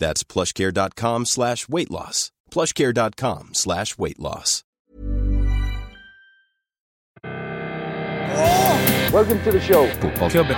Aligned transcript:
That's 0.00 0.24
plushcare.com 0.24 1.26
slash 1.26 1.66
weightloss. 1.66 2.30
plushcare.com 2.50 3.50
slash 3.52 3.94
weightloss. 3.96 4.62
Oh! 8.34 9.10
Welcome 9.12 9.42
to 9.44 9.52
the 9.52 9.60
show. 9.60 9.86
Fotballklubben. 10.00 10.56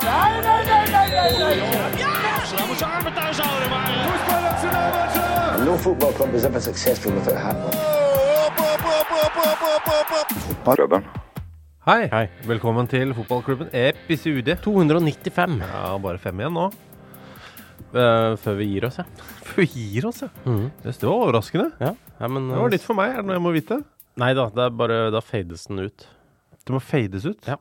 And 5.52 5.64
no 5.66 5.76
football 5.76 6.12
club 6.12 6.34
is 6.34 6.44
ever 6.44 6.60
successful 6.60 7.12
without 7.12 7.34
a 7.34 7.38
hat 7.38 7.56
on. 7.56 7.72
Hei. 11.86 12.08
Hei. 12.12 12.28
Velkommen 12.46 12.86
til 12.86 13.14
fotballklubben. 13.14 13.68
Episode 13.72 14.56
295 14.62 15.60
Ja, 15.66 15.98
bare 15.98 16.18
fem 16.18 16.40
igjen 16.40 16.54
nå. 16.54 16.70
Eh, 17.94 18.36
før 18.42 18.56
vi 18.60 18.68
gir 18.72 18.86
oss, 18.88 18.98
ja. 19.02 19.04
Før 19.52 19.62
Vi 19.62 19.68
gir 19.92 20.06
oss, 20.08 20.22
ja. 20.24 20.30
Det 20.44 20.94
var 21.02 21.12
overraskende. 21.16 21.70
ja. 21.82 21.92
ja 22.18 22.28
men, 22.30 22.48
Det 22.52 22.60
var 22.62 22.72
litt 22.76 22.86
for 22.86 22.98
meg. 22.98 23.12
Er 23.16 23.22
det 23.22 23.28
noe 23.30 23.36
jeg 23.40 23.44
må 23.44 23.52
vite? 23.56 23.80
Nei 24.20 24.32
da, 24.36 24.48
det 24.52 24.64
er 24.66 24.74
bare 24.76 24.96
da 25.14 25.20
fades 25.24 25.66
den 25.70 25.86
ut. 25.88 26.06
Det 26.62 26.74
må 26.74 26.80
fades 26.84 27.24
ut. 27.26 27.46
Ja. 27.48 27.56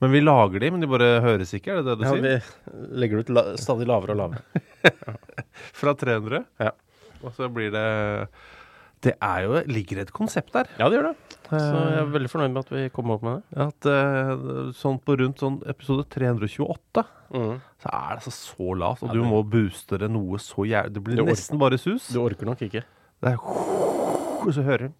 Men 0.00 0.12
vi 0.14 0.20
lager 0.24 0.62
de, 0.62 0.70
men 0.72 0.80
de 0.80 0.88
bare 0.88 1.08
høres 1.20 1.50
ikke, 1.56 1.74
er 1.74 1.82
det 1.82 1.90
det 1.90 1.96
du 2.00 2.04
Ja, 2.06 2.12
sier? 2.14 2.22
vi 2.72 3.00
legger 3.02 3.18
det 3.20 3.26
ut 3.28 3.32
la 3.36 3.42
stadig 3.60 3.88
lavere 3.88 4.14
og 4.14 4.20
lavere. 4.22 4.62
Fra 5.80 5.92
300? 6.00 6.44
Ja. 6.62 6.70
Og 7.20 7.34
så 7.36 7.50
blir 7.52 7.68
det 7.74 7.84
Det 9.00 9.14
er 9.22 9.42
jo 9.46 9.60
Ligger 9.72 10.02
et 10.02 10.10
konsept 10.12 10.52
der. 10.52 10.68
Ja, 10.78 10.88
det 10.92 10.98
gjør 10.98 11.06
det. 11.10 11.36
Så 11.50 11.58
jeg 11.58 11.98
er 12.02 12.10
veldig 12.12 12.28
fornøyd 12.30 12.52
med 12.52 12.60
at 12.66 12.70
vi 12.74 12.82
kom 12.94 13.10
opp 13.14 13.22
med 13.26 13.38
det. 13.40 13.64
At 13.64 13.86
uh, 13.88 14.72
sånn 14.76 14.98
på 15.02 15.16
rundt 15.18 15.40
sånn 15.42 15.60
episode 15.68 16.04
328 16.12 17.06
Mm. 17.30 17.60
så 17.78 17.86
er 17.94 18.08
det 18.10 18.16
altså 18.18 18.30
så 18.34 18.72
lavt, 18.74 19.02
og 19.06 19.12
Ja, 19.12 19.14
du 19.14 19.22
må 19.22 19.44
booste 19.46 19.96
det 20.02 20.08
noe 20.10 20.34
så 20.42 20.64
jævlig 20.66 20.92
Det 20.96 21.02
blir 21.06 21.14
Du 21.16 21.22
orker- 21.22 21.30
nesten 21.36 21.58
bare 21.60 21.78
sus. 21.78 22.08
Du 22.10 22.18
orker 22.24 22.44
nok 22.48 22.58
ikke. 22.66 22.82
Det 23.22 23.30
er 23.30 23.36
og 23.38 24.48
så 24.56 24.62
hører 24.66 24.88
du 24.88 24.92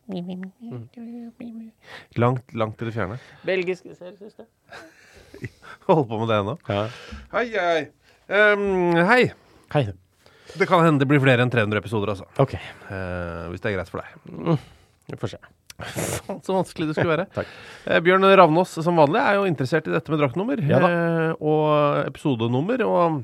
Langt, 2.17 2.55
langt 2.55 2.78
til 2.78 2.87
det 2.87 2.95
fjerne. 2.95 3.19
Belgisk 3.45 3.83
seriesiste. 3.98 4.47
Holder 5.89 6.06
på 6.12 6.19
med 6.21 6.28
det 6.31 6.39
ennå. 6.39 6.55
Ja. 6.69 6.87
Hei, 7.33 7.45
hei. 7.56 7.89
Um, 8.31 8.94
hei. 9.10 9.33
Hei. 9.75 9.84
Det 10.59 10.66
kan 10.69 10.83
hende 10.84 11.03
det 11.05 11.09
blir 11.11 11.21
flere 11.22 11.44
enn 11.44 11.50
300 11.53 11.78
episoder, 11.83 12.15
altså. 12.15 12.27
Ok, 12.43 12.55
Eh, 12.91 13.47
hvis 13.53 13.61
det 13.62 13.71
er 13.72 13.77
greit 13.78 13.91
for 13.93 14.03
deg. 14.03 14.59
vi 15.11 15.16
får 15.21 15.34
se. 15.37 15.41
Faen, 15.81 16.41
så 16.44 16.53
vanskelig 16.59 16.91
det 16.91 16.97
skulle 16.99 17.15
være. 17.16 17.27
Takk. 17.38 17.47
Eh, 17.87 18.00
Bjørn 18.05 18.27
Ravnås 18.37 18.75
som 18.84 18.99
vanlig 19.00 19.22
er 19.22 19.39
jo 19.39 19.47
interessert 19.49 19.89
i 19.89 19.94
dette 19.94 20.12
med 20.12 20.21
draktnummer 20.21 20.60
Ja 20.69 20.81
eh, 20.84 21.33
og 21.41 22.05
episodenummer. 22.10 22.83
Og 22.84 23.22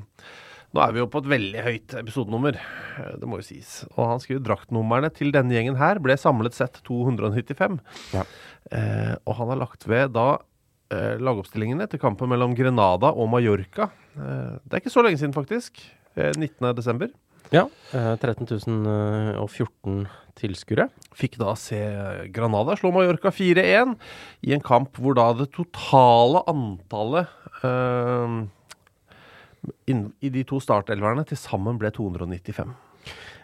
nå 0.73 0.81
er 0.83 0.95
vi 0.95 0.99
jo 1.03 1.07
på 1.11 1.21
et 1.23 1.29
veldig 1.31 1.61
høyt 1.67 1.93
episodenummer, 2.01 2.57
eh, 2.57 3.13
det 3.21 3.29
må 3.29 3.39
jo 3.41 3.45
sies. 3.45 3.83
Og 3.95 4.09
han 4.09 4.23
skriver 4.23 4.41
draktnumrene 4.47 5.11
til 5.15 5.31
denne 5.35 5.53
gjengen 5.55 5.77
her 5.79 6.01
ble 6.03 6.17
samlet 6.19 6.57
sett 6.57 6.81
295. 6.87 7.77
Ja. 8.15 8.25
Eh, 8.71 9.13
og 9.23 9.37
han 9.39 9.53
har 9.53 9.61
lagt 9.61 9.85
ved 9.87 10.11
da 10.17 10.25
eh, 10.91 11.15
lagoppstillingene 11.23 11.87
til 11.91 12.01
kampen 12.01 12.31
mellom 12.33 12.55
Grenada 12.57 13.13
og 13.13 13.29
Mallorca. 13.31 13.91
Eh, 14.17 14.57
det 14.65 14.73
er 14.73 14.81
ikke 14.83 14.95
så 14.97 15.05
lenge 15.05 15.21
siden, 15.21 15.35
faktisk. 15.37 15.79
Eh, 16.17 16.33
19. 16.33 16.73
desember. 16.75 17.13
Ja, 17.53 17.69
13.014 17.93 20.07
tilskuere. 20.37 20.89
Fikk 21.15 21.37
da 21.39 21.55
se 21.55 21.79
Granada 22.33 22.75
slå 22.75 22.91
Mallorca 22.91 23.31
4-1 23.31 23.95
i 24.43 24.53
en 24.55 24.63
kamp 24.65 24.97
hvor 24.99 25.15
da 25.17 25.33
det 25.37 25.51
totale 25.55 26.41
antallet 26.51 27.27
uh, 27.63 28.43
i 29.87 30.29
de 30.33 30.43
to 30.47 30.59
startelverne 30.63 31.23
til 31.27 31.37
sammen 31.39 31.79
ble 31.79 31.89
295. 31.95 32.75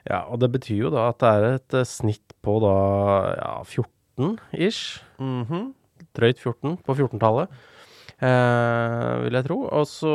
Ja, 0.10 0.20
og 0.28 0.40
det 0.44 0.52
betyr 0.58 0.80
jo 0.86 0.94
da 0.94 1.02
at 1.14 1.20
det 1.24 1.32
er 1.32 1.44
et 1.54 1.72
eh, 1.80 1.88
snitt 1.88 2.28
på 2.44 2.54
da 2.60 2.76
ja, 3.38 3.54
14 3.64 4.36
ish. 4.52 5.00
Mhm. 5.22 5.72
drøyt 6.14 6.38
14 6.38 6.78
på 6.86 6.94
14-tallet, 6.94 7.50
eh, 7.50 7.73
vil 8.24 9.38
jeg 9.38 9.46
tro. 9.48 9.58
Og 9.68 9.84
så, 9.90 10.14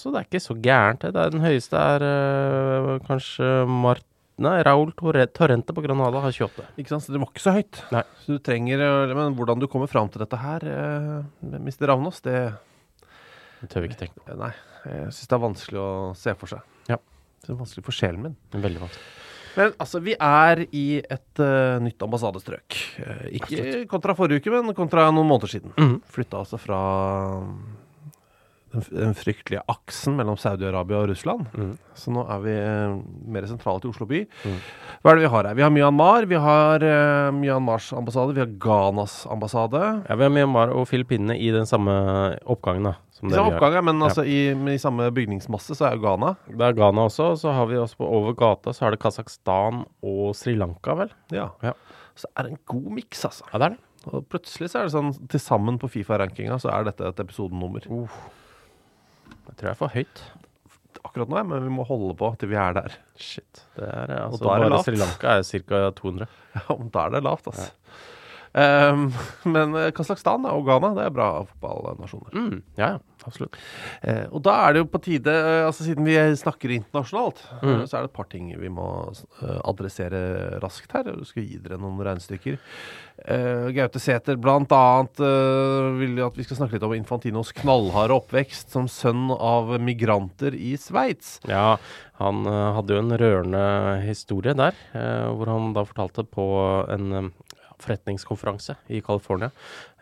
så 0.00 0.12
det 0.12 0.20
er 0.20 0.28
ikke 0.28 0.42
så 0.44 0.56
gærent. 0.60 1.06
det. 1.06 1.14
Er 1.14 1.32
den 1.32 1.44
høyeste 1.44 1.80
er 1.80 2.04
eh, 2.10 2.92
kanskje 3.06 3.50
Mart... 3.70 4.04
Nei, 4.36 4.58
Raúl 4.66 4.90
Torrente 4.92 5.72
på 5.72 5.80
Granada 5.80 6.20
har 6.20 6.34
28. 6.34 6.66
Ikke 6.76 6.92
sant? 6.92 7.06
Så 7.06 7.14
det 7.14 7.20
var 7.22 7.30
ikke 7.30 7.44
så 7.46 7.54
høyt. 7.56 7.78
Nei. 7.94 8.02
Så 8.20 8.36
du 8.36 8.42
trenger 8.44 8.82
eh, 8.84 9.14
Men 9.16 9.36
hvordan 9.38 9.62
du 9.62 9.68
kommer 9.72 9.88
fram 9.88 10.10
til 10.12 10.20
dette 10.20 10.40
her, 10.40 10.66
eh, 10.68 11.54
Mr. 11.56 11.86
Ravnås, 11.88 12.20
det 12.26 12.40
Det 13.62 13.70
tør 13.72 13.86
vi 13.86 13.92
ikke 13.92 14.02
tenke 14.04 14.20
på. 14.20 14.36
Nei. 14.36 14.52
Jeg 14.86 15.14
syns 15.16 15.30
det 15.30 15.38
er 15.38 15.46
vanskelig 15.46 15.80
å 15.80 15.92
se 16.18 16.36
for 16.36 16.52
seg. 16.52 16.74
Ja. 16.92 17.00
Det 17.42 17.54
er 17.54 17.62
vanskelig 17.62 17.86
for 17.86 17.96
sjelen 17.96 18.26
min. 18.26 18.36
Veldig 18.52 18.84
vanskelig. 18.84 19.25
Men 19.56 19.72
altså, 19.80 20.02
vi 20.04 20.16
er 20.20 20.66
i 20.68 20.86
et 21.00 21.40
uh, 21.40 21.78
nytt 21.82 22.02
ambassadestrøk. 22.04 22.76
Eh, 23.00 23.24
ikke 23.40 23.86
kontra 23.90 24.16
forrige 24.18 24.44
uke, 24.44 24.52
men 24.52 24.76
kontra 24.76 25.08
noen 25.08 25.28
måneder 25.28 25.56
siden. 25.56 25.72
Mm. 25.80 25.96
Flytta 26.12 26.42
altså 26.42 26.60
fra 26.60 26.80
den, 28.74 28.84
den 28.90 29.16
fryktelige 29.16 29.62
aksen 29.72 30.18
mellom 30.18 30.36
Saudi-Arabia 30.40 31.00
og 31.00 31.08
Russland. 31.12 31.48
Mm. 31.56 31.72
Så 31.96 32.12
nå 32.12 32.26
er 32.36 32.44
vi 32.44 32.58
uh, 32.60 32.98
mer 33.32 33.48
sentralt 33.48 33.88
i 33.88 33.90
Oslo 33.94 34.08
by. 34.10 34.26
Mm. 34.44 34.60
Hva 35.00 35.14
er 35.14 35.20
det 35.20 35.24
vi 35.24 35.32
har 35.36 35.48
her? 35.48 35.56
Vi 35.56 35.66
har 35.66 35.74
Myanmar, 35.78 36.28
vi 36.28 36.42
har 36.48 36.86
Myanmars 37.36 37.88
ambassade, 37.96 38.36
vi 38.36 38.44
har 38.44 38.52
Ghanas 38.60 39.22
ambassade. 39.30 39.82
Ja, 40.04 40.20
Vi 40.20 40.28
har 40.28 40.36
Myanmar 40.36 40.76
og 40.76 40.88
Filippinene 40.92 41.38
i 41.40 41.48
den 41.54 41.68
samme 41.68 41.96
oppgangen, 42.44 42.92
da. 42.92 42.96
Som 43.16 43.28
I 43.28 43.32
det 43.32 43.38
samme 43.38 43.54
oppgang, 43.56 43.72
ja, 43.78 43.80
men 43.86 43.96
Ja. 44.02 44.08
altså 44.10 44.24
i, 44.28 44.38
i 44.74 44.78
samme 44.82 45.06
bygningsmasse 45.16 45.72
så 45.78 45.86
er 45.88 45.96
jo 45.96 46.02
Ghana. 46.04 46.34
Det 46.50 46.66
er 46.66 46.74
Ghana 46.76 47.06
også, 47.08 47.30
og 47.32 47.38
så 47.40 47.54
har 47.56 47.66
vi 47.70 47.78
også 47.80 47.96
på 48.02 48.08
over 48.18 48.34
gata 48.36 48.74
så 48.76 48.86
er 48.86 48.92
det 48.96 49.00
Kasakhstan 49.00 49.84
og 50.04 50.34
Sri 50.36 50.52
Lanka, 50.58 50.94
vel? 50.98 51.14
Ja. 51.32 51.48
Ja. 51.64 51.72
Så 52.16 52.28
er 52.36 52.44
det 52.44 52.52
en 52.52 52.62
god 52.68 52.90
miks, 52.98 53.24
altså. 53.24 53.44
Ja, 53.52 53.58
det 53.62 53.70
er 53.70 53.76
det. 53.76 53.82
Og 54.12 54.26
plutselig 54.30 54.68
så 54.70 54.78
er 54.82 54.86
det 54.90 54.92
sånn 54.94 55.14
til 55.32 55.40
sammen 55.42 55.78
på 55.82 55.88
Fifa-rankinga 55.90 56.60
så 56.62 56.68
er 56.76 56.84
dette 56.90 57.08
et 57.08 57.22
episodenummer. 57.24 57.82
Jeg 57.88 59.56
tror 59.56 59.66
jeg 59.66 59.72
er 59.72 59.80
for 59.80 59.94
høyt. 59.96 60.22
Akkurat 61.06 61.28
nå, 61.30 61.36
ja, 61.38 61.46
men 61.46 61.62
vi 61.64 61.70
må 61.72 61.84
holde 61.86 62.12
på 62.18 62.28
til 62.40 62.50
vi 62.50 62.56
er 62.60 62.76
der. 62.76 62.94
Shit. 63.16 63.64
Det 63.78 63.86
er 63.86 64.12
altså, 64.16 64.26
altså 64.26 64.44
da 64.44 64.54
er 64.56 64.62
det 64.64 64.70
lavt. 64.74 64.86
Sri 64.88 64.96
Lanka 65.00 65.34
er 65.38 65.42
ca. 65.48 65.82
200. 66.02 66.28
Ja, 66.56 66.76
men 66.76 66.88
da 66.94 67.04
er 67.06 67.16
det 67.16 67.22
lavt, 67.26 67.46
altså. 67.52 67.68
Ehm, 68.56 69.10
men 69.54 69.74
eh, 69.76 69.90
Kasakhstan 69.96 70.46
og 70.48 70.64
Ghana, 70.68 70.94
det 70.96 71.04
er 71.10 71.14
bra 71.14 71.28
fotballnasjoner. 71.50 72.32
Mm, 72.36 72.62
ja, 72.80 72.94
ja. 72.96 73.02
Absolutt. 73.26 73.56
Eh, 74.06 74.28
og 74.30 74.38
da 74.46 74.52
er 74.68 74.74
det 74.76 74.80
jo 74.84 74.86
på 74.92 75.00
tide, 75.02 75.32
eh, 75.34 75.64
altså 75.66 75.82
siden 75.82 76.06
vi 76.06 76.14
snakker 76.38 76.70
internasjonalt, 76.76 77.40
Mm. 77.58 77.72
eh, 77.80 77.86
så 77.88 77.96
er 77.98 78.04
det 78.04 78.10
et 78.12 78.16
par 78.20 78.28
ting 78.30 78.52
vi 78.60 78.68
må 78.70 78.84
adressere 79.66 80.60
raskt 80.62 80.92
her. 80.94 81.08
Jeg 81.10 81.26
skal 81.26 81.46
gi 81.48 81.58
dere 81.64 81.78
noen 81.80 81.98
regnestykker. 82.06 82.58
Eh, 83.26 83.66
Gaute 83.74 83.98
Sæther 83.98 84.36
blant 84.38 84.70
annet 84.76 85.18
eh, 85.24 85.88
vil 85.98 86.20
at 86.22 86.36
vi 86.38 86.46
skal 86.46 86.60
snakke 86.60 86.76
litt 86.76 86.86
om 86.86 86.94
Infantinos 86.94 87.50
knallharde 87.56 88.14
oppvekst 88.14 88.70
som 88.76 88.86
sønn 88.86 89.32
av 89.34 89.74
migranter 89.82 90.54
i 90.54 90.76
Sveits. 90.78 91.40
Ja, 91.50 91.78
han 92.20 92.44
hadde 92.46 92.94
jo 92.94 93.02
en 93.02 93.16
rørende 93.20 93.64
historie 94.06 94.54
der, 94.56 94.76
hvor 95.34 95.50
han 95.50 95.74
da 95.76 95.82
fortalte 95.88 96.22
på 96.24 96.46
en 96.94 97.32
forretningskonferanse 97.82 98.76
i 98.88 99.00
California 99.04 99.50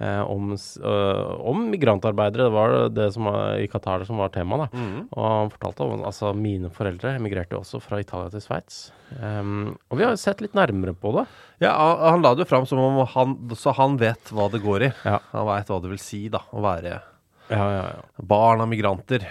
eh, 0.00 0.20
om, 0.30 0.52
øh, 0.54 1.40
om 1.50 1.62
migrantarbeidere. 1.72 2.46
Det 2.48 2.54
var 2.54 2.74
det 2.94 3.06
som 3.14 3.24
var 3.30 3.58
i 3.62 3.66
Qatar 3.72 4.04
som 4.08 4.18
var 4.22 4.28
tema. 4.34 4.56
da. 4.64 4.68
Og 5.14 5.24
han 5.28 5.50
fortalte 5.54 5.86
om 5.86 6.04
altså 6.04 6.32
mine 6.36 6.70
foreldre 6.74 7.14
emigrerte 7.18 7.56
også 7.58 7.80
fra 7.82 8.00
Italia 8.00 8.30
til 8.30 8.40
Sveits. 8.44 8.92
Um, 9.20 9.76
og 9.90 9.98
vi 10.00 10.04
har 10.06 10.16
sett 10.18 10.40
litt 10.42 10.54
nærmere 10.56 10.94
på 10.98 11.12
det. 11.18 11.26
Ja, 11.62 11.72
han- 12.10 12.22
la 12.22 12.34
det 12.34 12.46
jo 12.46 12.50
fram 12.50 12.66
som 12.66 12.78
om 12.78 13.06
han 13.06 13.34
Så 13.54 13.72
han 13.76 13.96
vet 13.96 14.32
hva 14.32 14.50
det 14.50 14.62
går 14.62 14.82
i. 14.88 14.92
Ja. 15.04 15.18
Han 15.32 15.46
veit 15.46 15.66
hva 15.70 15.80
det 15.82 15.90
vil 15.90 15.98
si, 16.02 16.28
da, 16.28 16.40
å 16.52 16.60
være 16.64 17.00
Ja, 17.50 17.56
ja, 17.70 17.82
ja. 17.92 18.02
barn 18.22 18.60
av 18.64 18.68
migranter. 18.68 19.26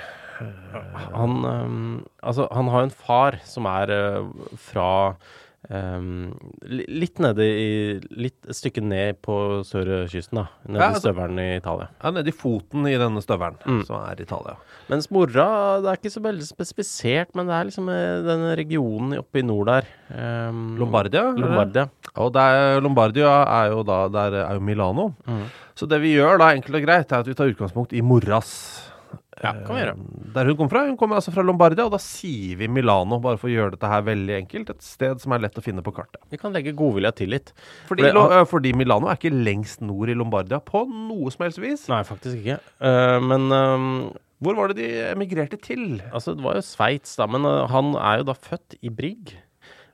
Han, 1.14 1.46
um, 1.46 2.06
altså, 2.24 2.48
han 2.52 2.68
har 2.74 2.84
en 2.84 2.90
far 2.94 3.38
som 3.46 3.66
er 3.70 3.92
uh, 3.92 4.26
fra 4.60 4.88
li- 5.72 6.86
litt 6.90 7.20
nede 7.24 7.44
i 7.46 8.00
Litt 8.20 8.36
et 8.50 8.56
stykke 8.58 8.82
ned 8.84 9.22
på 9.24 9.36
sørkysten, 9.64 10.36
da. 10.42 10.48
Nede 10.68 10.80
Ja, 10.82 10.90
i 10.90 10.94
altså- 10.94 11.02
støvelen 11.14 11.40
i 11.40 11.58
Italia. 11.58 11.88
Ja, 12.04 12.12
nede 12.12 12.28
i 12.28 12.32
foten 12.32 12.86
i 12.88 12.98
denne 12.98 13.22
støvelen, 13.24 13.58
Mm. 13.66 13.86
som 13.86 13.96
er 14.04 14.16
Italia. 14.22 14.56
Mens 14.90 15.10
mora 15.12 15.82
Det 15.82 15.90
er 15.90 15.98
ikke 15.98 16.12
så 16.12 16.22
veldig 16.22 16.48
spesifisert, 16.48 17.36
men 17.36 17.48
det 17.48 17.54
er 17.54 17.64
liksom 17.66 17.86
den 17.88 18.26
denne 18.26 18.56
regionen 18.58 19.18
oppe 19.18 19.40
i 19.40 19.42
nord 19.42 19.66
der. 19.68 19.84
Um, 20.50 20.78
Lombardia? 20.78 21.32
Lombardia. 21.36 21.90
Og 22.16 22.34
er, 22.36 22.82
Lombardia 22.82 23.44
er 23.48 23.70
jo 23.72 23.84
da 23.84 24.08
Der 24.10 24.46
er 24.50 24.54
jo 24.54 24.60
Milano. 24.60 25.14
Mm. 25.28 25.46
Så 25.76 25.88
det 25.88 26.02
vi 26.02 26.16
gjør 26.16 26.38
da, 26.38 26.52
enkelt 26.54 26.76
og 26.76 26.84
greit, 26.86 27.12
er 27.12 27.20
at 27.20 27.26
vi 27.26 27.34
tar 27.34 27.48
utgangspunkt 27.50 27.94
i 27.94 28.02
moras 28.02 28.90
Ja, 29.42 29.54
kan 29.66 29.76
vi 29.76 29.82
gjøre. 29.82 29.94
eh, 29.98 30.32
Der 30.34 30.46
hun 30.46 30.58
kommer 30.58 30.70
fra. 30.70 30.86
Hun 30.86 30.98
kommer 30.98 31.16
altså 31.16 31.34
fra 31.34 31.42
Lombardia, 31.44 31.86
og 31.86 31.92
da 31.92 31.98
sier 31.98 32.58
vi 32.58 32.68
Milano, 32.68 33.20
bare 33.20 33.38
for 33.38 33.50
å 33.50 33.54
gjøre 33.54 33.72
dette 33.76 33.90
her 33.90 34.02
veldig 34.02 34.36
enkelt. 34.42 34.70
Et 34.70 34.82
sted 34.84 35.20
som 35.24 35.32
er 35.34 35.40
lett 35.40 35.58
å 35.58 35.64
finne 35.64 35.82
på 35.82 35.94
kartet. 35.96 36.22
Vi 36.30 36.38
kan 36.38 36.54
legge 36.54 36.76
godvilja 36.76 37.14
til 37.16 37.30
litt. 37.34 37.54
Fordi, 37.88 38.04
fordi, 38.04 38.26
øh, 38.40 38.46
fordi 38.48 38.74
Milano 38.78 39.08
er 39.10 39.16
ikke 39.18 39.34
lengst 39.34 39.82
nord 39.82 40.10
i 40.10 40.14
Lombardia 40.14 40.60
på 40.60 40.84
noe 40.88 41.32
som 41.32 41.46
helst 41.48 41.58
vis. 41.64 41.88
Nei, 41.90 42.04
faktisk 42.04 42.38
ikke. 42.44 42.60
Uh, 42.82 43.20
men 43.24 43.50
øhm, 43.50 44.14
Hvor 44.44 44.56
var 44.56 44.68
det 44.74 44.78
de 44.78 44.90
emigrerte 45.14 45.58
til? 45.62 46.02
altså, 46.12 46.36
det 46.36 46.44
var 46.44 46.56
jo 46.56 46.62
Sveits, 46.62 47.16
da. 47.16 47.26
Men 47.26 47.46
uh, 47.46 47.66
han 47.72 47.96
er 47.96 48.18
jo 48.20 48.24
da 48.24 48.34
født 48.34 48.76
i 48.84 48.90
Brigg. 48.90 49.38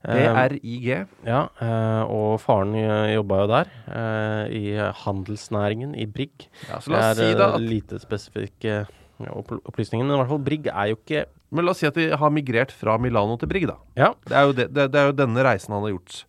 Eh, 0.07 0.31
BRIG. 0.31 0.85
Ja, 1.27 1.49
eh, 1.59 2.03
og 2.07 2.39
faren 2.39 2.71
uh, 2.71 3.09
jobba 3.11 3.41
jo 3.41 3.47
der, 3.51 3.71
eh, 3.91 4.43
i 4.55 4.61
handelsnæringen 5.03 5.91
i 5.99 6.05
Brigg. 6.07 6.45
Ja, 6.69 6.79
så 6.79 6.93
la 6.93 7.01
oss 7.09 7.17
det 7.19 7.25
si 7.27 7.35
da 7.35 7.49
eh, 7.49 7.55
at, 7.57 7.65
lite 7.67 7.99
spesifikke 7.99 8.77
ja, 9.19 9.33
oppl- 9.35 9.59
men 9.59 10.13
i 10.13 10.17
hvert 10.17 10.29
fall 10.31 10.41
Brigg 10.43 10.67
er 10.71 10.91
jo 10.93 10.97
ikke 10.99 11.25
Men 11.51 11.65
la 11.65 11.73
oss 11.73 11.81
si 11.81 11.87
at 11.89 11.97
de 11.97 12.05
har 12.15 12.31
migrert 12.31 12.71
fra 12.71 12.93
Milano 13.01 13.35
til 13.41 13.49
Brigg, 13.51 13.65
da. 13.67 13.75
Ja, 13.97 14.13
Det 14.23 14.35
er 14.37 14.51
det, 14.53 14.67
det, 14.75 14.91
det 14.93 14.99
er 15.01 15.09
jo 15.09 15.15
denne 15.17 15.43
reisen 15.43 15.73
han 15.73 15.81
har 15.87 15.95
gjort. 15.95 16.19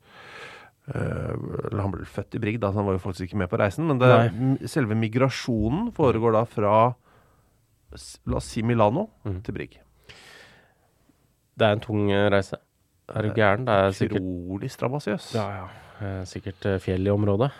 Uh, 0.90 1.76
han 1.76 1.92
ble 1.92 2.06
født 2.08 2.38
i 2.38 2.40
Brigg, 2.42 2.56
da, 2.62 2.70
så 2.72 2.80
han 2.80 2.88
var 2.88 2.96
jo 2.96 3.02
faktisk 3.04 3.28
ikke 3.28 3.42
med 3.42 3.50
på 3.52 3.60
reisen. 3.60 3.84
Men 3.86 4.00
det, 4.00 4.70
selve 4.72 4.96
migrasjonen 4.96 5.92
foregår 5.94 6.34
da 6.38 6.46
fra 6.48 6.72
La 8.30 8.38
oss 8.38 8.48
si 8.48 8.62
Milano 8.62 9.08
mm. 9.26 9.38
til 9.46 9.56
Brigg. 9.56 9.78
det 11.58 11.66
er 11.66 11.76
en 11.76 11.82
tung 11.82 12.10
eh, 12.10 12.28
reise. 12.32 12.56
Er 13.10 13.26
du 13.26 13.32
gæren? 13.34 13.66
Det 13.66 13.74
er 13.74 13.90
sikkert, 13.98 14.22
Utrolig 14.22 14.70
strabasiøs. 14.70 15.34
ja, 15.34 15.46
ja. 15.58 15.66
Eh, 16.00 16.20
sikkert 16.24 16.64
eh, 16.64 16.78
fjell 16.80 17.06
i 17.06 17.10
området. 17.12 17.50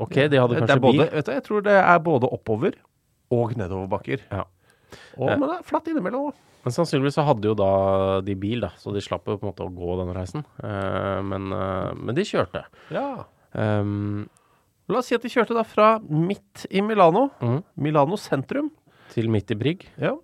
Ok, 0.00 0.14
de 0.14 0.38
hadde 0.38 0.54
det 0.54 0.62
kanskje 0.62 0.80
både, 0.80 0.98
bil. 0.98 1.10
vet 1.12 1.26
du, 1.26 1.32
jeg 1.34 1.44
tror 1.44 1.64
det 1.66 1.74
er 1.76 1.98
både 1.98 2.30
oppover 2.32 2.78
og 3.34 3.52
nedoverbakker. 3.58 4.22
Ja. 4.30 4.46
Og, 5.18 5.28
Eh. 5.28 5.36
men 5.36 5.48
det 5.48 5.58
er 5.58 5.68
flatt 5.68 5.90
innimellom 5.90 6.30
òg. 6.30 6.46
Men 6.64 6.74
sannsynligvis 6.76 7.16
så 7.16 7.24
hadde 7.24 7.48
jo 7.48 7.54
da 7.56 8.20
de 8.20 8.34
bil, 8.36 8.60
da, 8.60 8.68
så 8.76 8.92
de 8.92 9.00
slapp 9.00 9.24
jo 9.26 9.38
på 9.40 9.46
en 9.46 9.52
måte 9.52 9.64
å 9.64 9.72
gå 9.72 9.94
den 10.02 10.12
reisen. 10.16 10.44
Eh, 10.62 11.22
men, 11.24 11.52
eh, 11.56 11.94
men 11.96 12.14
de 12.14 12.26
kjørte. 12.28 12.64
Ja. 12.92 13.24
Um, 13.54 14.28
La 14.90 14.98
oss 14.98 15.06
si 15.06 15.14
at 15.14 15.22
de 15.22 15.30
kjørte 15.30 15.54
da 15.54 15.62
fra 15.62 16.00
midt 16.02 16.64
i 16.74 16.80
Milano, 16.82 17.28
mm. 17.40 17.60
Milano 17.78 18.16
sentrum. 18.18 18.72
Til 19.12 19.28
midt 19.30 19.52
i 19.54 19.54
Brigg. 19.54 19.84
Ja. 20.02 20.16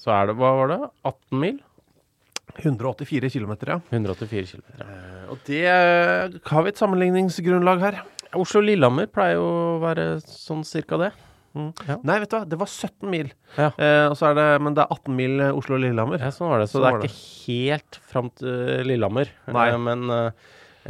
Så 0.00 0.08
er 0.14 0.30
det, 0.30 0.36
hva 0.40 0.54
var 0.56 0.72
det, 0.72 0.78
18 1.04 1.40
mil? 1.42 1.58
184 2.56 3.30
km, 3.30 3.52
ja. 3.68 3.76
184 3.92 4.56
km. 4.56 4.64
Og 5.30 5.38
det 5.46 5.60
eh, 5.68 6.38
har 6.50 6.64
vi 6.64 6.72
et 6.72 6.80
sammenligningsgrunnlag 6.80 7.84
her. 7.84 8.00
Oslo-Lillehammer 8.40 9.10
pleier 9.12 9.36
jo 9.36 9.44
å 9.44 9.78
være 9.82 10.06
sånn 10.24 10.64
cirka 10.66 10.98
det. 11.00 11.12
Ja. 11.56 11.96
Nei, 12.06 12.16
vet 12.22 12.30
du 12.30 12.36
hva, 12.36 12.44
det 12.46 12.58
var 12.60 12.68
17 12.70 13.10
mil. 13.10 13.32
Ja. 13.56 13.72
Eh, 13.74 14.06
og 14.10 14.14
så 14.18 14.30
er 14.30 14.38
det, 14.38 14.46
men 14.62 14.76
det 14.76 14.84
er 14.84 14.94
18 14.94 15.16
mil 15.18 15.40
eh, 15.42 15.56
Oslo-Lillehammer. 15.58 16.22
Ja, 16.22 16.30
sånn 16.34 16.50
var 16.52 16.62
det. 16.62 16.70
Så 16.70 16.78
Sånn 16.78 16.86
det 16.86 16.92
er 16.94 17.10
ikke 17.10 17.50
helt 17.50 18.00
fram 18.12 18.30
til 18.38 18.48
eh, 18.54 18.82
Lillehammer. 18.86 19.32
Nei. 19.50 19.66
Eh, 19.72 19.80
Men 19.82 20.04
uh, 20.14 20.30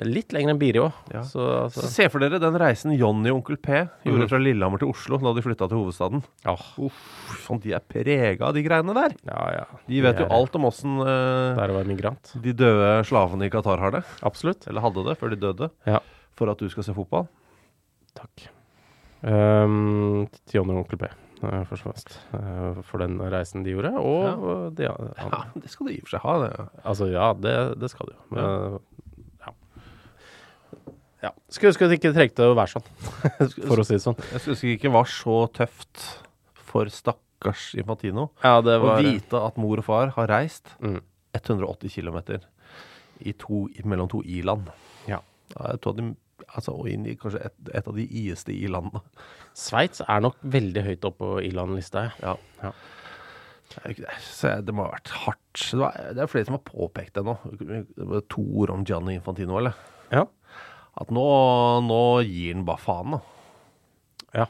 litt 0.07 0.35
lenger 0.37 0.53
enn 0.53 0.61
Biri 0.61 0.83
òg. 0.85 0.99
Ja. 1.15 1.23
Så 1.27 1.41
Så 1.41 1.81
altså 1.81 1.89
se 1.95 2.09
for 2.13 2.23
dere 2.23 2.39
den 2.43 2.59
reisen 2.61 2.93
Jonny 2.93 3.33
og 3.33 3.41
Onkel 3.41 3.57
P 3.59 3.73
gjorde 4.05 4.27
mm. 4.27 4.31
fra 4.35 4.43
Lillehammer 4.45 4.85
til 4.85 4.93
Oslo 4.93 5.19
da 5.25 5.33
de 5.39 5.47
flytta 5.49 5.71
til 5.73 5.81
hovedstaden. 5.81 6.23
Ja. 6.45 6.55
Uff, 6.85 7.01
sånn, 7.47 7.63
de 7.65 7.75
er 7.81 7.83
prega 7.97 8.51
av 8.51 8.55
de 8.55 8.67
greiene 8.69 8.95
der. 9.01 9.17
ja, 9.33 9.49
ja. 9.63 9.67
De 9.89 10.05
vet 10.05 10.21
jo 10.21 10.29
Det 10.29 10.29
er- 10.29 10.37
alt 10.39 10.61
om 10.61 10.69
åssen 10.71 11.01
migrant. 11.89 12.33
de 12.37 12.53
døde 12.53 12.93
slavene 13.09 13.49
i 13.49 13.53
Qatar 13.57 13.81
har 13.81 13.97
det. 13.97 14.05
Absolutt. 14.23 14.69
Eller 14.69 14.85
hadde 14.85 15.09
det 15.09 15.19
før 15.19 15.33
de 15.33 15.41
døde. 15.49 15.71
Ja. 15.89 16.05
For 16.37 16.53
at 16.53 16.59
du 16.61 16.69
skal 16.69 16.85
se 16.87 16.95
fotball. 16.95 17.27
Takk. 18.15 18.51
Um, 19.21 20.29
til 20.49 20.61
Johnny 20.61 20.73
og 20.73 20.85
Onkel 20.85 21.01
P, 21.03 21.09
eh, 21.45 21.65
først 21.69 21.85
og 21.85 21.91
fremst. 21.91 22.15
eh, 22.33 22.79
for 22.89 23.03
den 23.03 23.19
reisen 23.21 23.65
de 23.67 23.75
gjorde. 23.75 23.93
Og 24.01 24.23
ja. 24.25 24.69
de 24.71 24.87
Ja, 24.87 25.43
det 25.55 25.71
skal 25.73 25.91
de 25.91 25.97
i 25.97 26.01
og 26.01 26.09
for 26.09 26.15
seg 26.17 26.25
ha. 26.25 26.37
Det. 26.45 26.69
Altså, 26.85 27.09
ja, 27.13 27.33
det, 27.37 27.57
det 27.81 27.91
skal 27.93 28.09
de 28.09 28.17
jo. 28.17 28.23
Men, 28.31 28.79
ja. 29.45 29.53
ja. 31.27 31.33
Skulle 31.53 31.75
ønske 31.75 31.91
det 31.91 32.01
ikke 32.01 32.15
trengte 32.17 32.49
å 32.49 32.57
være 32.57 32.75
sånn, 32.79 32.89
for 33.69 33.83
å 33.83 33.85
si 33.85 33.99
det 33.99 34.05
sånn. 34.07 34.17
Jeg 34.33 34.41
skulle 34.41 34.57
ønske 34.57 34.71
det 34.71 34.79
ikke 34.79 34.95
var 34.97 35.13
så 35.13 35.39
tøft 35.61 36.07
for 36.71 36.89
stakkars 36.95 37.73
Infantino 37.75 38.29
Ja, 38.45 38.61
det 38.63 38.77
å 38.79 38.95
vite 39.01 39.41
at 39.43 39.57
mor 39.61 39.81
og 39.81 39.87
far 39.87 40.13
har 40.15 40.29
reist 40.31 40.71
mm. 40.79 41.01
180 41.37 41.93
km 41.93 42.19
to, 43.37 43.67
mellom 43.85 44.09
to 44.09 44.23
i-land. 44.25 44.71
Ja. 45.11 45.21
Ja, 45.51 45.73
jeg 45.73 45.81
tror 45.85 45.97
de, 45.99 46.13
altså, 46.49 46.75
og 46.77 46.89
inn 46.91 47.07
i 47.09 47.17
kanskje 47.19 47.43
et, 47.49 47.57
et 47.81 47.91
av 47.91 47.97
de 47.97 48.07
i-este 48.23 48.55
i-landene. 48.55 49.03
Sveits 49.57 50.03
er 50.07 50.25
nok 50.25 50.39
veldig 50.57 50.87
høyt 50.87 51.07
oppe 51.09 51.21
på 51.21 51.45
i-land-lista, 51.49 52.09
ja. 52.23 52.35
Ja. 52.63 52.73
Det 53.71 53.95
det. 54.03 54.17
Så 54.27 54.51
det 54.67 54.75
må 54.75 54.89
ha 54.89 54.97
vært 54.97 55.13
hardt. 55.15 55.61
Det, 55.61 55.79
var, 55.79 55.99
det 56.17 56.23
er 56.25 56.31
flere 56.31 56.49
som 56.49 56.57
har 56.57 56.65
påpekt 56.67 57.19
det 57.19 57.23
nå. 57.27 57.37
Det 57.55 58.07
var 58.13 58.25
to 58.33 58.43
ord 58.63 58.73
om 58.75 58.87
Gianni 58.87 59.15
Infantino, 59.19 59.61
eller? 59.61 59.77
Ja. 60.11 60.25
At 60.99 61.13
nå, 61.15 61.27
nå 61.87 62.01
gir 62.27 62.57
han 62.57 62.67
bare 62.67 62.83
faen, 62.83 63.15
da. 63.15 63.21
Ja, 64.41 64.47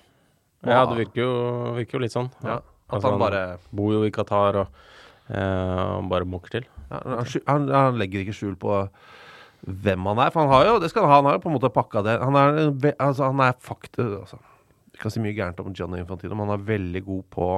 ja 0.67 0.81
det 0.89 0.99
virker 1.03 1.23
jo, 1.23 1.33
virker 1.77 1.99
jo 1.99 2.05
litt 2.05 2.17
sånn. 2.17 2.31
Ja. 2.45 2.61
Altså, 2.91 3.13
han 3.13 3.21
bare 3.23 3.43
bor 3.77 3.93
jo 3.95 4.03
i 4.07 4.13
Qatar 4.15 4.63
og 4.65 4.81
eh, 5.31 5.37
han 5.39 6.09
bare 6.11 6.29
mukker 6.29 6.57
til. 6.57 6.69
ja, 6.91 7.01
han, 7.05 7.29
han, 7.47 7.69
han 7.71 8.01
legger 8.01 8.25
ikke 8.25 8.35
skjul 8.35 8.57
på 8.61 8.81
hvem 9.67 10.07
han 10.09 10.19
er. 10.25 10.31
For 10.33 10.41
han 10.45 10.53
har 10.55 10.65
jo 10.71 10.79
det 10.81 10.91
skal 10.93 11.03
han 11.05 11.11
ha, 11.11 11.17
han 11.21 11.25
har 11.31 11.35
jo 11.39 11.43
på 11.45 11.51
en 11.51 11.57
måte 11.59 11.71
pakka 11.75 12.03
det 12.07 12.15
Han 12.23 12.37
er, 12.37 12.95
altså, 12.99 13.27
han 13.29 13.41
er 13.45 13.53
fakta 13.61 14.07
altså, 14.23 14.39
Vi 14.93 14.99
kan 15.03 15.11
si 15.13 15.21
mye 15.21 15.35
gærent 15.37 15.61
om 15.61 15.73
Johnny 15.77 16.01
Infantino, 16.01 16.35
men 16.35 16.49
han 16.49 16.59
er 16.61 16.65
veldig 16.71 17.03
god 17.07 17.25
på 17.31 17.51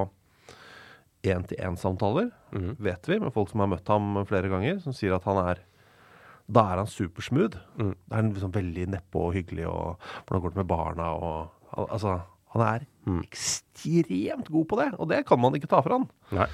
én-til-én-samtaler, 1.23 2.31
Mhm. 2.53 2.77
vet 2.83 3.07
vi, 3.09 3.19
med 3.21 3.33
folk 3.33 3.49
som 3.50 3.61
har 3.61 3.69
møtt 3.71 3.87
ham 3.88 4.25
flere 4.27 4.49
ganger, 4.50 4.81
som 4.83 4.93
sier 4.93 5.15
at 5.15 5.25
han 5.25 5.37
er 5.38 5.59
Da 6.53 6.61
er 6.73 6.77
han 6.83 6.87
supersmooth. 6.91 7.57
Mm. 7.79 7.95
Da 8.11 8.17
er 8.17 8.21
han 8.23 8.33
liksom 8.35 8.50
veldig 8.53 8.87
nedpå 8.91 9.21
og 9.29 9.33
hyggelig, 9.33 9.65
og 9.71 9.97
hvordan 10.27 10.41
går 10.43 10.49
det 10.50 10.57
med 10.57 10.67
barna, 10.67 11.05
og 11.15 11.49
al- 11.79 11.87
Altså, 11.93 12.21
han 12.53 12.62
er 12.62 12.81
mm. 13.07 13.21
ekstremt 13.23 14.50
god 14.50 14.67
på 14.69 14.77
det, 14.77 14.95
og 14.99 15.09
det 15.09 15.25
kan 15.25 15.38
man 15.41 15.53
ikke 15.55 15.69
ta 15.69 15.81
fra 15.81 15.99
han. 15.99 16.09
Nei. 16.33 16.47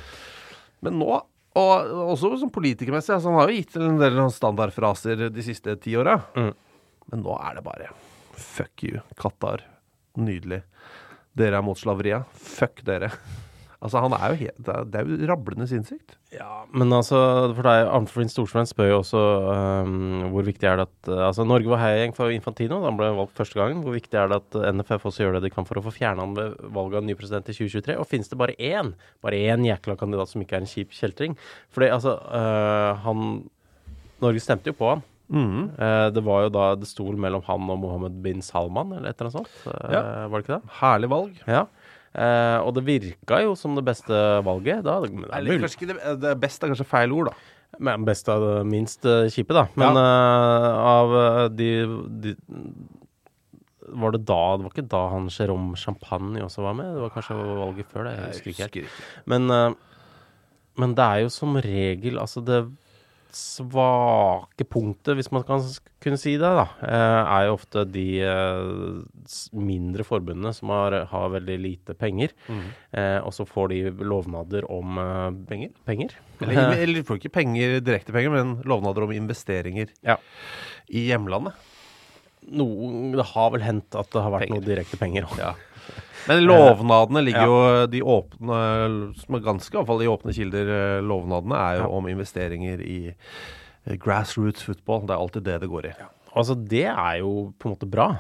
Men 0.83 0.99
nå, 1.01 1.23
og 1.59 2.13
også 2.15 2.33
som 2.41 2.53
politikermessig, 2.55 3.15
altså 3.17 3.33
han 3.33 3.41
har 3.41 3.51
jo 3.51 3.59
gitt 3.59 3.77
en 3.81 3.99
del 4.01 4.21
standardfraser 4.35 5.29
de 5.35 5.45
siste 5.45 5.75
ti 5.83 5.97
åra. 5.99 6.19
Mm. 6.39 6.53
Men 7.13 7.25
nå 7.25 7.35
er 7.41 7.59
det 7.59 7.65
bare 7.67 7.91
fuck 8.39 8.85
you, 8.87 9.03
Qatar. 9.19 9.65
Nydelig. 10.19 10.63
Dere 11.39 11.61
er 11.61 11.67
mot 11.67 11.79
slaveriet. 11.79 12.27
Fuck 12.35 12.83
dere. 12.87 13.11
Altså, 13.79 14.01
han 14.03 14.15
er 14.17 14.33
jo 14.33 14.39
helt 14.41 14.57
Det 14.67 14.99
er, 14.99 15.07
jo 15.07 15.27
rablende 15.31 15.67
sinnssykt. 15.71 16.17
Ja, 16.35 16.65
men 16.75 16.91
altså, 16.93 17.19
for 17.55 17.63
deg, 17.63 17.87
Arnfrid 17.95 18.33
Storsvenn 18.33 18.67
spør 18.67 18.89
jo 18.91 18.97
også 19.05 19.21
um, 19.87 20.25
hvor 20.33 20.47
viktig 20.49 20.67
er 20.67 20.81
det 20.81 20.89
at 20.89 21.11
uh, 21.13 21.21
Altså, 21.29 21.47
Norge 21.47 21.71
var 21.71 21.83
heiagjeng 21.85 22.17
for 22.17 22.35
Infantino 22.35 22.81
da 22.83 22.91
han 22.91 22.99
ble 22.99 23.13
valgt 23.21 23.39
første 23.39 23.61
gang. 23.61 23.79
Hvor 23.85 23.95
viktig 23.95 24.19
er 24.19 24.33
det 24.33 24.41
at 24.41 24.59
NFF 24.75 25.07
også 25.13 25.25
gjør 25.25 25.39
det 25.39 25.45
de 25.47 25.53
kan 25.55 25.69
for 25.69 25.79
å 25.79 25.85
få 25.87 25.95
fjerna 25.95 26.27
han 26.27 26.35
ved 26.39 26.57
valget 26.75 27.03
av 27.03 27.07
ny 27.07 27.15
president 27.19 27.53
i 27.53 27.55
2023? 27.55 27.99
Og 28.03 28.11
finnes 28.11 28.33
det 28.33 28.41
bare 28.41 28.59
én, 28.59 28.95
bare 29.25 29.45
én 29.55 29.69
jækla 29.69 29.99
kandidat 30.01 30.33
som 30.33 30.43
ikke 30.43 30.59
er 30.59 30.67
en 30.67 30.73
kjip 30.75 30.99
kjeltring? 30.99 31.39
Fordi 31.75 31.93
altså, 31.95 32.19
uh, 32.35 32.99
han 33.07 33.31
Norge 34.19 34.43
stemte 34.43 34.73
jo 34.73 34.79
på 34.81 34.91
han. 34.95 35.07
Mm 35.29 35.69
Eh, 35.79 36.07
det 36.11 36.23
var 36.25 36.47
jo 36.47 36.53
da 36.53 36.71
det 36.75 36.89
sto 36.89 37.05
mellom 37.13 37.43
han 37.47 37.69
og 37.71 37.79
Mohammed 37.83 38.23
bin 38.25 38.41
Salman, 38.43 38.95
eller 38.97 39.11
et 39.11 39.21
eller 39.21 39.29
annet 39.29 39.37
sånt. 39.37 39.59
Eh, 39.69 39.93
Ja. 39.93 40.03
Var 40.29 40.41
det 40.41 40.47
ikke 40.47 40.57
det? 40.57 40.71
Herlig 40.81 41.11
valg. 41.13 41.43
Ja. 41.47 41.67
Eh, 42.15 42.59
og 42.65 42.73
det 42.79 42.85
virka 42.87 43.43
jo 43.45 43.55
som 43.59 43.77
det 43.77 43.85
beste 43.87 44.17
valget. 44.47 44.83
Da, 44.87 44.99
det, 45.05 45.13
det 45.13 45.29
er 45.29 45.37
Eller 45.41 45.63
kanskje 45.65 45.81
ikke 45.83 45.91
det, 45.93 46.15
det 46.23 46.35
beste 46.41 46.67
er 46.67 46.73
kanskje 46.73 46.89
feil 46.89 47.15
ord, 47.15 47.33
da. 47.33 47.55
Men 47.85 48.07
best 48.09 48.31
av 48.33 48.43
det 48.43 48.55
minst 48.71 49.05
eh, 49.07 49.27
kjipe, 49.33 49.55
da. 49.55 49.67
Men 49.79 49.99
eh, 50.01 50.71
av 50.93 51.13
eh, 51.19 51.43
de, 51.53 51.69
de 52.25 52.33
Var 53.89 54.17
det 54.17 54.23
da 54.29 54.41
Det 54.57 54.67
var 54.67 54.73
ikke 54.73 54.89
da 54.97 55.03
han 55.13 55.29
Jérôme 55.33 55.77
Champagne 55.79 56.43
også 56.45 56.65
var 56.65 56.79
med? 56.81 56.95
Det 56.97 57.05
var 57.05 57.15
kanskje 57.15 57.37
valget 57.37 57.93
før 57.93 58.09
det? 58.09 58.17
Jeg 58.17 58.33
husker 58.33 58.55
ikke 58.55 58.69
helt. 58.69 58.99
Men, 59.29 59.51
eh, 59.53 59.71
men 60.81 60.97
det 60.97 61.07
er 61.07 61.25
jo 61.27 61.33
som 61.35 61.61
regel 61.61 62.21
altså 62.23 62.43
det 62.45 62.63
svake 63.35 64.65
punktet, 64.69 65.17
hvis 65.19 65.31
man 65.35 65.45
kan 65.47 65.63
kunne 66.03 66.19
si 66.21 66.33
det, 66.39 66.49
da, 66.57 66.65
eh, 66.83 67.23
er 67.35 67.47
jo 67.49 67.57
ofte 67.59 67.83
de 67.91 68.05
eh, 68.23 69.03
mindre 69.59 70.07
forbundene 70.07 70.53
som 70.57 70.71
har, 70.73 70.97
har 71.11 71.29
veldig 71.37 71.59
lite 71.61 71.97
penger, 71.99 72.33
Mm. 72.49 72.63
og 73.27 73.33
så 73.37 73.45
får 73.47 73.69
de 73.75 73.81
lovnader 74.05 74.65
om 74.71 74.99
eh, 74.99 75.31
Penger? 75.49 75.71
penger. 75.87 76.15
Eller, 76.41 76.73
eller 76.85 77.03
får 77.05 77.19
ikke 77.21 77.35
penger, 77.35 77.81
direkte 77.85 78.13
penger, 78.15 78.31
men 78.33 78.57
lovnader 78.65 79.05
om 79.05 79.13
investeringer 79.13 79.89
Ja. 80.07 80.17
i 80.89 81.09
hjemlandet. 81.11 81.53
Noen, 82.49 83.13
det 83.13 83.27
har 83.35 83.51
vel 83.53 83.61
hendt 83.67 83.93
at 83.99 84.09
det 84.15 84.23
har 84.25 84.31
vært 84.33 84.47
Penger. 84.49 84.61
noe 84.63 84.65
direkte 84.71 84.97
penger 84.97 85.27
òg. 85.29 85.39
Ja. 85.43 85.51
Men 86.29 86.45
lovnadene 86.47 87.25
ligger 87.25 87.43
Ja. 87.43 87.49
jo 87.49 87.87
De 87.91 88.03
åpne, 88.05 88.61
som 89.17 89.35
er 89.39 89.45
ganske 89.47 89.73
i 89.73 89.79
hvert 89.79 89.91
fall 89.91 90.03
i 90.05 90.11
åpne 90.13 90.35
kilder, 90.37 90.73
eh, 90.77 91.03
lovnadene 91.03 91.57
er 91.57 91.83
jo 91.83 91.91
om 91.99 92.09
investeringer 92.11 92.83
i 92.85 92.99
eh, 93.09 93.97
grassroots 93.97 94.63
football. 94.63 95.07
Det 95.07 95.17
er 95.17 95.23
alltid 95.23 95.47
det 95.49 95.61
det 95.65 95.71
går 95.73 95.91
i. 95.91 95.95
Altså, 96.37 96.55
det 96.55 96.87
er 96.87 97.19
jo 97.23 97.53
på 97.59 97.69
en 97.69 97.75
måte 97.77 97.89
bra. 97.91 98.11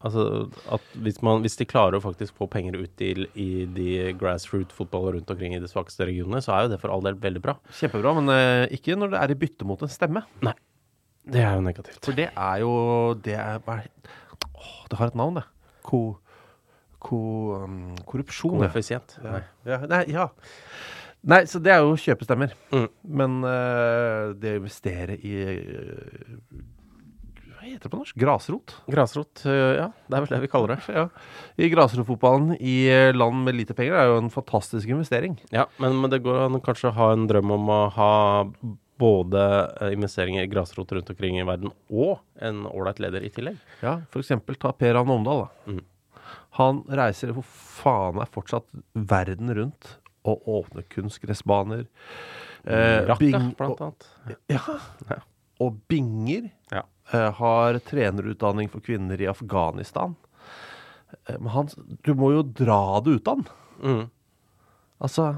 Altså, 0.00 0.48
at 0.72 0.80
hvis, 1.04 1.18
man, 1.20 1.42
hvis 1.44 1.58
de 1.60 1.66
klarer 1.68 1.98
å 1.98 2.00
faktisk 2.00 2.38
få 2.38 2.46
penger 2.48 2.78
ut 2.78 2.92
til 2.96 3.26
i 3.36 3.66
de 3.68 4.14
grassroot-fotball 4.16 5.10
rundt 5.18 5.28
omkring 5.34 5.52
i 5.52 5.60
de 5.60 5.68
svakeste 5.68 6.06
regionene, 6.08 6.40
så 6.40 6.54
er 6.54 6.62
jo 6.64 6.70
det 6.72 6.78
for 6.80 6.94
all 6.94 7.04
del 7.04 7.18
veldig 7.20 7.42
bra. 7.44 7.58
Kjempebra, 7.76 8.14
men 8.16 8.32
uh, 8.32 8.64
ikke 8.72 8.96
når 8.96 9.12
det 9.12 9.20
er 9.20 9.34
i 9.34 9.38
bytte 9.42 9.68
mot 9.68 9.82
en 9.84 9.92
stemme. 9.92 10.22
Nei. 10.46 10.54
Det 11.30 11.42
er 11.44 11.52
jo 11.58 11.66
negativt. 11.66 12.00
For 12.00 12.16
det 12.16 12.30
er 12.32 12.62
jo 12.62 12.70
Det 13.20 13.34
er 13.36 13.58
bare 13.60 13.90
Å, 14.56 14.70
det 14.88 14.96
har 14.96 15.12
et 15.12 15.18
navn, 15.20 15.36
det. 15.36 15.44
Ko... 15.84 16.00
ko 17.00 17.20
um, 17.64 17.76
korrupsjon. 18.08 18.60
ja. 18.60 18.70
Koeffisient. 18.70 19.18
Ja. 19.24 19.44
Ja, 19.68 19.78
nei, 19.90 20.04
ja. 20.12 20.30
Nei, 21.20 21.44
så 21.48 21.60
det 21.60 21.72
er 21.74 21.84
jo 21.84 21.96
kjøpestemmer. 22.00 22.52
Mm. 22.72 22.88
Men 23.20 23.40
uh, 23.44 24.32
det 24.40 24.56
å 24.56 24.60
investere 24.62 25.18
i 25.20 25.34
uh, 25.44 26.36
Hva 27.50 27.66
heter 27.66 27.84
det 27.84 27.92
på 27.92 28.00
norsk? 28.00 28.16
Grasrot? 28.20 28.76
Grasrot, 28.90 29.42
uh, 29.44 29.72
ja. 29.82 29.88
Det 30.08 30.16
er 30.16 30.24
vel 30.24 30.32
det 30.32 30.42
vi 30.46 30.52
kaller 30.52 30.74
det. 30.76 30.96
Ja. 30.96 31.06
I 31.60 31.68
grasrotfotballen 31.72 32.54
i 32.56 32.76
land 33.16 33.44
med 33.44 33.58
lite 33.58 33.76
penger 33.76 34.00
er 34.00 34.12
jo 34.12 34.20
en 34.22 34.32
fantastisk 34.32 34.88
investering. 34.88 35.36
Ja, 35.52 35.68
men, 35.82 35.98
men 36.00 36.12
det 36.12 36.22
går 36.24 36.46
an 36.46 36.60
kanskje 36.64 36.88
å 36.92 36.96
ha 36.96 37.10
en 37.16 37.28
drøm 37.28 37.52
om 37.58 37.74
å 37.74 37.82
ha 37.98 38.14
både 39.00 39.42
investeringer 39.94 40.44
i 40.44 40.48
grasrot 40.52 40.90
rundt 40.92 41.08
omkring 41.08 41.38
i 41.40 41.44
verden 41.48 41.70
og 41.88 42.18
en 42.44 42.66
ålreit 42.68 43.00
leder 43.00 43.24
i 43.24 43.30
tillegg. 43.32 43.56
Ja, 43.80 43.94
eksempel 44.20 44.58
ta 44.60 44.74
Per 44.76 44.98
Anne 45.00 45.14
Omdal. 45.16 45.46
Da. 45.46 45.72
Mm. 45.72 45.84
Han 46.58 46.82
reiser 46.88 47.30
hvor 47.36 47.44
faen 47.46 48.18
er 48.20 48.30
fortsatt 48.32 48.66
verden 48.94 49.52
rundt 49.54 49.92
og 50.28 50.42
åpner 50.50 50.82
kunstgressbaner. 50.92 51.86
Eh, 52.66 53.06
Rakka, 53.08 53.42
blant 53.56 53.80
annet. 53.86 54.08
Ja. 54.50 55.20
Og 55.62 55.78
binger. 55.88 56.50
Ja. 56.72 56.82
eh, 57.12 57.30
har 57.38 57.78
trenerutdanning 57.86 58.68
for 58.70 58.80
kvinner 58.84 59.20
i 59.20 59.26
Afghanistan. 59.30 60.16
Eh, 61.26 61.38
men 61.38 61.48
han 61.54 61.68
Du 62.04 62.12
må 62.14 62.32
jo 62.34 62.42
dra 62.42 63.00
det 63.00 63.10
ut 63.20 63.28
av 63.28 63.40
han. 63.40 63.48
Mm. 63.82 64.10
Altså 65.00 65.30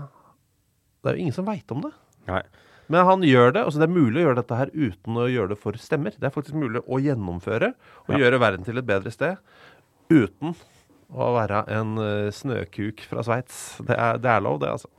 Det 1.03 1.11
er 1.13 1.17
jo 1.17 1.23
ingen 1.29 1.37
som 1.37 1.47
veit 1.47 1.71
om 1.71 1.81
det. 1.87 1.93
Nei. 2.27 2.43
Men 2.89 3.07
han 3.07 3.23
gjør 3.23 3.53
det. 3.55 3.63
altså 3.65 3.79
Det 3.79 3.89
er 3.89 3.95
mulig 3.95 4.21
å 4.21 4.27
gjøre 4.27 4.41
dette 4.43 4.59
her 4.59 4.71
uten 4.75 5.17
å 5.17 5.29
gjøre 5.31 5.49
det 5.55 5.59
for 5.63 5.73
stemmer. 5.81 6.11
Det 6.19 6.27
er 6.29 6.35
faktisk 6.35 6.59
mulig 6.59 6.83
å 6.87 6.99
gjennomføre 7.01 7.73
og 8.09 8.11
Ja. 8.11 8.19
gjøre 8.25 8.41
verden 8.43 8.65
til 8.65 8.79
et 8.79 8.87
bedre 8.87 9.11
sted 9.15 9.37
uten 10.11 10.55
å 11.13 11.33
være 11.37 11.65
en 11.77 11.95
eh, 12.01 12.33
snøkuk 12.35 13.05
fra 13.11 13.25
Sveits. 13.27 13.61
Det, 13.85 13.97
det 14.23 14.33
er 14.33 14.45
lov, 14.45 14.61
det, 14.63 14.73
altså. 14.73 14.91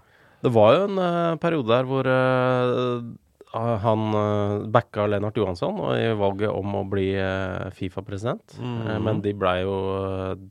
Det 0.43 0.51
var 0.51 0.73
jo 0.75 0.87
en 0.89 0.99
uh, 0.99 1.35
periode 1.39 1.71
der 1.71 1.85
hvor 1.87 2.07
uh, 2.09 3.77
han 3.83 4.01
uh, 4.17 4.65
backa 4.73 5.05
Lennart 5.07 5.37
Johansson 5.39 5.77
og 5.79 5.93
i 5.95 6.09
valget 6.19 6.51
om 6.51 6.75
å 6.81 6.83
bli 6.89 7.05
Fifa-president. 7.77 8.57
Eh, 8.59 8.97
men 9.05 9.21
de 9.23 9.31
blei 9.37 9.61
jo 9.61 9.77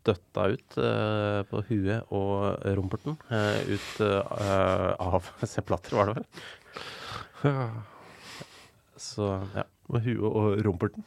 døtta 0.07 0.47
ut 0.55 0.79
på 1.51 1.65
huet 1.69 2.15
og 2.15 2.63
rumperten. 2.79 3.19
ut 3.19 4.01
av 4.07 5.29
Sepp 5.51 5.69
Blatter, 5.69 5.99
var 5.99 6.13
det 6.13 6.23
vel? 6.23 6.27
Så 9.03 9.35
ja. 9.59 9.67
Med 9.91 10.05
huet 10.07 10.23
og 10.23 10.61
rumperten. 10.65 11.05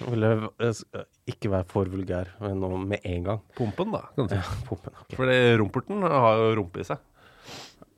Jeg 0.00 0.08
ville 0.14 0.30
eh, 0.64 1.02
ikke 1.30 1.50
være 1.52 1.66
for 1.68 1.90
vulgær 1.92 2.30
men 2.40 2.56
nå 2.62 2.70
med 2.80 3.04
en 3.06 3.26
gang. 3.26 3.42
Pumpen, 3.58 3.92
da. 3.92 4.00
kan 4.16 4.26
du 4.26 4.32
si. 4.32 4.38
Ja, 4.40 4.54
pumpen, 4.68 4.94
okay. 5.02 5.18
Fordi 5.20 5.36
rumperten 5.60 6.06
har 6.06 6.40
jo 6.40 6.54
rumpe 6.62 6.80
i 6.80 6.86
seg. 6.88 7.02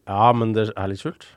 ja, 0.08 0.32
men 0.36 0.52
det 0.56 0.66
er 0.74 0.90
litt 0.90 1.00
skjult. 1.04 1.28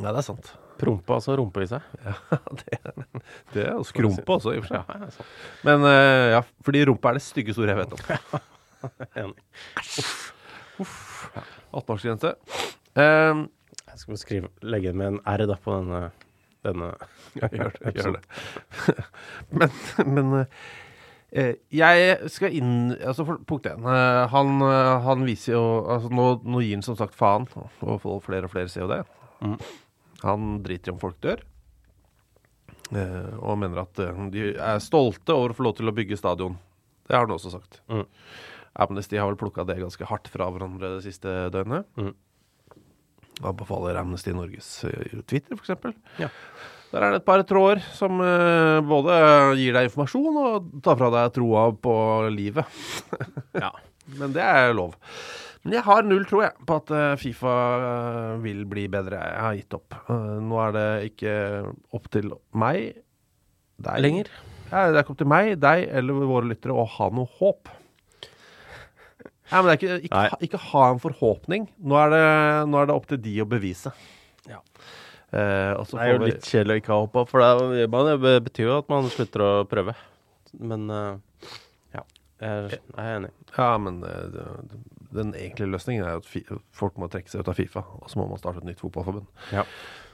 Ja, 0.00 0.10
det 0.12 0.16
er 0.22 0.26
sant. 0.26 0.54
Prompe, 0.78 1.10
altså 1.18 1.34
rumpe 1.38 1.62
i 1.62 1.68
seg. 1.70 1.82
det, 2.62 2.78
er- 2.78 3.22
det 3.52 3.62
er 3.66 3.72
jo 3.74 3.84
skrumpe 3.86 4.36
også, 4.38 4.54
i 4.54 4.60
og 4.60 4.66
for 4.66 4.76
seg. 4.76 4.82
Ja, 4.86 4.98
ja, 5.04 5.10
sånn. 5.14 5.30
Men 5.66 5.86
eh, 5.90 6.26
ja, 6.36 6.42
fordi 6.66 6.84
rumpe 6.88 7.10
er 7.12 7.18
det 7.18 7.24
styggeste 7.26 7.62
ordet 7.64 7.74
jeg 7.74 7.80
vet 7.82 7.96
om. 7.98 8.00
Enig. 9.24 9.42
18-årsgrense. 11.74 12.34
Um, 12.98 13.48
Jeg 13.88 13.98
skal 14.02 14.18
skrive, 14.20 14.48
legge 14.62 14.92
med 14.94 15.06
en 15.14 15.20
R 15.26 15.46
da 15.50 15.56
på 15.62 15.74
denne, 15.74 16.00
denne 16.68 16.92
Ja, 17.38 17.48
gjør 17.50 18.18
det. 18.18 18.22
Men 19.58 19.74
men 20.06 20.32
eh, 21.30 21.54
jeg 21.74 22.30
skal 22.32 22.54
inn 22.56 22.94
altså 22.96 23.26
for, 23.28 23.42
Punkt 23.48 23.66
én. 23.68 23.84
Eh, 23.84 24.22
han, 24.32 24.54
eh, 24.64 24.94
han 25.04 25.26
viser 25.28 25.54
jo 25.56 25.64
altså 25.84 26.08
nå, 26.14 26.26
nå 26.48 26.62
gir 26.64 26.78
han 26.78 26.86
som 26.86 26.96
sagt 26.98 27.16
faen, 27.18 27.44
og 27.84 27.98
får 28.04 28.22
flere 28.24 28.48
og 28.48 28.54
flere 28.54 28.72
COD. 28.72 28.94
Mm. 29.44 29.58
Han 30.24 30.48
driter 30.64 30.90
i 30.90 30.94
om 30.96 31.00
folk 31.02 31.18
dør. 31.24 31.42
eh, 32.96 33.34
og 33.38 33.58
mener 33.60 33.82
at 33.84 34.00
eh, 34.00 34.22
de 34.32 34.46
er 34.56 34.80
stolte 34.82 35.34
over 35.36 35.52
å 35.52 35.58
få 35.58 35.66
lov 35.68 35.76
til 35.78 35.90
å 35.90 35.96
bygge 35.96 36.16
stadion. 36.20 36.56
Det 37.08 37.16
har 37.16 37.26
han 37.26 37.34
også 37.36 37.52
sagt. 37.52 37.82
Mm. 37.92 38.06
Amnesty 38.78 39.18
har 39.18 39.28
vel 39.30 39.38
plukka 39.40 39.64
det 39.68 39.78
ganske 39.80 40.06
hardt 40.08 40.28
fra 40.30 40.48
hverandre 40.54 40.96
det 40.96 41.04
siste 41.06 41.48
døgnet. 41.54 41.88
Mm. 41.98 42.12
Anbefaler 43.44 43.98
Amnesty 44.00 44.32
Norges 44.34 44.68
eh, 44.88 45.20
Twitter, 45.28 45.58
f.eks. 45.58 45.94
Ja. 46.20 46.30
Der 46.88 47.04
er 47.04 47.12
det 47.12 47.20
et 47.20 47.26
par 47.28 47.42
tråder 47.44 47.82
som 47.94 48.20
eh, 48.24 48.78
både 48.88 49.18
gir 49.60 49.76
deg 49.76 49.90
informasjon 49.90 50.38
og 50.40 50.70
tar 50.84 50.96
fra 51.00 51.10
deg 51.14 51.34
troa 51.36 51.68
på 51.76 51.98
livet. 52.34 52.80
Ja. 53.64 53.72
Men 54.18 54.32
det 54.32 54.40
er 54.40 54.70
lov. 54.72 54.94
Men 55.60 55.74
jeg 55.76 55.84
har 55.84 56.06
null 56.06 56.22
tro 56.24 56.38
jeg, 56.40 56.54
på 56.64 56.76
at 56.80 56.92
eh, 56.96 57.16
Fifa 57.20 57.56
vil 58.40 58.62
bli 58.70 58.86
bedre. 58.88 59.18
Jeg 59.20 59.42
har 59.44 59.58
gitt 59.58 59.76
opp. 59.76 59.98
Nå 60.08 60.62
er 60.64 60.76
det 60.76 60.86
ikke 61.10 61.34
opp 61.98 62.08
til 62.14 62.32
meg, 62.56 63.02
deg 63.84 64.00
Lenger. 64.00 64.30
Ja, 64.70 64.86
det 64.88 64.96
er 64.96 65.04
ikke 65.04 65.12
opp 65.16 65.20
til 65.20 65.30
meg, 65.32 65.52
deg 65.60 65.84
eller 66.00 66.24
våre 66.28 66.48
lyttere 66.48 66.76
å 66.76 66.88
ha 66.96 67.10
noe 67.12 67.28
håp. 67.38 67.68
Ja, 69.50 69.62
men 69.64 69.72
ikke, 69.78 69.98
ikke, 70.04 70.12
Nei. 70.14 70.38
ikke 70.48 70.58
ha 70.70 70.82
en 70.92 70.98
forhåpning. 71.02 71.68
Nå 71.80 71.96
er, 72.02 72.10
det, 72.12 72.22
nå 72.68 72.80
er 72.82 72.90
det 72.90 72.96
opp 72.98 73.06
til 73.08 73.20
de 73.24 73.34
å 73.44 73.46
bevise. 73.48 73.92
Ja. 74.48 74.58
Eh, 75.32 75.72
Det 75.78 76.00
er 76.00 76.12
jo 76.12 76.18
vi- 76.22 76.30
litt 76.32 76.44
kjedelig 76.48 76.76
å 76.76 76.80
ikke 76.82 76.92
ha 76.94 77.00
håpa, 77.06 77.24
for 77.28 77.40
det, 77.40 77.88
det 78.24 78.36
betyr 78.48 78.68
jo 78.68 78.78
at 78.82 78.88
man 78.92 79.08
slutter 79.12 79.44
å 79.44 79.50
prøve. 79.68 79.94
Men 80.58 80.86
uh, 80.90 81.16
ja, 81.94 82.02
jeg 82.40 82.48
er, 82.48 82.68
jeg 82.76 83.04
er 83.04 83.16
enig. 83.18 83.32
Ja, 83.56 83.70
men 83.78 84.02
eh, 84.04 84.22
det- 84.36 84.84
den 85.14 85.30
egentlige 85.32 85.70
løsningen 85.72 86.04
er 86.04 86.18
at 86.20 86.26
folk 86.76 86.98
må 87.00 87.08
trekke 87.08 87.30
seg 87.32 87.40
ut 87.40 87.48
av 87.48 87.56
Fifa, 87.56 87.80
og 87.96 88.10
så 88.12 88.18
må 88.20 88.26
man 88.28 88.40
starte 88.40 88.60
et 88.60 88.66
nytt 88.68 88.82
fotballforbund. 88.82 89.26
Ja. 89.54 89.62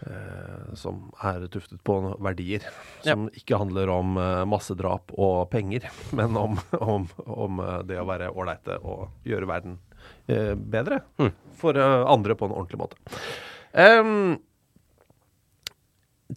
Eh, 0.06 0.74
som 0.78 1.08
er 1.24 1.46
tuftet 1.50 1.80
på 1.86 1.96
verdier. 2.22 2.66
Som 3.06 3.26
ikke 3.34 3.58
handler 3.58 3.90
om 3.94 4.14
eh, 4.20 4.44
massedrap 4.50 5.10
og 5.18 5.48
penger, 5.50 5.88
men 6.18 6.36
om, 6.38 6.58
om, 6.78 7.08
om 7.26 7.60
eh, 7.64 7.80
det 7.90 7.98
å 8.02 8.06
være 8.06 8.30
ålreite 8.34 8.78
og 8.86 9.08
gjøre 9.26 9.50
verden 9.50 9.78
eh, 10.28 10.54
bedre 10.54 11.00
Mm. 11.18 11.32
for 11.58 11.78
eh, 11.80 12.00
andre 12.10 12.34
på 12.38 12.46
en 12.50 12.54
ordentlig 12.58 12.80
måte. 12.84 12.98
Um, 13.74 14.36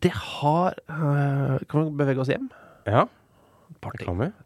det 0.01 0.09
har 0.13 0.73
eh, 0.89 1.57
Kan 1.69 1.85
vi 1.87 1.93
bevege 1.99 2.21
oss 2.23 2.31
hjem? 2.31 2.49
Ja, 2.89 3.05
Et 3.69 3.79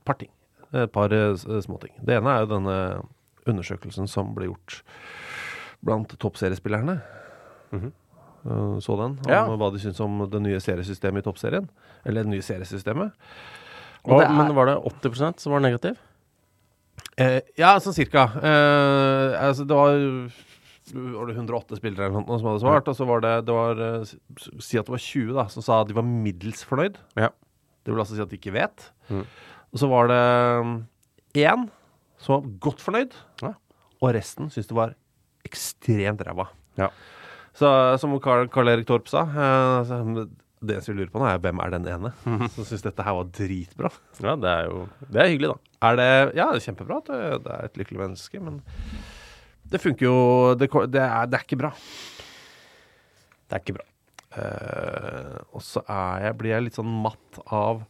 par 0.05 0.17
ting. 0.19 0.29
Et 0.73 0.91
par 0.91 1.11
småting. 1.63 1.91
Det 2.03 2.15
ene 2.17 2.31
er 2.35 2.43
jo 2.45 2.49
denne 2.55 2.75
undersøkelsen 3.47 4.07
som 4.09 4.33
ble 4.35 4.45
gjort 4.51 4.81
blant 5.85 6.13
toppseriespillerne. 6.19 7.01
Mm 7.71 7.81
-hmm. 7.81 7.91
Så 8.81 8.95
den? 8.97 9.19
Om 9.25 9.29
Ja. 9.29 9.45
hva 9.47 9.71
de 9.71 9.79
syns 9.79 9.99
om 9.99 10.29
det 10.29 10.41
nye 10.41 10.59
seriesystemet 10.59 11.17
i 11.19 11.21
toppserien. 11.21 11.69
Eller 12.05 12.23
det 12.23 12.29
nye 12.31 12.41
seriesystemet. 12.41 13.11
Og 14.03 14.13
Og, 14.13 14.19
det 14.19 14.27
er- 14.29 14.33
Men 14.33 14.55
var 14.55 14.65
det 14.65 14.77
80 14.77 15.39
som 15.39 15.51
var 15.51 15.59
negativ? 15.59 15.95
Eh, 17.17 17.41
ja, 17.57 17.77
sånn 17.79 17.93
cirka. 17.93 18.23
Eh, 18.41 19.47
altså, 19.47 19.65
det 19.67 19.75
var 19.75 20.31
var 20.93 21.27
det 21.27 21.35
108 21.37 21.77
spillere 21.77 22.05
eller 22.09 22.25
noe 22.25 22.39
som 22.39 22.47
hadde 22.49 22.63
svart, 22.63 22.87
og 22.87 22.95
så 22.97 23.05
var 23.07 23.21
det, 23.21 23.45
det 23.45 23.53
var, 23.53 23.79
eh, 23.79 24.03
Si 24.59 24.77
at 24.77 24.85
det 24.85 24.91
var 24.91 24.97
20 24.97 25.33
da, 25.33 25.45
som 25.47 25.63
sa 25.63 25.81
at 25.81 25.87
de 25.87 25.93
var 25.93 26.03
middels 26.03 26.65
fornøyd. 26.65 26.95
Ja. 27.15 27.29
Det 27.85 27.93
vil 27.93 27.99
altså 28.01 28.15
si 28.15 28.21
at 28.21 28.29
de 28.29 28.37
ikke 28.37 28.53
vet. 28.53 28.91
Mm. 29.09 29.25
Og 29.73 29.79
så 29.79 29.87
var 29.87 30.07
det 30.11 30.85
én 31.45 31.69
som 32.21 32.35
var 32.37 32.51
godt 32.67 32.83
fornøyd, 32.83 33.15
Ja. 33.41 33.53
og 34.01 34.13
resten 34.15 34.49
syntes 34.53 34.69
det 34.69 34.77
var 34.77 34.93
ekstremt 35.47 36.21
ræva. 36.27 36.47
Ja. 36.79 36.87
Så 37.57 37.67
som 37.99 38.13
Karl, 38.23 38.47
Karl 38.53 38.69
Erik 38.71 38.87
Torp 38.87 39.09
sa 39.11 39.25
eh, 39.27 39.89
Det 40.61 40.75
eneste 40.77 40.93
vi 40.93 40.99
lurer 41.01 41.09
på 41.11 41.19
nå, 41.19 41.25
er 41.27 41.41
hvem 41.43 41.59
er 41.59 41.71
den 41.73 41.87
ene 41.91 42.11
som 42.53 42.63
syns 42.63 42.85
dette 42.85 43.03
her 43.03 43.17
var 43.17 43.25
dritbra. 43.35 43.89
ja, 44.21 44.35
det 44.39 44.51
er 44.53 44.69
jo 44.69 44.83
Det 45.09 45.19
er 45.23 45.31
hyggelig, 45.33 45.49
da. 45.51 45.57
Er 45.89 45.97
det 45.99 46.07
Ja, 46.37 46.45
det 46.53 46.61
er 46.61 46.65
kjempebra 46.69 46.99
at 47.01 47.09
det, 47.11 47.19
det 47.43 47.55
er 47.57 47.65
et 47.67 47.79
lykkelig 47.81 47.99
menneske, 48.05 48.39
men 48.45 48.61
det 49.71 49.81
funker 49.81 50.05
jo 50.07 50.15
Det, 50.55 50.69
det, 50.93 51.01
er, 51.01 51.25
det 51.31 51.39
er 51.41 51.43
ikke 51.47 51.59
bra. 51.65 51.73
Det 53.49 53.57
er 53.57 53.63
ikke 53.65 53.75
bra. 53.81 53.87
Eh, 54.37 55.39
og 55.51 55.61
så 55.65 55.81
er 55.89 56.27
jeg, 56.29 56.37
blir 56.39 56.53
jeg 56.53 56.67
litt 56.69 56.77
sånn 56.79 56.93
matt 57.03 57.41
av 57.51 57.81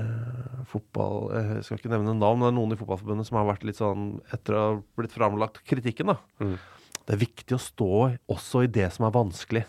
eh, 0.00 0.58
fotball 0.70 1.30
eh, 1.36 1.52
Jeg 1.58 1.66
skal 1.66 1.80
ikke 1.80 1.92
nevne 1.92 2.16
navn, 2.18 2.40
men 2.40 2.46
det 2.46 2.52
er 2.52 2.58
noen 2.58 2.74
i 2.74 2.78
Fotballforbundet 2.80 3.28
som 3.28 3.38
har 3.40 3.48
vært 3.48 3.66
litt 3.68 3.80
sånn 3.80 4.06
Etter 4.34 4.56
å 4.56 4.62
ha 4.62 4.76
blitt 4.98 5.14
framlagt 5.14 5.62
kritikken, 5.68 6.12
da. 6.12 6.18
Mm. 6.42 6.58
Det 7.04 7.16
er 7.16 7.20
viktig 7.20 7.56
å 7.56 7.62
stå 7.62 7.90
også 8.32 8.64
i 8.64 8.70
det 8.72 8.86
som 8.94 9.04
er 9.04 9.12
vanskelig. 9.14 9.64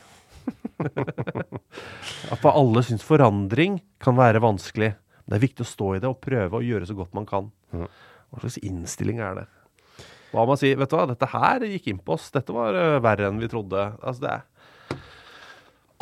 For 2.41 2.51
alle 2.53 2.83
syns 2.87 3.03
forandring 3.03 3.81
kan 4.03 4.15
være 4.15 4.43
vanskelig. 4.43 4.93
Det 5.25 5.35
er 5.35 5.43
viktig 5.43 5.65
å 5.65 5.67
stå 5.67 5.89
i 5.95 6.01
det 6.03 6.09
og 6.09 6.21
prøve 6.23 6.59
å 6.59 6.63
gjøre 6.63 6.87
så 6.87 6.95
godt 6.95 7.15
man 7.17 7.27
kan. 7.27 7.49
Mm. 7.75 7.87
Hva 8.31 8.43
slags 8.43 8.61
innstilling 8.63 9.19
er 9.25 9.41
det? 9.41 9.45
Hva 10.31 10.43
om 10.43 10.51
man 10.51 10.59
sier 10.59 10.79
Vet 10.79 10.91
du 10.91 10.97
hva, 10.97 11.07
dette 11.09 11.29
her 11.31 11.65
gikk 11.69 11.89
inn 11.91 12.01
på 12.03 12.15
oss. 12.15 12.29
Dette 12.33 12.55
var 12.55 12.75
uh, 12.75 12.99
verre 13.03 13.29
enn 13.29 13.41
vi 13.41 13.51
trodde. 13.51 13.89
Altså, 14.01 14.25
det 14.25 14.33
er 14.35 14.51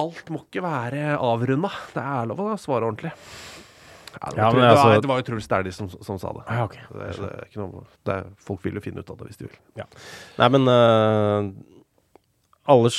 Alt 0.01 0.29
må 0.33 0.41
ikke 0.41 0.63
være 0.65 1.17
avrunda. 1.21 1.69
Det 1.93 2.01
er 2.01 2.29
lov 2.29 2.39
å 2.41 2.55
svare 2.57 2.87
ordentlig. 2.87 3.11
Ja, 4.13 4.29
det, 4.29 4.37
var 4.37 4.37
Ja, 4.37 4.49
men 4.49 4.53
utrolig- 4.53 4.61
det, 4.63 4.69
altså- 4.69 4.87
var, 4.87 5.01
det 5.01 5.09
var 5.11 5.21
utrolig 5.23 5.43
Stæli 5.43 5.71
som, 5.73 5.89
som 5.89 6.19
sa 6.21 6.31
det. 6.37 6.43
Ja, 6.47 6.63
ok. 6.67 6.75
Det, 6.93 7.07
det 7.17 7.29
er 7.33 7.47
ikke 7.49 7.61
noe, 7.63 7.83
det 8.05 8.13
er, 8.19 8.27
folk 8.49 8.63
vil 8.65 8.77
jo 8.77 8.83
finne 8.85 9.01
ut 9.03 9.09
av 9.13 9.17
det 9.21 9.29
hvis 9.31 9.39
de 9.41 9.47
vil. 9.49 9.87
Nei, 10.37 10.49
men 10.53 10.67
uh, 10.69 11.49
alle, 12.73 12.91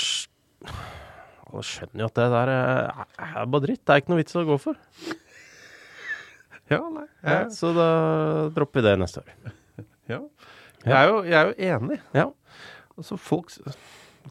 alle 1.47 1.65
skjønner 1.71 2.03
jo 2.05 2.09
at 2.11 2.19
det 2.19 2.27
der 2.35 2.53
eh, 2.55 3.05
er 3.29 3.47
bare 3.55 3.65
dritt. 3.69 3.83
Det 3.87 3.95
er 3.95 4.03
ikke 4.03 4.13
noe 4.15 4.21
vits 4.23 4.37
å 4.41 4.47
gå 4.49 4.59
for. 4.69 4.81
Ja, 6.73 6.79
nei. 6.89 7.03
Ja, 7.21 7.43
så 7.53 7.75
da 7.77 7.87
dropper 8.57 8.81
vi 8.81 8.85
det 8.87 8.95
neste 9.03 9.21
år. 9.21 9.33
ja. 10.15 10.21
Jeg, 10.85 10.95
er 10.97 11.11
jo, 11.11 11.19
jeg 11.29 11.37
er 11.37 11.51
jo 11.51 11.55
enig. 11.77 11.99
Ja. 12.17 12.25
Altså, 12.97 13.19
folk 13.21 13.53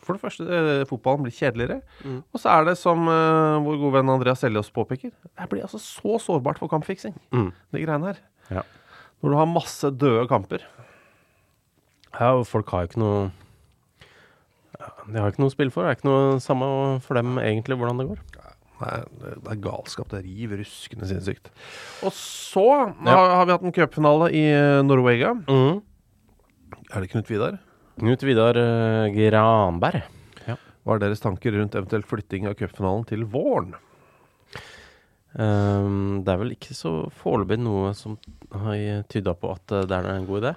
For 0.01 0.13
det 0.17 0.21
første, 0.23 0.45
eh, 0.50 0.85
fotballen 0.89 1.21
blir 1.23 1.31
kjedeligere. 1.35 1.81
Mm. 2.03 2.23
Og 2.33 2.39
så 2.41 2.50
er 2.50 2.65
det, 2.65 2.77
som 2.79 3.07
eh, 3.07 3.59
vår 3.63 3.77
gode 3.81 3.93
venn 4.00 4.09
Andreas 4.09 4.39
Seljås 4.41 4.71
påpeker, 4.73 5.12
det 5.38 5.50
blir 5.51 5.62
altså 5.62 5.79
så 5.79 6.17
sårbart 6.19 6.57
for 6.59 6.67
kampfiksing, 6.71 7.13
Mm. 7.31 7.51
de 7.71 7.83
greiene 7.85 8.05
her. 8.13 8.17
Ja. 8.50 8.63
Når 9.23 9.29
du 9.29 9.38
har 9.38 9.45
masse 9.47 9.91
døde 9.97 10.27
kamper. 10.27 10.63
Ja, 12.19 12.33
og 12.38 12.45
folk 12.47 12.69
har 12.69 12.83
jo 12.83 12.88
ikke 12.91 13.00
noe 13.03 13.31
De 15.07 15.19
har 15.19 15.31
ikke 15.31 15.39
noe 15.43 15.51
å 15.51 15.53
spille 15.53 15.71
for. 15.71 15.83
Det 15.83 15.91
er 15.91 15.95
ikke 16.00 16.09
noe 16.09 16.39
samme 16.43 16.67
for 17.03 17.15
dem 17.19 17.38
egentlig 17.39 17.77
hvordan 17.79 18.00
det 18.01 18.07
går. 18.09 18.19
Nei, 18.81 18.95
det 19.21 19.51
er 19.53 19.59
galskap. 19.63 20.09
Det 20.12 20.23
river 20.25 20.57
ruskende 20.63 21.07
sinnssykt. 21.07 21.50
Og 22.03 22.12
så 22.12 22.65
Ja. 23.05 23.15
har, 23.38 23.45
vi 23.45 23.51
hatt 23.51 23.63
en 23.63 23.71
cupfinale 23.71 24.31
i 24.33 24.43
Norvega. 24.83 25.33
Norwega. 25.35 25.45
Mm. 25.47 25.81
Er 26.93 27.01
det 27.01 27.09
Knut 27.12 27.27
Vidar? 27.29 27.59
Knut 28.00 28.23
Vidar 28.25 28.57
Granberg. 29.13 29.13
Granberg. 29.13 30.03
Hva 30.83 30.97
er 30.97 31.03
deres 31.05 31.23
tanker 31.23 31.55
rundt 31.55 31.75
eventuelt 31.79 32.07
flytting 32.09 32.47
av 32.50 32.57
cupfinalen 32.59 33.05
til 33.07 33.23
våren? 33.31 33.77
Um, 35.33 36.21
det 36.25 36.33
er 36.33 36.41
vel 36.41 36.51
ikke 36.53 36.75
så 36.77 36.91
foreløpig 37.21 37.57
noe 37.63 37.93
som 37.97 38.17
har 38.53 39.05
tyda 39.09 39.33
på 39.33 39.53
at 39.55 39.73
eh, 39.73 39.85
det 39.89 39.97
er 39.97 40.09
en 40.12 40.27
god 40.27 40.43
idé. 40.43 40.51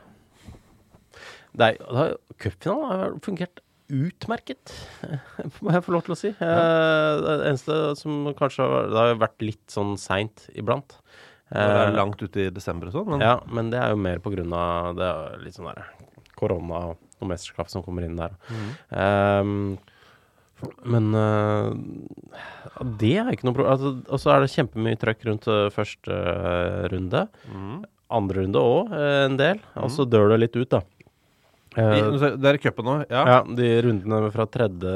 Cupfinalen 2.43 2.91
har 2.91 3.15
fungert 3.25 3.63
utmerket, 3.87 4.75
må 5.63 5.71
jeg 5.71 5.87
få 5.87 5.95
lov 5.95 6.05
til 6.09 6.17
å 6.17 6.19
si. 6.19 6.33
Eh, 6.35 7.13
det 7.23 7.37
eneste 7.53 7.79
som 8.03 8.27
kanskje 8.37 8.67
har 8.67 8.91
Det 8.91 9.01
har 9.05 9.23
vært 9.23 9.47
litt 9.47 9.65
sånn 9.73 9.95
seint 10.01 10.49
iblant. 10.59 10.99
Det 11.47 11.63
er 11.63 11.87
Eh, 11.87 11.95
langt 11.95 12.19
ute 12.19 12.49
i 12.49 12.51
desember 12.51 12.91
og 12.91 12.97
sånn, 12.99 13.11
men 13.15 13.23
Ja, 13.23 13.37
men 13.47 13.71
det 13.71 13.79
er 13.79 13.95
jo 13.95 14.03
mer 14.03 14.19
på 14.19 14.35
grunn 14.35 14.51
av 14.53 14.97
det 14.99 15.07
er 15.07 15.39
litt 15.45 15.55
sånn 15.55 15.71
der 15.71 15.87
korona 16.35 16.89
og 16.91 17.06
noe 17.21 17.31
mesterskap 17.33 17.71
som 17.73 17.85
kommer 17.85 18.07
inn 18.07 18.19
der. 18.19 18.35
Ehm, 18.93 19.77
men 20.89 21.11
uh, 21.13 21.73
det 23.01 23.13
er 23.21 23.33
ikke 23.35 23.49
noe 23.49 23.57
problem. 23.57 23.75
Altså, 23.75 23.93
og 24.09 24.23
så 24.23 24.33
er 24.33 24.45
det 24.45 24.53
kjempemye 24.55 25.01
trøkk 25.01 25.27
rundt 25.29 25.49
eh, 25.53 25.67
første 25.75 26.17
eh, 26.17 26.85
runde. 26.93 27.27
Mm. 27.53 27.79
Andre 28.17 28.45
runde 28.45 28.63
òg, 28.63 28.93
en 29.27 29.37
del. 29.41 29.61
Og 29.83 29.91
så 29.93 30.07
dør 30.09 30.31
det 30.33 30.39
litt 30.45 30.57
ut, 30.57 30.69
da. 30.77 30.83
I, 31.77 31.99
Det 32.41 32.49
er 32.49 32.57
i 32.57 32.61
cupen 32.63 32.87
nå. 32.89 32.95
Ja. 33.11 33.23
ja, 33.29 33.41
de 33.59 33.67
rundene 33.85 34.31
fra 34.33 34.47
tredje 34.49 34.93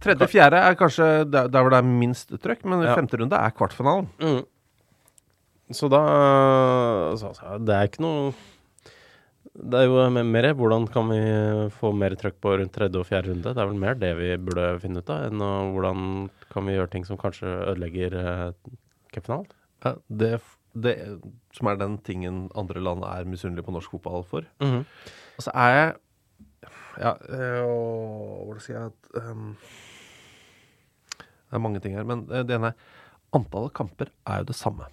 Tredje-fjerde 0.00 0.62
er 0.64 0.78
kanskje 0.80 1.08
der, 1.28 1.50
der 1.52 1.60
hvor 1.60 1.74
det 1.74 1.80
er 1.82 1.90
minst 1.90 2.32
trøkk, 2.40 2.62
men 2.64 2.86
Ja. 2.86 2.94
femte 2.96 3.20
runde 3.20 3.36
er 3.36 3.52
kvartfinalen. 3.52 4.08
Mm. 4.22 4.40
Så 5.76 5.90
da 5.92 6.00
så, 7.20 7.34
så, 7.36 7.58
Det 7.60 7.76
er 7.76 7.90
ikke 7.90 8.02
noe 8.06 8.32
Det 9.60 9.76
er 9.76 9.88
jo 9.88 10.04
mer 10.08 10.46
hvordan 10.56 10.86
kan 10.88 11.10
vi 11.10 11.20
få 11.76 11.90
mer 11.92 12.14
trøkk 12.18 12.38
på 12.40 12.54
rundt 12.56 12.72
tredje 12.72 13.00
og 13.00 13.08
fjerde 13.08 13.32
runde. 13.32 13.52
Det 13.52 13.60
er 13.60 13.68
vel 13.68 13.80
mer 13.82 13.98
det 13.98 14.12
vi 14.16 14.30
burde 14.40 14.66
finne 14.80 15.02
ut 15.02 15.12
av, 15.12 15.26
enn 15.28 15.42
hvordan 15.74 16.06
kan 16.52 16.66
vi 16.66 16.76
gjøre 16.78 16.92
ting 16.94 17.04
som 17.08 17.20
kanskje 17.20 17.50
ødelegger 17.68 18.16
uh, 18.16 18.70
cupfinalen. 19.12 19.50
Ja, 19.84 19.94
det, 20.08 20.30
det 20.72 20.94
som 21.56 21.70
er 21.70 21.80
den 21.80 21.98
tingen 22.06 22.46
andre 22.58 22.82
land 22.82 23.04
er 23.06 23.28
misunnelige 23.28 23.66
på 23.66 23.74
norsk 23.74 23.96
fotball 23.96 24.24
for. 24.28 24.48
Mhm. 24.64 24.84
Og 25.36 25.44
så 25.46 25.56
er 25.56 25.76
jeg 25.76 25.98
Ja, 27.00 27.14
eh, 27.32 27.62
og 27.64 28.44
hvordan 28.44 28.60
skal 28.60 28.74
jeg 28.74 28.90
ehm, 29.22 29.54
Det 31.16 31.56
er 31.56 31.62
mange 31.62 31.80
ting 31.80 31.94
her, 31.96 32.04
men 32.04 32.26
eh, 32.28 32.42
det 32.44 32.56
ene 32.58 32.72
er 32.72 32.98
Antallet 33.32 33.72
kamper 33.72 34.10
er 34.26 34.42
jo 34.42 34.48
det 34.48 34.56
samme. 34.58 34.88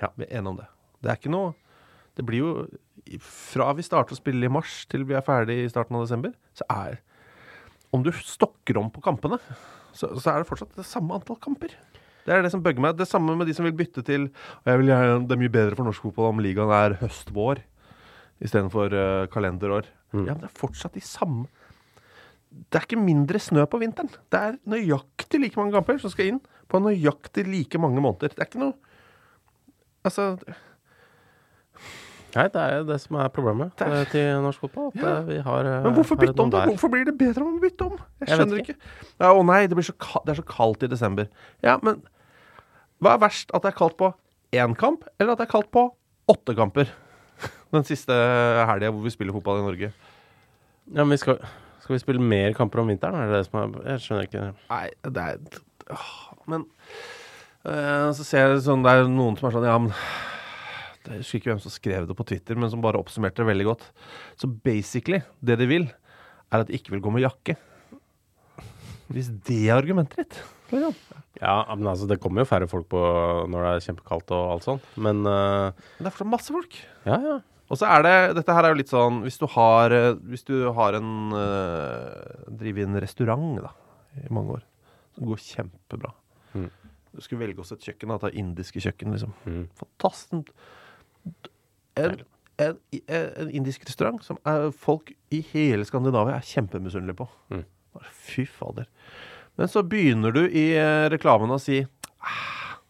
Ja, 0.00 0.08
vi 0.16 0.24
er 0.24 0.40
enige 0.40 0.50
om 0.50 0.56
det. 0.58 0.66
Det 1.00 1.10
er 1.10 1.20
ikke 1.20 1.30
noe 1.30 1.52
Det 2.14 2.24
blir 2.26 2.44
jo 2.44 2.52
Fra 3.20 3.72
vi 3.76 3.84
starter 3.84 4.16
å 4.16 4.18
spille 4.18 4.46
i 4.46 4.52
mars 4.52 4.84
til 4.90 5.04
vi 5.04 5.16
er 5.16 5.24
ferdig 5.24 5.58
i 5.60 5.70
starten 5.70 5.98
av 5.98 6.06
desember, 6.06 6.32
så 6.56 6.66
er 6.72 7.00
Om 7.94 8.04
du 8.06 8.10
stokker 8.14 8.78
om 8.80 8.88
på 8.90 9.02
kampene, 9.04 9.38
så, 9.94 10.08
så 10.18 10.32
er 10.32 10.40
det 10.40 10.48
fortsatt 10.48 10.74
det 10.74 10.86
samme 10.88 11.14
antall 11.14 11.38
kamper. 11.38 11.76
Det 12.24 12.32
er 12.32 12.42
det 12.42 12.50
som 12.54 12.62
bugger 12.64 12.82
meg. 12.82 12.96
Det 12.98 13.06
samme 13.06 13.36
med 13.36 13.46
de 13.46 13.54
som 13.54 13.66
vil 13.66 13.76
bytte 13.76 14.02
til 14.06 14.30
og 14.30 14.70
jeg 14.70 14.80
vil 14.80 14.90
gjerne, 14.90 15.26
Det 15.28 15.36
er 15.36 15.42
mye 15.42 15.52
bedre 15.52 15.78
for 15.78 15.86
norsk 15.86 16.06
fotball 16.08 16.32
om 16.32 16.42
ligaen 16.42 16.72
er 16.72 16.96
høst-vår 17.02 17.60
istedenfor 18.44 18.96
uh, 18.96 19.26
kalenderår. 19.30 19.86
Mm. 20.14 20.24
Ja, 20.24 20.32
men 20.32 20.42
det 20.42 20.50
er 20.50 20.58
fortsatt 20.58 20.96
de 20.96 21.02
samme 21.04 21.46
Det 22.50 22.78
er 22.78 22.86
ikke 22.86 23.00
mindre 23.02 23.38
snø 23.42 23.64
på 23.66 23.80
vinteren. 23.82 24.10
Det 24.30 24.40
er 24.40 24.58
nøyaktig 24.70 25.40
like 25.42 25.58
mange 25.58 25.74
kamper 25.74 25.98
som 26.02 26.12
skal 26.12 26.32
inn 26.32 26.42
på 26.70 26.80
nøyaktig 26.82 27.46
like 27.48 27.78
mange 27.82 28.02
måneder. 28.02 28.34
Det 28.34 28.42
er 28.42 28.50
ikke 28.50 28.62
noe 28.62 28.78
Altså 30.04 30.34
Nei, 32.34 32.44
det 32.50 32.60
er 32.60 32.72
jo 32.80 32.84
det 32.88 32.96
som 33.00 33.16
er 33.22 33.28
problemet 33.30 33.76
Det 33.78 33.86
er- 33.86 34.08
til 34.10 34.40
norsk 34.42 34.58
fotball. 34.64 34.88
Ja. 34.98 35.10
eh, 35.18 35.22
vi 35.28 35.36
har 35.46 35.60
eh, 35.70 35.82
Men 35.84 35.94
hvorfor 35.94 36.16
bytte 36.18 36.40
om, 36.42 36.50
da? 36.50 36.64
Hvorfor 36.66 36.90
blir 36.90 37.04
det 37.06 37.14
bedre 37.18 37.44
om 37.44 37.58
å 37.58 37.62
bytte 37.62 37.86
om? 37.86 37.98
Jeg 38.24 38.28
skjønner 38.38 38.62
ikke. 38.64 38.74
Ja, 39.20 39.30
å 39.32 39.44
nei, 39.46 39.66
det, 39.66 39.76
blir 39.78 39.86
så 39.86 39.94
ka- 39.98 40.22
det 40.26 40.34
er 40.34 40.42
så 40.42 40.46
kaldt 40.48 40.82
i 40.82 40.90
desember. 40.90 41.28
Ja, 41.62 41.76
men 41.82 42.02
hva 43.02 43.14
er 43.14 43.22
verst? 43.22 43.50
At 43.54 43.62
det 43.62 43.70
er 43.74 43.78
kaldt 43.78 43.96
på 44.00 44.12
én 44.54 44.74
kamp, 44.76 45.04
eller 45.20 45.32
at 45.32 45.38
det 45.38 45.48
er 45.48 45.52
kaldt 45.52 45.70
på 45.70 45.86
åtte 46.28 46.56
kamper? 46.56 46.90
Den 47.74 47.84
siste 47.84 48.12
helga 48.14 48.90
hvor 48.90 49.02
vi 49.02 49.10
spiller 49.14 49.32
fotball 49.34 49.58
i 49.62 49.66
Norge. 49.68 49.92
Ja, 50.94 51.02
men 51.04 51.10
vi 51.14 51.16
skal, 51.22 51.38
skal 51.82 51.94
vi 51.96 52.02
spille 52.02 52.20
mer 52.20 52.52
kamper 52.54 52.80
om 52.82 52.88
vinteren? 52.90 53.14
Er 53.14 53.30
det 53.30 53.40
det 53.42 53.46
som 53.50 53.60
er 53.62 53.90
Jeg 53.94 54.04
skjønner 54.04 54.28
ikke. 54.28 54.44
Nei, 54.70 54.90
det 55.04 55.24
er 55.24 55.38
åh, 55.90 56.34
Men 56.46 56.66
øh, 57.66 58.10
så 58.12 58.24
ser 58.24 58.48
jeg 58.52 58.62
sånn 58.66 58.82
Det 58.84 58.92
er 58.92 59.06
noen 59.08 59.36
som 59.38 59.48
er 59.48 59.54
sånn 59.56 59.64
Ja, 59.68 59.78
men 59.78 59.92
Jeg 61.04 61.20
husker 61.20 61.40
ikke 61.40 61.52
hvem 61.52 61.62
som 61.62 61.72
skrev 61.74 62.08
det 62.08 62.16
på 62.16 62.26
Twitter, 62.28 62.56
men 62.56 62.70
som 62.72 62.82
bare 62.84 63.00
oppsummerte 63.00 63.42
det 63.42 63.50
veldig 63.50 63.66
godt. 63.68 63.86
Så 64.40 64.48
basically, 64.48 65.20
det 65.44 65.58
de 65.60 65.68
vil, 65.68 65.86
er 66.50 66.64
at 66.64 66.70
de 66.70 66.76
ikke 66.78 66.94
vil 66.94 67.02
gå 67.04 67.12
med 67.12 67.26
jakke. 67.26 67.56
Hvis 69.12 69.28
det 69.44 69.66
er 69.68 69.76
argumentet 69.76 70.22
ditt 70.22 70.38
liksom. 70.72 70.94
Ja, 71.40 71.58
men 71.74 71.86
altså, 71.90 72.06
det 72.08 72.20
kommer 72.22 72.42
jo 72.42 72.48
færre 72.48 72.68
folk 72.70 72.86
på 72.92 73.00
når 73.50 73.66
det 73.66 73.72
er 73.72 73.84
kjempekaldt 73.88 74.32
og 74.34 74.52
alt 74.54 74.66
sånt. 74.66 74.86
Men 74.96 75.24
uh, 75.26 75.74
Men 75.98 76.06
det 76.06 76.08
er 76.08 76.14
fortsatt 76.14 76.30
masse 76.30 76.54
folk. 76.54 76.78
ja, 77.08 77.18
ja. 77.18 77.40
Og 77.72 77.78
så 77.80 77.88
er 77.88 78.02
det 78.04 78.16
Dette 78.36 78.52
her 78.52 78.66
er 78.66 78.74
jo 78.74 78.76
litt 78.76 78.90
sånn 78.92 79.22
Hvis 79.24 79.38
du 79.40 79.46
har, 79.48 79.88
eh, 79.96 80.18
hvis 80.28 80.42
du 80.44 80.52
har 80.76 80.98
en 80.98 81.32
uh, 81.32 82.42
Driver 82.60 82.84
en 82.84 82.98
restaurant 83.00 83.54
da 83.56 83.70
i 84.20 84.28
mange 84.30 84.58
år, 84.58 84.66
som 85.16 85.26
går 85.30 85.40
kjempebra 85.42 86.12
Mm. 86.54 86.68
Du 87.10 87.22
skulle 87.24 87.40
velge 87.40 87.58
oss 87.64 87.72
et 87.74 87.82
kjøkken, 87.82 88.12
da, 88.12 88.16
ta 88.22 88.28
indiske 88.30 88.78
kjøkken, 88.78 89.10
liksom. 89.10 89.32
Mm. 89.42 89.64
Fantastisk. 89.74 90.52
En, 92.00 92.16
en, 92.62 92.78
en, 93.06 93.50
indisk 93.54 93.84
restaurant 93.86 94.22
som 94.24 94.38
er 94.48 94.68
folk 94.74 95.12
i 95.34 95.40
hele 95.52 95.86
Skandinavia 95.86 96.38
er 96.38 96.48
kjempemisunnelige 96.48 97.18
på. 97.22 97.28
Mm. 97.54 97.64
Fy 98.26 98.46
fader. 98.50 98.88
Men 99.58 99.70
så 99.70 99.84
begynner 99.86 100.34
du 100.34 100.42
i 100.48 100.72
eh, 100.74 101.06
reklamen 101.12 101.52
å 101.54 101.60
si 101.62 101.78
ah, 102.18 102.80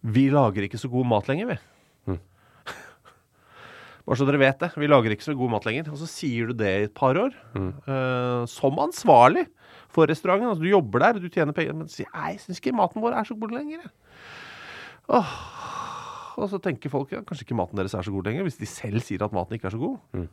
Vi 0.00 0.28
lager 0.32 0.64
ikke 0.64 0.80
så 0.80 0.88
god 0.92 1.08
mat 1.10 1.28
lenger, 1.28 1.52
vi. 1.52 1.58
Mm. 2.08 2.20
Bare 4.08 4.20
så 4.20 4.28
dere 4.28 4.40
vet 4.40 4.64
det. 4.64 4.72
Vi 4.80 4.88
lager 4.88 5.12
ikke 5.12 5.28
så 5.28 5.36
god 5.36 5.52
mat 5.56 5.68
lenger. 5.68 5.92
Og 5.92 6.00
så 6.00 6.08
sier 6.08 6.48
du 6.48 6.56
det 6.56 6.72
i 6.72 6.88
et 6.88 6.96
par 6.96 7.20
år. 7.20 7.36
Mm. 7.52 7.70
eh, 7.84 8.42
som 8.48 8.80
ansvarlig 8.80 9.44
for 9.92 10.08
restauranten. 10.08 10.48
Altså, 10.48 10.64
du 10.64 10.72
jobber 10.72 11.04
der, 11.04 11.20
du 11.20 11.28
tjener 11.28 11.56
penger, 11.56 11.76
men 11.76 11.88
du 11.88 11.92
sier 11.92 12.08
Nei, 12.14 12.34
jeg 12.36 12.46
syns 12.46 12.62
ikke 12.62 12.76
maten 12.76 13.04
vår 13.04 13.20
er 13.20 13.28
så 13.28 13.36
god 13.36 13.56
lenger. 13.60 13.84
jeg». 13.84 13.94
Åh. 15.08 15.36
Og 16.38 16.50
så 16.52 16.60
tenker 16.62 16.92
folk 16.92 17.12
ja, 17.14 17.22
kanskje 17.26 17.48
ikke 17.48 17.58
maten 17.58 17.80
deres 17.80 17.96
er 17.98 18.06
så 18.06 18.14
god 18.14 18.28
lenger, 18.30 18.46
hvis 18.46 18.60
de 18.60 18.68
selv 18.70 19.02
sier 19.04 19.24
at 19.26 19.34
maten 19.34 19.58
ikke 19.58 19.70
er 19.70 19.74
så 19.74 19.80
god. 19.82 19.96
Mm. 20.14 20.28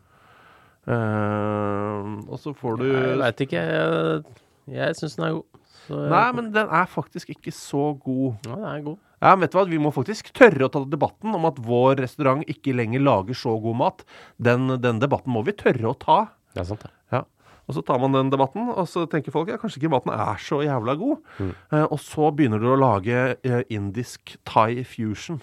Uh, 0.86 2.10
og 2.30 2.38
så 2.38 2.54
får 2.54 2.76
du 2.78 2.86
Jeg 2.91 3.18
veit 3.24 3.39
ikke. 3.48 3.62
Jeg, 3.65 4.36
jeg 4.76 4.98
syns 5.00 5.18
den 5.18 5.28
er 5.30 5.38
god. 5.39 5.63
Så 5.86 6.06
Nei, 6.10 6.28
men 6.38 6.52
den 6.54 6.70
er 6.74 6.88
faktisk 6.89 7.34
ikke 7.34 7.54
så 7.54 7.91
god. 8.02 8.38
Ja, 8.46 8.54
den 8.54 8.70
er 8.70 8.86
god. 8.86 9.02
Ja, 9.24 9.32
men 9.34 9.46
vet 9.46 9.54
du 9.54 9.58
hva? 9.58 9.65
Vi 9.70 9.82
må 9.82 9.91
faktisk 9.96 10.30
tørre 10.38 10.68
å 10.68 10.72
ta 10.72 10.82
debatten 10.89 11.34
om 11.38 11.48
at 11.50 11.58
vår 11.65 12.02
restaurant 12.04 12.46
ikke 12.52 12.76
lenger 12.78 13.02
lager 13.02 13.38
så 13.38 13.56
god 13.62 13.80
mat. 13.80 14.04
Den, 14.38 14.76
den 14.82 15.02
debatten 15.02 15.34
må 15.34 15.41
vi 15.48 15.56
tørre 15.58 15.94
å 15.94 15.98
ta. 15.98 16.20
Det 16.54 16.62
er 16.62 16.70
sant, 16.70 16.86
det. 16.86 16.94
Ja. 17.13 17.24
Og 17.65 17.78
så 17.78 17.82
tar 17.86 18.02
man 18.02 18.13
den 18.13 18.30
debatten, 18.34 18.70
og 18.70 18.86
så 18.89 19.08
tenker 19.10 19.34
folk 19.34 19.50
ja, 19.50 19.58
kanskje 19.62 19.82
ikke 19.82 19.94
maten 19.96 20.13
er 20.13 20.41
så 20.41 20.62
jævla 20.62 20.98
god. 21.02 21.32
Eh, 21.41 21.86
og 21.88 21.98
så 22.02 22.30
begynner 22.36 22.62
du 22.62 22.70
å 22.70 22.78
lage 22.78 23.24
eh, 23.41 23.63
indisk 23.74 24.36
thai 24.46 24.84
fusion. 24.86 25.41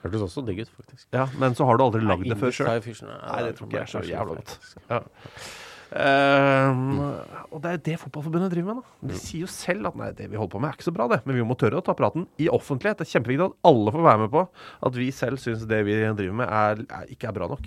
Hørtes 0.00 0.22
også 0.24 0.44
digg 0.46 0.62
ut, 0.64 0.70
faktisk. 0.76 1.06
Ja, 1.12 1.26
Men 1.40 1.56
så 1.56 1.66
har 1.68 1.76
du 1.76 1.84
aldri 1.84 2.00
lagd 2.04 2.28
det 2.28 2.38
før 2.40 2.54
sjøl. 2.54 2.70
Nei, 2.70 3.40
det 3.46 3.56
tror 3.58 3.68
ikke 3.68 3.80
jeg 3.80 3.86
er 3.86 3.92
så 3.92 4.04
jævla 4.08 4.38
godt. 4.38 4.54
Ja. 4.88 5.02
Um, 5.90 7.00
og 7.50 7.56
det 7.64 7.66
er 7.66 7.74
jo 7.74 7.80
det 7.88 7.94
Fotballforbundet 7.98 8.52
driver 8.52 8.76
med. 8.78 8.90
da 9.02 9.10
De 9.10 9.18
sier 9.18 9.42
jo 9.42 9.50
selv 9.50 9.90
at 9.90 9.96
nei, 9.98 10.12
det 10.14 10.28
vi 10.30 10.38
holder 10.38 10.52
på 10.52 10.60
med 10.62 10.70
er 10.70 10.78
ikke 10.78 10.86
så 10.86 10.94
bra, 10.94 11.08
det. 11.10 11.18
Men 11.26 11.40
vi 11.40 11.46
må 11.46 11.56
tørre 11.58 11.80
å 11.80 11.84
ta 11.84 11.96
praten 11.98 12.28
i 12.38 12.46
offentlighet. 12.52 13.00
Det 13.00 13.08
er 13.08 13.12
kjempeviktig 13.16 13.48
at 13.48 13.58
alle 13.72 13.94
får 13.96 14.06
være 14.06 14.22
med 14.22 14.32
på 14.36 14.44
at 14.88 14.98
vi 15.02 15.08
selv 15.14 15.42
syns 15.42 15.66
det 15.68 15.82
vi 15.88 15.98
driver 15.98 16.38
med, 16.40 16.46
er, 16.46 16.84
er, 16.86 17.10
ikke 17.10 17.32
er 17.32 17.36
bra 17.40 17.50
nok. 17.50 17.66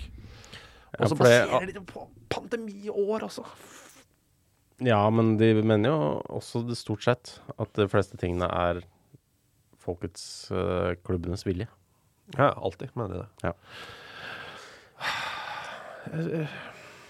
Og 0.94 1.10
så 1.10 1.18
baserer 1.18 1.68
de 1.68 1.76
det 1.76 1.84
på 1.90 2.06
pandemiår 2.32 3.28
også. 3.28 3.44
Ja, 4.82 5.04
men 5.12 5.36
de 5.38 5.52
mener 5.60 5.92
jo 5.92 5.98
også 6.34 6.64
det 6.66 6.80
stort 6.80 7.04
sett 7.06 7.36
at 7.60 7.76
de 7.76 7.86
fleste 7.92 8.18
tingene 8.18 8.48
er 8.48 8.82
folkets, 9.84 10.48
øh, 10.50 10.96
klubbenes 11.04 11.44
vilje. 11.46 11.68
Ja, 12.38 12.52
alltid 12.56 12.88
mener 12.96 13.14
de 13.14 13.26
det. 13.42 13.52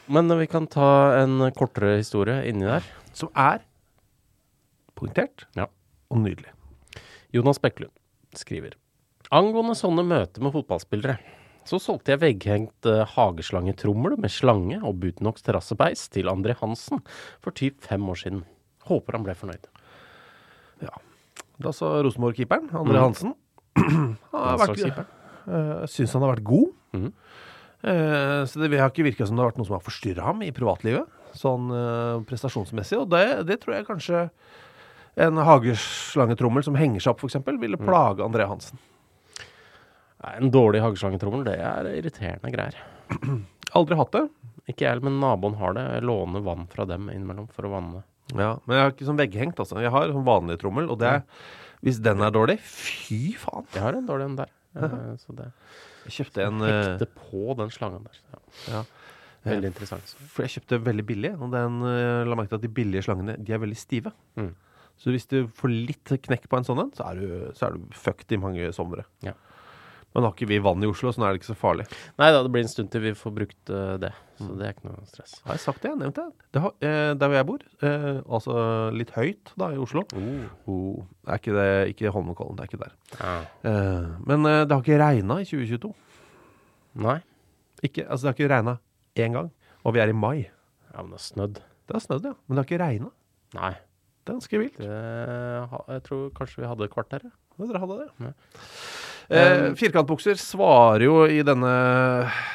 Men 0.07 0.39
vi 0.39 0.47
kan 0.51 0.67
ta 0.67 1.15
en 1.23 1.39
kortere 1.57 1.97
historie 2.01 2.43
inni 2.51 2.67
der. 2.69 2.83
Som 3.15 3.29
er 3.39 3.59
poengtert 4.99 5.47
Ja. 5.57 5.67
og 6.11 6.19
nydelig. 6.19 6.51
Jonas 7.35 7.59
Bekkelund 7.59 7.93
skriver 8.35 8.71
Angående 9.35 9.75
sånne 9.75 10.05
møter 10.07 10.43
med 10.45 10.53
fotballspillere, 10.53 11.17
så 11.67 11.79
solgte 11.81 12.13
jeg 12.13 12.21
vegghengt 12.21 12.87
uh, 12.87 13.03
hageslangetrommel 13.09 14.19
med 14.21 14.31
slange 14.31 14.77
og 14.85 14.99
Butenox 15.01 15.43
terrassebeis 15.43 16.05
til 16.13 16.29
André 16.31 16.53
Hansen 16.61 17.01
for 17.43 17.51
typ 17.57 17.81
fem 17.83 18.05
år 18.13 18.19
siden. 18.21 18.43
Håper 18.85 19.13
han 19.17 19.25
ble 19.25 19.35
fornøyd. 19.35 19.65
Da 21.63 21.73
sa 21.73 21.87
Rosenborg-keeperen, 22.05 22.69
André 22.77 22.99
Mm. 22.99 23.03
Hansen 23.07 23.35
Landslagskeeperen. 23.75 25.07
uh, 25.49 25.85
Syns 25.91 26.15
han 26.17 26.25
har 26.25 26.35
vært 26.37 26.47
god. 26.49 26.73
Mm. 26.95 27.09
Eh, 27.85 28.43
så 28.49 28.61
det 28.63 28.79
har 28.81 28.89
ikke 28.89 29.05
virka 29.05 29.27
som 29.29 29.37
det 29.37 29.43
har 29.45 29.51
vært 29.51 29.59
noe 29.61 29.69
som 29.69 29.75
har 29.77 29.83
forstyrra 29.85 30.25
ham 30.25 30.39
i 30.47 30.49
privatlivet, 30.57 31.05
sånn 31.37 31.67
eh, 31.75 32.23
prestasjonsmessig. 32.31 32.97
Og 33.03 33.11
det, 33.13 33.25
det 33.51 33.59
tror 33.61 33.75
jeg 33.77 33.85
kanskje 33.91 34.23
en 35.21 35.37
hageslangetrommel 35.45 36.65
som 36.65 36.79
henger 36.81 37.05
seg 37.05 37.13
opp, 37.13 37.21
f.eks., 37.27 37.37
ville 37.61 37.77
Mm. 37.77 37.85
plage 37.85 38.25
André 38.25 38.47
Hansen. 38.49 38.81
Nei, 40.25 40.33
En 40.41 40.49
dårlig 40.55 40.81
hageslangetrommel, 40.81 41.45
det 41.45 41.59
er 41.61 41.91
irriterende 41.99 42.55
greier. 42.55 42.81
Aldri 43.77 43.99
hatt 44.01 44.17
det. 44.17 44.25
Ikke 44.73 44.87
jeg, 44.89 45.03
men 45.05 45.21
naboen 45.21 45.59
har 45.61 45.77
det. 45.77 45.85
Jeg 45.99 46.07
låner 46.09 46.41
vann 46.47 46.65
fra 46.73 46.87
dem 46.89 47.11
innimellom 47.13 47.51
for 47.53 47.69
å 47.69 47.75
vanne. 47.75 48.01
Ja, 48.33 48.55
men 48.65 48.79
jeg 48.79 48.81
har 48.87 48.95
ikke 48.95 49.11
sånn 49.11 49.21
vegghengt, 49.21 49.61
altså. 49.61 49.77
Jeg 49.85 49.93
har 49.93 50.09
sånn 50.09 50.25
vanlig 50.25 50.57
trommel, 50.63 50.89
og 50.89 51.03
det 51.03 51.11
er 51.19 51.27
Hvis 51.85 52.01
den 52.03 52.23
er 52.25 52.33
dårlig, 52.33 52.59
fy 52.65 53.35
faen! 53.39 53.67
Jeg 53.75 53.85
har 53.85 53.99
en 53.99 54.07
dårlig 54.09 54.31
en 54.33 54.39
der. 54.45 54.53
Eh, 54.75 55.13
Så 55.23 55.31
det 55.39 55.45
Jeg 56.03 56.15
kjøpte 56.17 56.43
en 56.49 56.63
eh, 56.67 56.73
hekte 56.75 57.07
på 57.15 57.55
den 57.61 57.71
slangen 57.71 58.03
der. 58.09 58.17
Ja. 58.33 58.41
ja. 58.73 58.81
Veldig 59.45 59.69
interessant. 59.71 60.15
For 60.33 60.43
jeg 60.43 60.57
kjøpte 60.57 60.81
veldig 60.83 61.05
billig, 61.07 61.31
og 61.39 61.53
den 61.53 61.77
eh, 61.87 62.25
la 62.27 62.37
merke 62.39 62.51
til 62.55 62.59
at 62.59 62.65
de 62.65 62.73
billige 62.81 63.05
slangene 63.07 63.37
de 63.39 63.55
er 63.55 63.61
veldig 63.63 63.79
stive. 63.79 64.11
Mm. 64.41 64.51
Så 65.01 65.13
hvis 65.15 65.27
du 65.31 65.45
får 65.59 65.73
litt 65.73 66.13
knekk 66.27 66.49
på 66.51 66.59
en 66.59 66.67
sånn 66.67 66.83
en, 66.85 66.93
så 66.97 67.07
er 67.11 67.21
du, 67.21 67.29
så 67.57 67.69
er 67.69 67.77
du 67.77 67.87
fucked 67.99 68.35
i 68.35 68.41
mange 68.41 68.71
somre. 68.77 69.05
Ja. 69.27 69.35
Men 70.15 70.23
har 70.29 70.33
ikke 70.37 70.47
vi 70.47 70.61
vann 70.63 70.83
i 70.85 70.87
Oslo, 70.87 71.11
så 71.11 71.19
nå 71.19 71.27
er 71.27 71.35
det 71.35 71.41
ikke 71.43 71.49
så 71.53 71.57
farlig. 71.59 71.85
Nei 72.23 72.29
da, 72.31 72.43
det 72.47 72.51
blir 72.55 72.63
en 72.63 72.71
stund 72.71 72.91
til 72.93 73.03
vi 73.03 73.11
får 73.19 73.33
brukt 73.35 73.71
uh, 73.75 73.97
det. 73.99 74.13
Så 74.39 74.45
Mm. 74.49 74.53
det 74.59 74.67
er 74.67 74.73
ikke 74.75 74.87
noe 74.89 75.05
stress. 75.07 75.33
Har 75.45 75.55
jeg 75.55 75.63
sagt 75.63 75.83
det? 75.83 75.91
Nevnt 75.99 76.17
det? 76.19 76.25
det 76.55 76.61
har, 76.63 76.73
eh, 76.83 77.13
der 77.15 77.29
hvor 77.31 77.37
jeg 77.39 77.47
bor, 77.47 77.61
eh, 77.87 78.17
altså 78.27 78.55
litt 78.91 79.13
høyt 79.15 79.53
da 79.59 79.69
i 79.71 79.79
Oslo 79.79 80.03
oh, 80.11 81.05
er 81.31 81.39
ikke 81.39 81.55
det 81.55 81.67
ikke 81.93 82.11
Holmenkollen, 82.11 82.57
det 82.59 82.65
er 82.65 82.71
ikke 82.73 82.81
der. 82.83 82.97
Ah. 83.23 83.45
Eh, 83.63 84.09
men 84.27 84.47
eh, 84.51 84.65
det 84.67 84.75
har 84.75 84.83
ikke 84.83 84.99
regna 84.99 85.37
i 85.39 85.47
2022. 85.47 85.93
Nei. 87.07 87.17
Ikke, 87.87 88.09
altså 88.09 88.27
det 88.27 88.33
har 88.33 88.39
ikke 88.41 88.51
regna 88.57 88.77
én 89.23 89.39
gang. 89.39 89.53
Og 89.87 89.95
vi 89.95 90.03
er 90.03 90.11
i 90.11 90.19
mai. 90.19 90.49
Ja, 90.91 91.03
men 91.03 91.15
det 91.15 91.21
er 91.21 91.27
snødd. 91.29 91.63
Det 91.87 91.95
har 91.95 92.03
snødd, 92.09 92.27
ja. 92.31 92.35
Men 92.49 92.57
det 92.59 92.65
har 92.65 92.71
ikke 92.73 92.83
regna. 92.83 93.11
Nei. 93.55 93.73
Det 94.25 94.33
er 94.33 94.39
ganske 94.41 94.63
vilt. 94.65 94.79
Det, 94.83 95.01
jeg 95.95 96.05
tror 96.11 96.29
kanskje 96.35 96.63
vi 96.65 96.71
hadde 96.75 96.91
et 96.91 96.95
kvarter. 96.99 97.23
ja. 97.31 97.35
Ja, 97.55 97.67
dere 97.71 97.81
hadde 97.85 97.97
det. 98.03 98.11
Ja. 98.19 98.33
Eh, 99.33 99.71
firkantbukser 99.79 100.37
svarer 100.37 101.05
jo 101.07 101.15
i 101.31 101.39
denne 101.47 101.71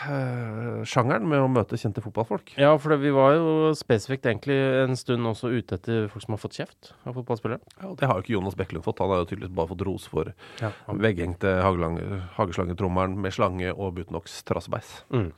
eh, 0.05 0.83
sjangeren 0.87 1.25
med 1.29 1.41
å 1.41 1.47
møte 1.51 1.79
kjente 1.79 2.03
fotballfolk. 2.03 2.53
Ja, 2.61 2.75
for 2.81 2.93
det, 2.93 2.99
vi 3.03 3.13
var 3.15 3.33
jo 3.37 3.71
spesifikt 3.77 4.27
egentlig 4.29 4.57
en 4.83 4.97
stund 4.99 5.25
også 5.29 5.49
ute 5.53 5.79
etter 5.79 6.05
folk 6.11 6.25
som 6.25 6.35
har 6.35 6.43
fått 6.43 6.59
kjeft 6.59 6.91
av 7.09 7.17
fotballspillere. 7.17 7.59
Ja, 7.81 7.89
og 7.91 7.97
det 8.01 8.09
har 8.09 8.19
jo 8.19 8.25
ikke 8.25 8.35
Jonas 8.37 8.57
Bekkelund 8.59 8.85
fått. 8.85 9.01
Han 9.03 9.13
har 9.13 9.23
jo 9.23 9.29
tydeligvis 9.31 9.55
bare 9.57 9.71
fått 9.73 9.85
ros 9.89 10.05
for 10.11 10.33
Ja. 10.61 10.71
vegghengte 10.87 11.57
hagelang- 11.65 11.99
hageslangetrommelen 12.37 13.17
med 13.21 13.33
slange 13.33 13.73
og 13.73 13.95
Butenox 13.97 14.43
trassebeis. 14.43 15.03
Mm. 15.13 15.31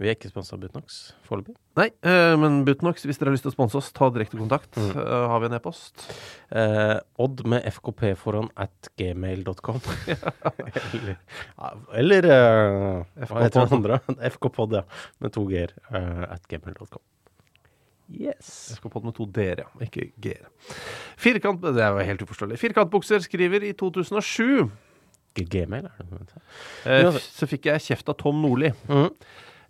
Vi 0.00 0.08
er 0.08 0.14
ikke 0.16 0.30
sponsa 0.30 0.54
av 0.56 0.62
Butnox 0.62 0.94
foreløpig. 1.28 1.52
Nei, 1.76 1.90
eh, 2.08 2.32
men 2.40 2.62
Butnox, 2.64 3.02
hvis 3.04 3.18
dere 3.20 3.28
har 3.28 3.34
lyst 3.36 3.44
til 3.44 3.52
å 3.52 3.56
sponse 3.56 3.76
oss, 3.76 3.90
ta 3.92 4.08
direkte 4.14 4.38
kontakt. 4.40 4.72
Mm. 4.80 4.94
Eh, 4.96 5.24
har 5.28 5.42
vi 5.42 5.50
en 5.50 5.56
e-post? 5.58 6.06
Eh, 6.56 6.94
Odd 7.20 7.42
med 7.52 7.66
fkp 7.68 8.14
foran 8.16 8.48
at 8.56 8.88
gmail.com. 8.96 9.80
eller 12.00 12.24
eller 12.24 12.30
uh, 12.32 13.26
hva 13.28 13.44
heter 13.44 13.66
den 13.68 13.76
andre? 13.80 14.00
FKpod, 14.34 14.78
ja. 14.80 14.82
Med 15.20 15.34
to 15.36 15.44
g-er. 15.50 15.74
Uh, 15.92 16.24
at 16.32 16.48
gmail.com. 16.48 17.02
Yes. 18.10 18.48
Jeg 18.72 18.80
skal 18.80 18.90
på 18.90 19.02
med 19.04 19.14
to 19.14 19.26
d-er, 19.30 19.62
ja. 19.62 19.68
Ikke 19.84 20.08
g-er. 20.16 20.48
Firkant... 21.20 21.60
Det 21.62 21.84
er 21.84 21.92
jo 21.94 22.08
helt 22.08 22.24
uforståelig. 22.24 22.58
Firkantbukser 22.58 23.22
skriver 23.22 23.68
i 23.68 23.70
2007 23.78 24.64
Ikke 25.30 25.44
Gmail, 25.52 25.86
er 25.86 26.00
det 26.00 26.08
noe? 26.10 26.42
eh, 26.90 27.20
Så 27.36 27.46
fikk 27.46 27.68
jeg 27.70 27.84
kjeft 27.84 28.10
av 28.10 28.18
Tom 28.24 28.40
Nordli. 28.42 28.72
Mhm. 28.88 29.12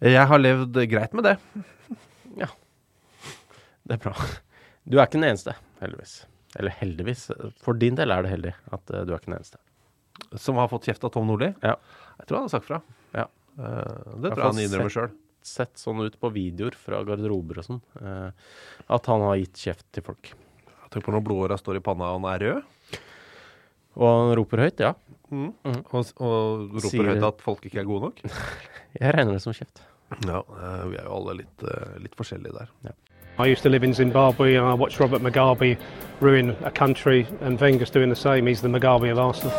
Jeg 0.00 0.26
har 0.30 0.40
levd 0.40 0.78
greit 0.88 1.12
med 1.16 1.26
det. 1.28 1.36
Ja. 2.40 2.46
Det 3.84 3.98
er 3.98 4.02
bra. 4.04 4.14
Du 4.88 4.96
er 4.96 5.04
ikke 5.04 5.18
den 5.18 5.28
eneste, 5.28 5.52
heldigvis. 5.82 6.14
Eller 6.56 6.74
heldigvis. 6.80 7.26
For 7.60 7.76
din 7.78 7.98
del 7.98 8.14
er 8.14 8.24
det 8.24 8.30
heldig 8.32 8.54
at 8.72 8.92
eh, 8.94 9.04
du 9.04 9.12
er 9.12 9.20
ikke 9.20 9.30
den 9.30 9.38
eneste. 9.40 9.60
Som 10.40 10.60
har 10.60 10.70
fått 10.72 10.88
kjeft 10.88 11.04
av 11.04 11.12
Tom 11.14 11.28
Nordli. 11.28 11.50
Ja. 11.60 11.76
Jeg 12.20 12.28
tror 12.28 12.40
han 12.40 12.48
har 12.48 12.54
sagt 12.54 12.68
fra. 12.70 12.80
Ja. 13.16 13.26
Eh, 13.58 13.60
det 13.60 14.30
Jeg 14.30 14.32
tror 14.32 14.42
jeg 14.42 14.46
han 14.48 14.62
innrømmer 14.64 14.94
sjøl. 14.96 15.12
Sett 15.50 15.80
sånn 15.80 16.02
ut 16.04 16.16
på 16.20 16.32
videoer 16.32 16.76
fra 16.76 17.00
garderober 17.06 17.62
og 17.62 17.68
sånn, 17.68 17.84
eh, 18.00 18.56
at 18.96 19.06
han 19.08 19.22
har 19.24 19.38
gitt 19.40 19.62
kjeft 19.68 19.86
til 19.96 20.04
folk. 20.04 20.32
Tenk 20.90 21.06
på 21.06 21.14
når 21.14 21.22
blodåra 21.24 21.56
står 21.60 21.78
i 21.78 21.84
panna 21.84 22.10
og 22.10 22.20
han 22.20 22.32
er 22.32 22.44
rød. 22.44 22.98
Og 24.00 24.06
han 24.08 24.34
roper 24.38 24.64
høyt, 24.64 24.82
ja. 24.82 24.94
Mm. 25.30 25.52
Og, 25.64 26.06
og 26.18 26.74
roper 26.74 26.88
Sier- 26.90 27.06
høyt 27.14 27.22
at 27.28 27.42
folk 27.44 27.64
ikke 27.68 27.80
er 27.80 27.84
gode 27.88 28.08
nok. 28.08 28.20
Jeg 29.00 29.14
regner 29.14 29.32
det 29.36 29.42
som 29.42 29.54
kjeft. 29.54 29.82
Ja, 30.26 30.40
eh, 30.42 30.84
vi 30.90 30.96
er 30.98 31.04
jo 31.06 31.16
alle 31.20 31.36
litt, 31.44 31.62
eh, 31.62 31.98
litt 32.02 32.16
forskjellige 32.18 32.52
der. 32.56 32.94
I 33.38 33.46
used 33.52 33.62
to 33.62 33.68
live 33.70 33.84
in 33.84 33.94
Zimbabwe 33.94 34.56
and 34.58 34.66
I 34.66 34.74
watched 34.74 35.00
Robert 35.00 35.22
Mugabe 35.22 35.76
ruin 36.20 36.50
a 36.64 36.70
country 36.70 37.26
and 37.40 37.58
Wenger's 37.60 37.90
doing 37.90 38.10
the 38.10 38.16
same. 38.16 38.46
He's 38.46 38.60
the 38.60 38.68
Mugabe 38.68 39.10
of 39.12 39.18
Arsenal. 39.18 39.52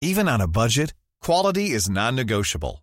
Even 0.00 0.28
on 0.28 0.40
a 0.40 0.48
budget, 0.48 0.94
quality 1.20 1.70
is 1.70 1.88
non-negotiable. 1.88 2.82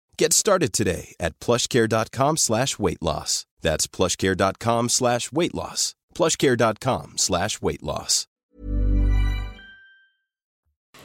Get 0.21 0.33
started 0.33 0.71
today 0.71 1.15
at 1.19 1.39
plushcare.com 1.39 2.37
slash 2.37 2.77
weight 2.77 3.01
loss. 3.01 3.47
That's 3.61 3.87
plushcare.com 3.87 4.89
slash 4.89 5.31
weight 5.31 5.55
loss. 5.55 5.95
plushcare.com 6.13 7.13
slash 7.17 7.59
weight 7.59 7.81
loss. 7.81 8.27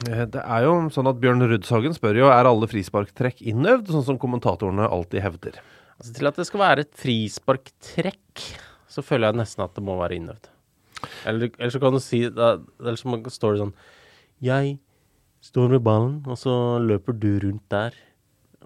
Eh, 0.05 0.27
Det 0.29 0.43
er 0.45 0.67
jo 0.67 0.75
sånn 0.93 1.09
at 1.09 1.23
Bjørn 1.23 1.47
Rudshagen 1.49 1.97
spør 1.97 2.19
jo 2.21 2.29
er 2.29 2.45
alle 2.51 2.69
frisparktrekk 2.69 3.41
innøvd, 3.41 3.89
sånn 3.95 4.05
som 4.05 4.19
kommentatorene 4.21 4.85
alltid 4.85 5.25
hevder. 5.25 5.57
Altså, 5.97 6.13
til 6.19 6.29
at 6.29 6.37
det 6.37 6.47
skal 6.51 6.61
være 6.61 6.85
et 6.85 6.93
frisparktrekk, 7.01 8.43
så 8.93 9.01
føler 9.01 9.31
jeg 9.31 9.39
nesten 9.41 9.65
at 9.65 9.79
det 9.79 9.87
må 9.87 9.97
være 9.97 10.19
innøvd. 10.21 10.51
Eller, 11.25 11.55
eller 11.57 11.73
så 11.73 11.81
kan 11.81 11.97
du 11.97 12.03
si 12.05 12.21
da, 12.29 12.59
Eller 12.83 13.01
så 13.01 13.17
står 13.33 13.57
det 13.57 13.63
sånn 13.65 13.73
Jeg 14.45 14.77
står 15.41 15.73
med 15.73 15.83
ballen, 15.89 16.21
og 16.29 16.37
så 16.37 16.59
løper 16.85 17.17
du 17.17 17.31
rundt 17.47 17.65
der. 17.73 17.97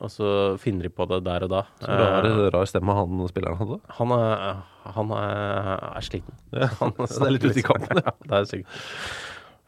Og 0.01 0.09
så 0.13 0.29
finner 0.61 0.89
de 0.89 0.93
på 0.93 1.05
det 1.11 1.21
der 1.27 1.45
og 1.45 1.51
da. 1.53 1.65
Så 1.81 1.97
rar, 2.01 2.29
rar 2.55 2.69
stemme 2.69 2.95
han 2.97 3.27
spilleren 3.29 3.59
hadde. 3.61 3.77
Eh, 3.81 3.97
han 3.99 4.15
er, 4.17 4.63
han 4.97 5.13
er, 5.17 5.75
er 5.91 6.07
sliten. 6.07 6.39
Han 6.81 6.95
det 6.97 7.11
er 7.27 7.35
litt 7.35 7.45
ute 7.45 7.61
i 7.61 7.67
kanten, 7.67 8.01
Ja, 8.01 8.15
det 8.31 8.39
er 8.39 8.49
sikkert. 8.49 8.81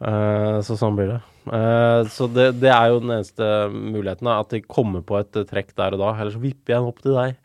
Uh, 0.03 0.59
så 0.67 0.75
sånn 0.75 0.97
blir 0.99 1.13
det. 1.13 1.21
Uh, 1.47 2.03
så 2.11 2.27
det, 2.33 2.49
det 2.63 2.73
er 2.75 2.91
jo 2.91 3.03
den 3.05 3.13
eneste 3.19 3.47
muligheten, 3.71 4.27
da, 4.27 4.41
at 4.43 4.51
de 4.55 4.63
kommer 4.65 5.05
på 5.07 5.21
et 5.21 5.39
eh, 5.39 5.47
trekk 5.47 5.77
der 5.79 5.95
og 5.95 6.03
da. 6.03 6.15
Eller 6.17 6.35
så 6.35 6.43
vipper 6.43 6.75
jeg 6.75 6.83
den 6.83 6.91
opp 6.91 7.05
til 7.05 7.15
deg, 7.15 7.37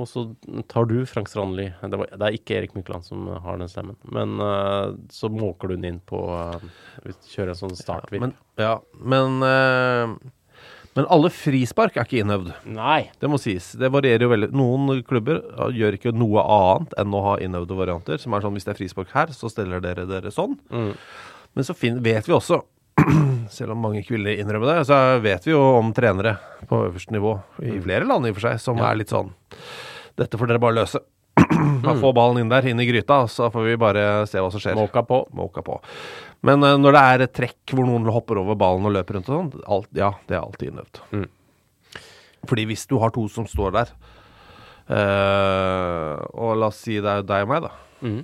og 0.00 0.08
så 0.10 0.24
tar 0.72 0.88
du 0.90 0.96
Frank 1.06 1.30
Strandli. 1.30 1.68
Det, 1.82 2.00
det 2.10 2.26
er 2.26 2.38
ikke 2.38 2.56
Erik 2.58 2.74
Mykland 2.74 3.06
som 3.06 3.28
har 3.44 3.60
den 3.60 3.70
stemmen, 3.70 4.00
men 4.10 4.40
uh, 4.42 4.96
så 5.12 5.30
måker 5.30 5.70
du 5.70 5.76
den 5.76 5.88
inn 5.92 6.02
på 6.08 6.24
kjører 7.30 7.54
en 7.54 7.60
sånn 7.62 7.78
startvipp. 7.78 8.22
Men, 8.22 8.34
ja, 8.60 8.74
men, 8.98 9.38
eh, 9.46 10.14
men 10.98 11.06
alle 11.06 11.30
frispark 11.30 11.94
er 11.96 12.06
ikke 12.06 12.24
innøvd. 12.24 12.50
Nei. 12.74 13.04
Det 13.22 13.28
må 13.30 13.38
sies. 13.38 13.70
Det 13.78 13.90
varierer 13.94 14.24
jo 14.26 14.30
veldig. 14.32 14.48
Noen 14.58 15.04
klubber 15.06 15.38
gjør 15.76 15.96
ikke 15.96 16.12
noe 16.16 16.42
annet 16.42 16.96
enn 16.98 17.14
å 17.14 17.22
ha 17.28 17.36
innøvde 17.42 17.78
varianter. 17.78 18.18
Som 18.18 18.34
er 18.34 18.42
sånn 18.42 18.56
hvis 18.58 18.66
det 18.66 18.74
er 18.74 18.80
frispark 18.80 19.14
her, 19.14 19.30
så 19.36 19.52
steller 19.52 19.82
dere 19.84 20.08
dere 20.10 20.34
sånn. 20.34 20.58
Mm. 20.74 20.90
Men 21.54 21.66
så 21.66 21.76
vet 21.78 22.26
vi 22.26 22.34
også, 22.34 22.60
selv 23.56 23.76
om 23.76 23.86
mange 23.86 24.02
ikke 24.02 24.16
vil 24.16 24.32
innrømme 24.34 24.66
det, 24.66 24.82
så 24.90 24.98
vet 25.22 25.46
vi 25.46 25.54
jo 25.54 25.62
om 25.78 25.94
trenere 25.94 26.36
på 26.66 26.82
øverste 26.88 27.14
nivå, 27.14 27.36
i 27.62 27.78
flere 27.82 28.08
land 28.08 28.26
i 28.26 28.34
og 28.34 28.40
for 28.40 28.48
seg, 28.48 28.60
som 28.62 28.82
er 28.82 28.98
litt 28.98 29.14
sånn 29.14 29.32
Dette 30.18 30.36
får 30.36 30.50
dere 30.50 30.62
bare 30.62 30.80
løse. 30.82 31.00
Bare 31.84 31.96
Få 32.00 32.12
ballen 32.16 32.42
inn 32.42 32.50
der, 32.50 32.66
inn 32.68 32.80
i 32.82 32.86
gryta, 32.88 33.22
så 33.30 33.50
får 33.52 33.66
vi 33.66 33.76
bare 33.80 34.04
se 34.28 34.40
hva 34.40 34.50
som 34.52 34.62
skjer. 34.62 34.76
Måka 34.78 35.02
på. 35.06 35.22
Måka 35.36 35.64
på. 35.66 35.78
Men 36.46 36.64
uh, 36.64 36.76
når 36.80 36.96
det 36.96 37.02
er 37.02 37.24
et 37.26 37.36
trekk 37.36 37.74
hvor 37.74 37.88
noen 37.88 38.08
hopper 38.12 38.40
over 38.40 38.58
ballen 38.58 38.88
og 38.88 38.94
løper 38.96 39.18
rundt 39.18 39.30
og 39.30 39.36
sånn, 39.36 39.52
alt, 39.76 39.90
ja, 39.96 40.14
det 40.28 40.36
er 40.36 40.42
alltid 40.42 40.72
innøvd. 40.72 41.02
Mm. 41.16 41.28
Fordi 42.48 42.66
hvis 42.70 42.86
du 42.88 42.96
har 43.02 43.12
to 43.14 43.26
som 43.32 43.48
står 43.48 43.74
der, 43.76 43.94
uh, 44.90 46.16
og 46.32 46.60
la 46.60 46.70
oss 46.70 46.80
si 46.86 46.96
det 46.98 47.18
er 47.18 47.26
deg 47.28 47.46
og 47.46 47.52
meg, 47.52 47.66
da, 47.66 47.72
mm. 48.00 48.20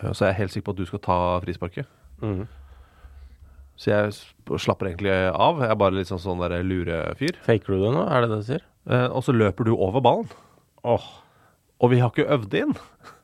eh, 0.00 0.10
så 0.10 0.24
er 0.24 0.32
jeg 0.32 0.40
helt 0.42 0.56
sikker 0.56 0.68
på 0.70 0.74
at 0.74 0.80
du 0.82 0.90
skal 0.90 1.04
ta 1.06 1.20
frisparket. 1.44 1.94
Mm. 2.24 2.42
Så 3.78 3.92
jeg 3.92 4.58
slapper 4.58 4.88
egentlig 4.88 5.14
av. 5.14 5.60
Jeg 5.62 5.70
er 5.70 5.78
bare 5.78 5.94
litt 5.94 6.10
sånn 6.10 6.18
sånn 6.18 6.42
lurefyr. 6.66 7.36
Faker 7.46 7.76
du 7.76 7.84
det 7.84 7.92
nå? 7.94 8.02
Er 8.10 8.24
det 8.24 8.32
det 8.32 8.38
du 8.40 8.46
sier? 8.48 8.64
Og 9.14 9.22
så 9.22 9.30
løper 9.30 9.68
du 9.68 9.76
over 9.76 10.02
ballen. 10.02 10.32
Åh. 10.82 11.06
Og 11.78 11.92
vi 11.92 12.00
har 12.02 12.10
ikke 12.10 12.26
øvd 12.34 12.54
inn. 12.58 12.72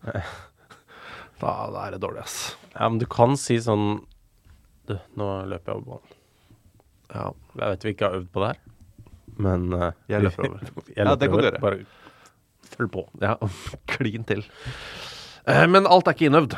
da, 1.42 1.52
da 1.74 1.86
er 1.86 1.96
det 1.96 2.02
dårlig, 2.04 2.22
ass. 2.24 2.36
Ja, 2.74 2.88
men 2.88 3.00
du 3.02 3.06
kan 3.10 3.36
si 3.40 3.56
sånn 3.62 4.02
Du, 4.88 4.94
nå 5.18 5.26
løper 5.50 5.72
jeg 5.72 5.80
over 5.80 5.96
banen. 5.96 6.14
Ja, 7.14 7.26
Jeg 7.60 7.70
vet 7.74 7.84
vi 7.86 7.92
ikke 7.94 8.08
har 8.10 8.16
øvd 8.20 8.30
på 8.34 8.42
det 8.42 8.48
her, 8.52 8.60
men 9.44 9.66
uh, 9.74 9.90
jeg 10.10 10.24
løper 10.24 10.48
over. 10.48 10.64
jeg 10.90 10.98
Ja, 11.06 11.14
det 11.18 11.28
kan 11.30 11.40
du 11.40 11.46
gjøre. 11.48 11.60
Bare 11.62 12.74
følg 12.74 12.90
på. 12.94 13.04
Ja, 13.22 13.34
klin 13.94 14.26
til. 14.28 14.42
Uh, 15.46 15.64
men 15.70 15.86
alt 15.90 16.08
er 16.10 16.16
ikke 16.16 16.28
innøvd. 16.30 16.56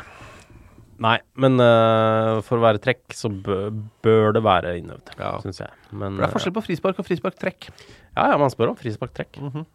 Nei, 1.05 1.17
men 1.37 1.61
uh, 1.61 2.39
for 2.45 2.57
å 2.57 2.63
være 2.63 2.81
trekk, 2.81 3.03
så 3.13 3.29
bør 3.29 4.31
det 4.33 4.41
være 4.45 4.75
innøvd, 4.79 5.11
Ja. 5.19 5.35
syns 5.43 5.61
jeg. 5.61 5.73
Men 5.93 6.17
det 6.17 6.25
er 6.25 6.33
forskjell 6.33 6.55
på 6.57 6.63
frispark 6.65 7.01
og 7.03 7.05
frisparktrekk. 7.05 7.69
Ja, 8.17 8.31
ja, 8.31 8.37
man 8.41 8.49
spør 8.53 8.73
om 8.73 8.79
frisparktrekk. 8.79 9.37
Mhm. 9.45 9.67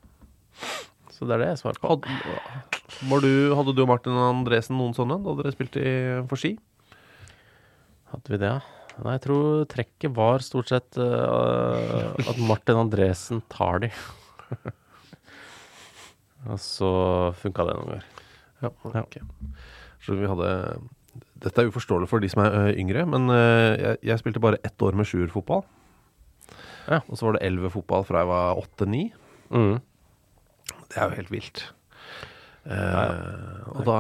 Så 1.23 1.29
det 1.31 1.37
er 1.37 1.43
det 1.45 1.51
jeg 1.53 1.59
svarer 1.61 1.79
på. 1.79 1.87
Hadde, 1.87 3.19
du, 3.23 3.55
hadde 3.55 3.73
du 3.79 3.81
og 3.85 3.91
Martin 3.93 4.17
Andresen 4.19 4.75
noen 4.75 4.91
sånne 4.97 5.21
da 5.23 5.35
dere 5.39 5.53
spilte 5.55 5.79
i, 5.79 5.93
for 6.27 6.41
ski? 6.41 6.57
Hadde 8.11 8.33
vi 8.33 8.41
det, 8.43 8.49
ja? 8.57 8.89
Nei, 9.05 9.13
jeg 9.15 9.23
tror 9.29 9.61
trekket 9.71 10.17
var 10.17 10.43
stort 10.43 10.73
sett 10.73 10.99
uh, 10.99 12.11
at 12.19 12.41
Martin 12.43 12.81
Andresen 12.81 13.39
tar 13.55 13.85
de. 13.85 13.93
Og 16.51 16.59
så 16.59 16.91
funka 17.39 17.69
det 17.71 17.79
noen 17.79 17.93
ganger. 17.93 18.11
Ja, 18.67 18.73
ok. 19.05 19.17
Så 20.03 20.19
vi 20.19 20.27
hadde 20.27 20.51
Dette 21.47 21.63
er 21.63 21.71
uforståelig 21.71 22.11
for 22.11 22.19
de 22.23 22.33
som 22.35 22.43
er 22.43 22.59
ø, 22.59 22.67
yngre, 22.83 23.07
men 23.15 23.31
uh, 23.31 23.79
jeg, 23.79 24.03
jeg 24.11 24.25
spilte 24.25 24.43
bare 24.43 24.59
ett 24.67 24.83
år 24.83 24.99
med 24.99 25.07
sjuerfotball. 25.07 25.63
Ja. 26.91 26.99
Og 27.07 27.15
så 27.15 27.31
var 27.31 27.39
det 27.39 27.47
elleve 27.47 27.71
fotball 27.71 28.03
fra 28.11 28.27
jeg 28.27 28.33
var 28.35 28.65
åtte-ni. 28.67 29.07
Mm. 29.55 29.79
Det 30.93 31.01
er 31.01 31.09
jo 31.09 31.17
helt 31.23 31.33
vilt. 31.33 31.63
Eh, 32.63 33.73
og 33.75 33.81
da 33.89 33.97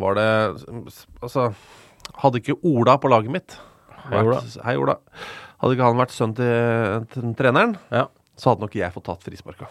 var 0.00 0.16
det 0.18 0.30
Altså, 1.22 1.44
hadde 2.24 2.40
ikke 2.40 2.56
Ola 2.66 2.96
på 2.98 3.10
laget 3.12 3.30
mitt 3.30 3.54
Hei, 4.08 4.18
Ola. 4.24 4.40
Hei, 4.64 4.74
Ola. 4.80 4.96
Hadde 5.60 5.76
ikke 5.76 5.86
han 5.86 6.00
vært 6.00 6.14
sønn 6.16 6.32
til, 6.34 7.04
til 7.12 7.34
treneren, 7.38 7.76
Ja. 7.92 8.06
så 8.34 8.50
hadde 8.50 8.64
nok 8.64 8.74
jeg 8.74 8.90
fått 8.94 9.04
tatt 9.06 9.22
frisparka. 9.28 9.68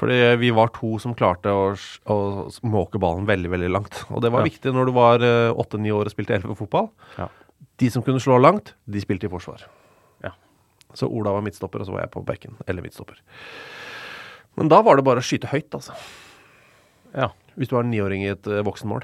Fordi 0.00 0.16
vi 0.40 0.48
var 0.56 0.70
to 0.74 0.94
som 0.98 1.12
klarte 1.14 1.52
å, 1.52 1.70
å 2.10 2.16
måke 2.64 2.98
ballen 3.00 3.26
veldig, 3.28 3.50
veldig 3.52 3.68
langt. 3.70 3.98
Og 4.10 4.22
det 4.24 4.30
var 4.32 4.46
viktig 4.46 4.72
når 4.72 4.88
du 4.88 4.92
var 4.96 5.24
åtte-ni 5.60 5.92
år 5.92 6.08
og 6.08 6.14
spilte 6.14 6.34
elleve 6.38 6.56
fotball. 6.58 6.88
Ja. 7.20 7.28
De 7.80 7.90
som 7.92 8.02
kunne 8.04 8.20
slå 8.20 8.38
langt, 8.40 8.72
de 8.88 9.00
spilte 9.04 9.28
i 9.28 9.32
forsvar. 9.32 9.66
Ja. 10.24 10.32
Så 10.96 11.06
Ola 11.08 11.34
var 11.36 11.44
midtstopper, 11.44 11.84
og 11.84 11.88
så 11.90 11.94
var 11.94 12.06
jeg 12.06 12.12
på 12.16 12.24
bekken. 12.26 12.56
Eller 12.66 12.82
midtstopper. 12.84 13.20
Men 14.60 14.68
da 14.68 14.82
var 14.84 14.98
det 15.00 15.06
bare 15.06 15.22
å 15.22 15.24
skyte 15.24 15.48
høyt, 15.50 15.72
altså. 15.76 15.96
ja. 17.16 17.30
Hvis 17.58 17.68
du 17.70 17.74
var 17.74 17.82
en 17.84 17.90
niåring 17.92 18.22
i 18.22 18.30
et 18.30 18.46
eh, 18.48 18.60
voksenmål. 18.64 19.02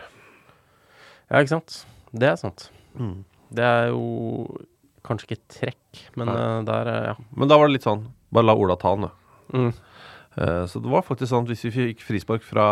Ja, 1.32 1.40
ikke 1.40 1.56
sant. 1.56 1.80
Det 2.14 2.28
er 2.30 2.36
sant. 2.40 2.68
Mm. 2.96 3.24
Det 3.56 3.64
er 3.66 3.88
jo 3.90 4.04
kanskje 5.06 5.26
ikke 5.32 5.42
trekk, 5.56 6.02
men 6.18 6.30
Nei. 6.30 6.36
eh, 6.38 6.60
der, 6.68 6.90
eh, 6.92 7.08
ja. 7.10 7.14
Men 7.36 7.50
da 7.50 7.58
var 7.60 7.68
det 7.68 7.76
litt 7.76 7.86
sånn 7.88 8.06
Bare 8.34 8.46
la 8.48 8.54
Ola 8.58 8.76
ta 8.80 8.92
den, 8.96 9.08
du. 9.08 9.56
Mm. 9.56 9.72
Så 10.68 10.80
det 10.84 10.90
var 10.92 11.04
faktisk 11.06 11.30
sånn 11.30 11.46
at 11.46 11.50
hvis 11.54 11.62
vi 11.64 11.70
fikk 11.72 12.02
frispark 12.04 12.42
fra 12.44 12.64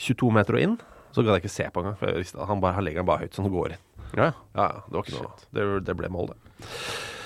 22 0.00 0.30
meter 0.34 0.56
og 0.58 0.62
inn, 0.64 0.72
så 1.14 1.22
gadd 1.22 1.36
jeg 1.38 1.44
ikke 1.44 1.52
se 1.54 1.66
på 1.70 1.82
engang. 1.84 1.94
For 2.00 2.10
jeg 2.10 2.24
visste 2.24 2.40
at 2.42 2.48
han, 2.50 2.62
bare, 2.64 2.74
han 2.74 2.86
legger 2.86 3.04
den 3.04 3.06
bare 3.12 3.22
høyt 3.22 3.36
sånn 3.36 3.46
den 3.46 3.54
går 3.54 3.74
inn. 3.76 3.84
Ja. 4.18 4.30
Ja, 4.56 4.64
ja, 4.64 4.80
det 4.88 4.96
var 4.98 5.04
ikke 5.06 5.20
noe 5.20 5.44
Det, 5.54 5.66
det 5.86 5.94
ble 6.00 6.10
mål, 6.16 6.32
det. 6.32 6.38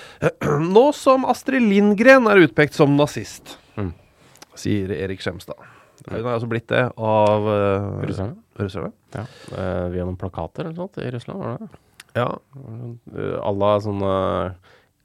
Nå 0.75 0.83
som 0.93 1.25
Astrid 1.31 1.65
Lindgren 1.65 2.29
er 2.29 2.43
utpekt 2.45 2.77
som 2.77 2.93
nazist, 2.99 3.55
Mm. 3.79 3.93
Sier 4.59 4.91
Erik 4.95 5.23
Skjemstad. 5.23 5.59
Hun 6.07 6.21
har 6.23 6.33
altså 6.37 6.47
blitt 6.47 6.69
det 6.71 6.85
av 6.95 7.47
uh, 7.47 7.99
Russerne? 8.07 8.37
russerne. 8.59 8.91
Ja. 9.15 9.25
Uh, 9.51 9.87
via 9.91 10.05
noen 10.05 10.19
plakater 10.19 10.65
eller 10.65 10.75
noe 10.75 10.87
sånt 10.87 10.99
i 11.03 11.09
Russland, 11.11 11.43
var 11.43 11.57
det? 11.59 11.81
Ja. 12.15 12.29
Uh, 12.55 13.35
Alle 13.43 13.73
sånne 13.83 14.13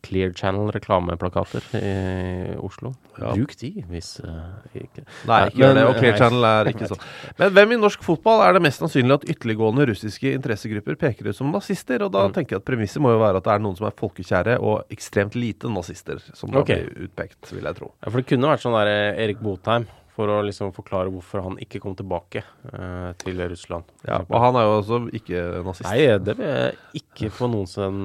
Clear 0.04 0.32
Channel-reklameplakater 0.36 1.64
i 1.80 2.56
Oslo. 2.62 2.92
Ja. 3.18 3.30
Bruk 3.34 3.54
de, 3.60 3.70
hvis 3.90 4.08
uh, 4.24 4.30
ikke 4.74 5.04
Nei, 5.28 5.38
ikke 5.48 5.60
gjør 5.62 5.74
det. 5.78 5.84
Og 5.88 5.98
Clear. 6.00 6.16
Channel 6.18 6.46
er 6.48 6.70
ikke 6.72 6.88
sånn. 6.92 7.02
Men 7.40 7.54
hvem 7.56 7.74
i 7.76 7.80
norsk 7.80 8.04
fotball 8.04 8.42
er 8.46 8.56
det 8.58 8.62
mest 8.66 8.82
sannsynlig 8.82 9.16
at 9.20 9.26
ytterliggående 9.34 9.86
russiske 9.92 10.32
interessegrupper 10.36 10.98
peker 11.00 11.30
ut 11.30 11.38
som 11.38 11.50
nazister? 11.54 12.02
Og 12.06 12.12
da 12.14 12.24
Mm. 12.28 12.32
tenker 12.38 12.56
jeg 12.56 12.62
at 12.62 12.68
premisset 12.68 13.02
må 13.04 13.10
jo 13.14 13.18
være 13.20 13.36
at 13.42 13.44
det 13.48 13.52
er 13.54 13.64
noen 13.64 13.76
som 13.78 13.86
er 13.88 13.94
folkekjære 13.98 14.58
og 14.64 14.88
ekstremt 14.94 15.34
lite 15.38 15.68
nazister, 15.70 16.18
som 16.34 16.50
da 16.50 16.62
Ok. 16.64 16.72
blir 16.72 17.08
utpekt, 17.08 17.52
vil 17.52 17.64
jeg 17.64 17.76
tro. 17.76 17.92
Ja, 18.02 18.10
for 18.10 18.20
det 18.22 18.26
kunne 18.30 18.48
vært 18.54 18.62
sånn 18.64 18.76
der 18.78 18.90
eh, 18.92 19.22
Erik 19.24 19.40
Botheim, 19.44 19.86
for 20.14 20.30
å 20.30 20.36
liksom 20.46 20.70
forklare 20.76 21.10
hvorfor 21.10 21.42
han 21.42 21.56
ikke 21.58 21.80
kom 21.82 21.96
tilbake 21.98 22.44
eh, 22.72 23.10
til 23.18 23.40
Russland. 23.50 23.88
Ja, 24.06 24.20
og 24.28 24.36
han 24.44 24.54
er 24.60 24.68
jo 24.68 24.76
også 24.78 25.00
ikke 25.18 25.40
nazist. 25.66 25.88
Nei, 25.88 26.04
det 26.22 26.36
vil 26.38 26.46
jeg 26.46 26.76
ikke 27.02 27.32
på 27.34 27.48
noen 27.50 27.66
sen, 27.70 27.98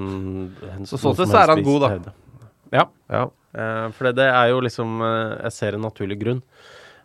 Så 0.89 0.97
sånn 0.97 1.15
sett 1.19 1.29
så 1.29 1.43
er 1.43 1.53
han 1.53 1.61
god, 1.67 1.81
da. 1.85 1.89
hevde. 1.93 2.13
Ja, 2.73 2.87
Ja. 3.13 3.23
eh, 3.53 3.87
for 3.93 4.09
det, 4.09 4.15
det 4.21 4.27
er 4.33 4.49
jo 4.51 4.59
liksom 4.61 4.99
eh, 5.01 5.37
Jeg 5.47 5.51
ser 5.55 5.77
en 5.77 5.85
naturlig 5.85 6.17
grunn. 6.21 6.41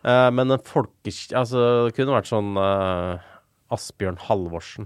Eh, 0.05 0.29
men 0.33 0.51
en 0.53 0.61
folkes... 0.65 1.27
Altså, 1.33 1.85
det 1.87 1.95
kunne 1.97 2.13
vært 2.17 2.29
sånn 2.29 2.51
eh, 2.61 3.23
Asbjørn 3.73 4.17
Halvorsen. 4.27 4.85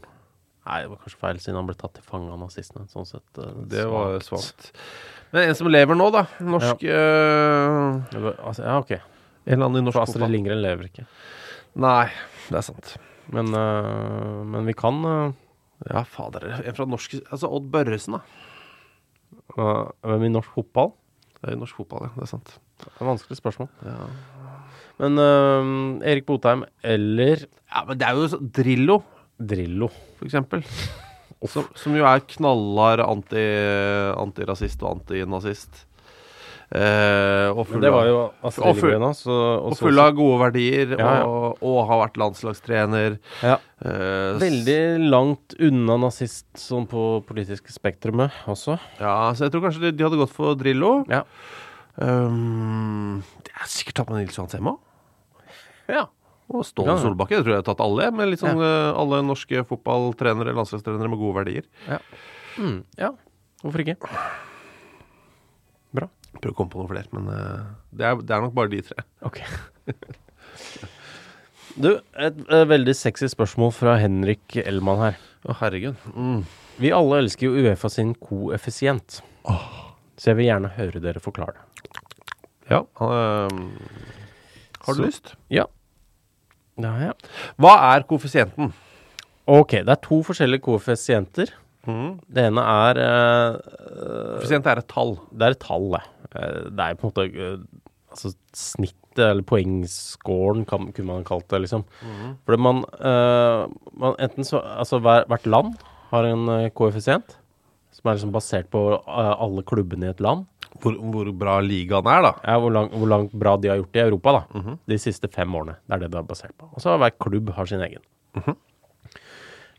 Nei, 0.69 0.81
det 0.83 0.89
var 0.91 0.99
kanskje 1.01 1.19
feil, 1.19 1.39
siden 1.43 1.57
han 1.59 1.67
ble 1.67 1.75
tatt 1.79 1.95
til 1.97 2.03
fange 2.05 2.31
av 2.31 2.39
nazistene. 2.43 2.85
Sånn 2.91 3.07
sett. 3.07 3.27
eh, 3.39 3.55
Det 3.71 3.87
var 3.89 4.19
svakt. 4.23 4.69
Men 5.31 5.49
en 5.49 5.55
som 5.59 5.67
lever 5.71 5.95
nå, 5.95 6.07
da. 6.15 6.25
Norsk 6.43 6.83
Ja, 6.87 8.01
Altså, 8.43 8.63
ja, 8.67 8.77
OK. 8.83 8.93
En 9.47 9.53
eller 9.55 9.65
annen 9.69 9.81
i 9.81 9.85
norsk 9.87 9.95
For 9.97 10.03
Astrid 10.05 10.21
fotball. 10.21 10.33
Lindgren 10.35 10.61
lever 10.63 10.89
ikke. 10.89 11.05
Nei, 11.79 12.05
det 12.49 12.57
er 12.59 12.65
sant. 12.65 12.95
Men, 13.33 13.51
eh, 13.53 14.39
men 14.55 14.65
vi 14.69 14.73
kan 14.77 14.99
eh, 15.05 15.37
Ja, 15.89 16.03
fader. 16.03 16.47
En 16.65 16.75
fra 16.75 16.85
norsk 16.89 17.13
Altså 17.31 17.47
Odd 17.55 17.69
Børresen, 17.71 18.17
da. 18.17 18.23
Uh, 19.57 19.85
Hvem 20.05 20.25
i 20.27 20.31
norsk 20.33 20.51
fotball? 20.57 20.91
Det 21.39 21.49
er 21.49 21.55
i 21.55 21.59
norsk 21.59 21.77
fotball, 21.79 22.07
ja. 22.07 22.11
Det 22.17 22.25
er 22.25 22.31
sant. 22.33 22.51
Det 22.81 22.87
er 22.89 22.97
et 22.99 23.07
vanskelig 23.07 23.37
spørsmål. 23.39 23.69
Ja. 23.85 24.09
Men 24.99 25.21
uh, 25.21 26.05
Erik 26.09 26.25
Botheim 26.27 26.65
eller 26.83 27.45
ja, 27.45 27.83
men 27.87 27.97
det 28.01 28.07
er 28.09 28.17
jo 28.19 28.27
så- 28.33 28.41
Drillo, 28.59 28.97
Drillo. 29.39 29.87
for 30.19 30.27
eksempel. 30.27 30.65
Som, 31.47 31.69
som 31.79 31.93
jo 31.95 32.03
er 32.03 32.19
knallhard 32.27 32.99
anti, 32.99 33.39
antirasist 34.19 34.81
og 34.83 34.97
antinazist. 34.97 35.85
Eh, 36.71 37.49
og 37.49 37.63
full 37.65 37.83
av- 37.83 38.05
jo 38.05 38.17
Og 38.43 38.53
full- 38.53 39.01
også. 39.01 39.35
og 39.65 39.77
full 39.79 39.97
av 39.99 40.13
gode 40.13 40.37
verdier, 40.51 40.91
Ja, 40.99 41.13
ja. 41.19 41.25
Og, 41.25 41.87
har 41.87 42.07
vært 42.07 42.17
landslagstrener. 42.21 43.17
ja. 43.41 43.57
Eh, 43.81 44.37
Veldig 44.37 45.09
langt 45.09 45.55
unna 45.59 45.97
nazist 45.97 46.45
sånn 46.53 46.85
på 46.87 47.23
politiske 47.25 47.71
spektrumet 47.73 48.29
også. 48.45 48.77
Ja, 48.99 49.31
så 49.33 49.47
jeg 49.47 49.51
tror 49.53 49.61
kanskje 49.65 49.81
de, 49.81 49.91
de 49.97 50.03
hadde 50.03 50.17
gått 50.21 50.29
for 50.35 50.53
Drillo. 50.55 51.05
Ja. 51.09 51.23
Um, 51.97 53.23
det 53.43 53.51
er 53.55 53.65
sikkert 53.67 53.95
tatt 53.95 54.09
med 54.11 54.21
Nils 54.21 54.37
Johan 54.37 54.49
Semma. 54.49 54.77
Ja. 55.89 56.05
Og 56.49 56.63
Ståle 56.65 56.95
Solbakken. 56.97 57.03
Solbakke. 57.03 57.29
Jeg 57.35 57.43
tror 57.45 57.53
jeg 57.53 57.63
har 57.63 57.67
tatt 57.75 57.81
alle, 57.85 58.11
med 58.11 58.29
litt 58.29 58.39
sånn 58.41 58.57
ja. 58.57 58.93
alle 58.97 59.19
norske 59.25 59.61
fotballtrenere, 59.69 60.53
landslagstrenere 60.57 61.09
med 61.11 61.19
gode 61.21 61.35
verdier. 61.43 61.65
Mm, 62.57 62.83
ja. 62.97 63.11
Hvorfor 63.63 63.83
ikke? 63.85 63.97
Bra. 66.31 66.39
Prøv 66.43 66.51
å 66.53 66.57
komme 66.57 66.71
på 66.73 66.79
noen 66.81 66.91
flere, 66.91 67.09
men 67.15 67.29
eh, 67.33 67.63
det, 67.91 68.05
er, 68.05 68.19
det 68.21 68.35
er 68.35 68.41
nok 68.45 68.53
bare 68.57 68.71
de 68.73 68.81
tre. 68.85 69.03
Ok. 69.25 69.39
du, 71.83 71.89
et, 72.19 72.39
eh, 72.49 72.65
veldig 72.69 72.95
sexy 72.97 73.29
spørsmål 73.31 73.73
fra 73.75 73.95
Henrik 74.01 74.57
Elman 74.63 75.01
her. 75.03 75.19
Å, 75.47 75.55
herregud. 75.61 75.97
Mm. 76.15 76.43
Vi 76.79 76.91
alle 76.95 77.21
elsker 77.23 77.49
jo 77.49 77.63
Uefa 77.65 77.89
sin 77.91 78.13
koeffisient. 78.19 79.21
Så 80.19 80.31
jeg 80.31 80.39
vil 80.39 80.49
gjerne 80.49 80.71
høre 80.75 81.01
dere 81.03 81.21
forklare 81.23 81.55
det. 81.55 81.65
Ja. 82.69 82.83
Øh, 83.01 83.49
har 84.85 84.93
du 84.93 84.99
Så- 84.99 85.05
lyst? 85.05 85.33
Ja. 85.49 85.65
Ja, 86.79 86.91
ja. 87.09 87.13
Hva 87.59 87.73
er 87.95 88.03
koeffisienten? 88.07 88.73
Ok, 89.49 89.71
det 89.83 89.89
er 89.89 89.99
to 90.03 90.21
forskjellige 90.23 90.61
koeffisienter. 90.67 91.49
Mm. 91.87 92.19
Det 92.27 92.43
ene 92.49 92.63
er 92.67 92.99
eh, 93.03 93.59
Koeffisient 94.39 94.67
er 94.67 94.81
et 94.81 94.89
tall. 94.91 95.13
Det 95.31 95.47
er 95.47 95.55
et 95.55 95.61
tall, 95.63 95.85
det. 95.95 96.01
Eh, 96.35 96.63
Det 96.69 96.85
er 96.85 96.97
på 96.99 97.07
en 97.07 97.11
måte 97.13 97.27
uh, 97.31 97.59
altså 98.11 98.33
snittet, 98.53 99.19
eller 99.19 99.43
poengscoren, 99.47 100.65
kan, 100.69 100.91
kunne 100.95 101.07
man 101.09 101.23
kalt 101.27 101.47
det, 101.51 101.63
liksom. 101.65 101.83
Fordi 102.45 102.59
man, 102.61 102.83
uh, 103.01 103.65
man 103.99 104.15
Enten 104.21 104.45
så 104.47 104.61
Altså 104.77 104.99
hver, 105.03 105.25
hvert 105.31 105.47
land 105.49 105.73
har 106.11 106.27
en 106.29 106.45
uh, 106.49 106.69
koeffisient 106.75 107.37
som 107.99 108.07
er 108.07 108.15
liksom 108.15 108.31
basert 108.31 108.67
på 108.71 108.79
eh, 108.95 109.33
alle 109.43 109.59
klubbene 109.67 110.05
i 110.07 110.11
et 110.13 110.21
land. 110.23 110.45
Hvor, 110.79 110.93
hvor 111.11 111.27
bra 111.35 111.57
ligaen 111.65 112.07
er, 112.07 112.21
da. 112.23 112.29
Ja, 112.45 112.53
hvor, 112.61 112.71
lang, 112.71 112.87
hvor 112.93 113.09
langt 113.11 113.33
bra 113.35 113.57
de 113.59 113.67
har 113.67 113.79
gjort 113.81 113.91
det 113.91 113.99
i 113.99 114.05
Europa, 114.05 114.31
da. 114.37 114.61
De 114.87 114.99
siste 115.01 115.27
fem 115.33 115.51
årene. 115.57 115.75
Det 115.83 115.97
er 115.97 116.03
det 116.05 116.11
det 116.13 116.19
er 116.21 116.27
basert 116.29 116.53
på. 116.55 116.69
Og 116.71 116.79
så 116.79 116.93
har 116.93 117.01
hver 117.01 117.17
klubb 117.19 117.49
har 117.57 117.67
sin 117.67 117.81
egen. 117.83 117.99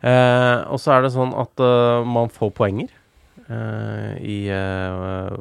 Eh, 0.03 0.59
og 0.71 0.81
så 0.81 0.97
er 0.97 1.05
det 1.07 1.13
sånn 1.15 1.35
at 1.39 1.61
uh, 1.63 2.03
man 2.09 2.31
får 2.33 2.51
poenger 2.57 2.89
eh, 3.51 4.13
i, 4.23 4.37
eh, 4.55 5.35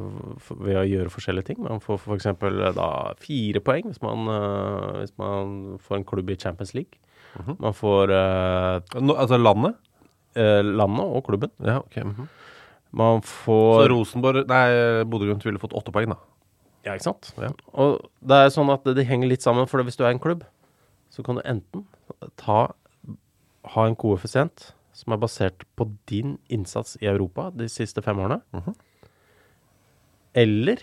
ved 0.59 0.79
å 0.81 0.87
gjøre 0.87 1.13
forskjellige 1.13 1.51
ting. 1.51 1.61
Man 1.65 1.81
får 1.83 2.01
f.eks. 2.01 2.29
da 2.77 2.89
fire 3.21 3.61
poeng 3.63 3.89
hvis 3.91 4.01
man, 4.05 4.25
eh, 4.33 4.97
hvis 5.03 5.13
man 5.21 5.77
får 5.85 5.99
en 5.99 6.07
klubb 6.09 6.31
i 6.33 6.37
Champions 6.39 6.73
League. 6.77 6.97
Man 7.61 7.75
får 7.77 8.09
eh, 8.11 8.99
Nå, 9.05 9.13
altså 9.13 9.37
landet? 9.37 9.77
eh, 10.35 10.63
landet 10.65 11.05
og 11.05 11.23
klubben. 11.27 11.51
Ja, 11.63 11.79
ok. 11.83 11.99
mhm. 12.03 12.27
Man 12.91 13.19
Så 13.21 13.29
får 13.45 13.83
Rosenborg 13.91 14.47
Nei, 14.49 15.03
Bodø-Glimt 15.05 15.43
ville 15.45 15.61
fått 15.61 15.75
åtte 15.77 15.91
poeng, 15.93 16.09
da. 16.09 16.17
Ja, 16.87 16.95
ikke 16.95 17.05
sant? 17.11 17.27
Ja. 17.37 17.51
Og 17.77 17.99
det 18.25 18.39
er 18.47 18.49
sånn 18.55 18.71
at 18.73 18.87
det 18.97 19.05
henger 19.05 19.29
litt 19.29 19.45
sammen, 19.45 19.67
for 19.69 19.83
hvis 19.85 19.99
du 19.99 20.01
er 20.07 20.09
en 20.15 20.21
klubb, 20.23 20.41
så 21.13 21.21
kan 21.25 21.37
du 21.37 21.43
enten 21.45 21.83
ta, 22.41 22.71
ha 23.65 23.85
en 23.87 23.95
koeffisient 23.95 24.73
som 24.93 25.13
er 25.13 25.17
basert 25.21 25.63
på 25.77 25.85
din 26.07 26.37
innsats 26.49 26.97
i 27.01 27.05
Europa 27.07 27.49
de 27.55 27.67
siste 27.71 28.01
fem 28.03 28.19
årene, 28.19 28.41
eller 30.33 30.77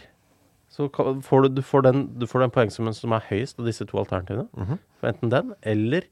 så 0.69 0.89
får 1.23 1.43
du, 1.43 1.49
du, 1.57 1.63
får 1.63 1.83
den, 1.87 2.01
du 2.21 2.27
får 2.29 2.43
den 2.45 2.51
poengsummen 2.53 2.95
som 2.97 3.13
er 3.17 3.25
høyest 3.31 3.61
av 3.63 3.69
disse 3.69 3.87
to 3.89 3.97
alternativene. 4.01 4.79
For 5.01 5.09
enten 5.09 5.31
den, 5.33 5.53
eller 5.63 6.05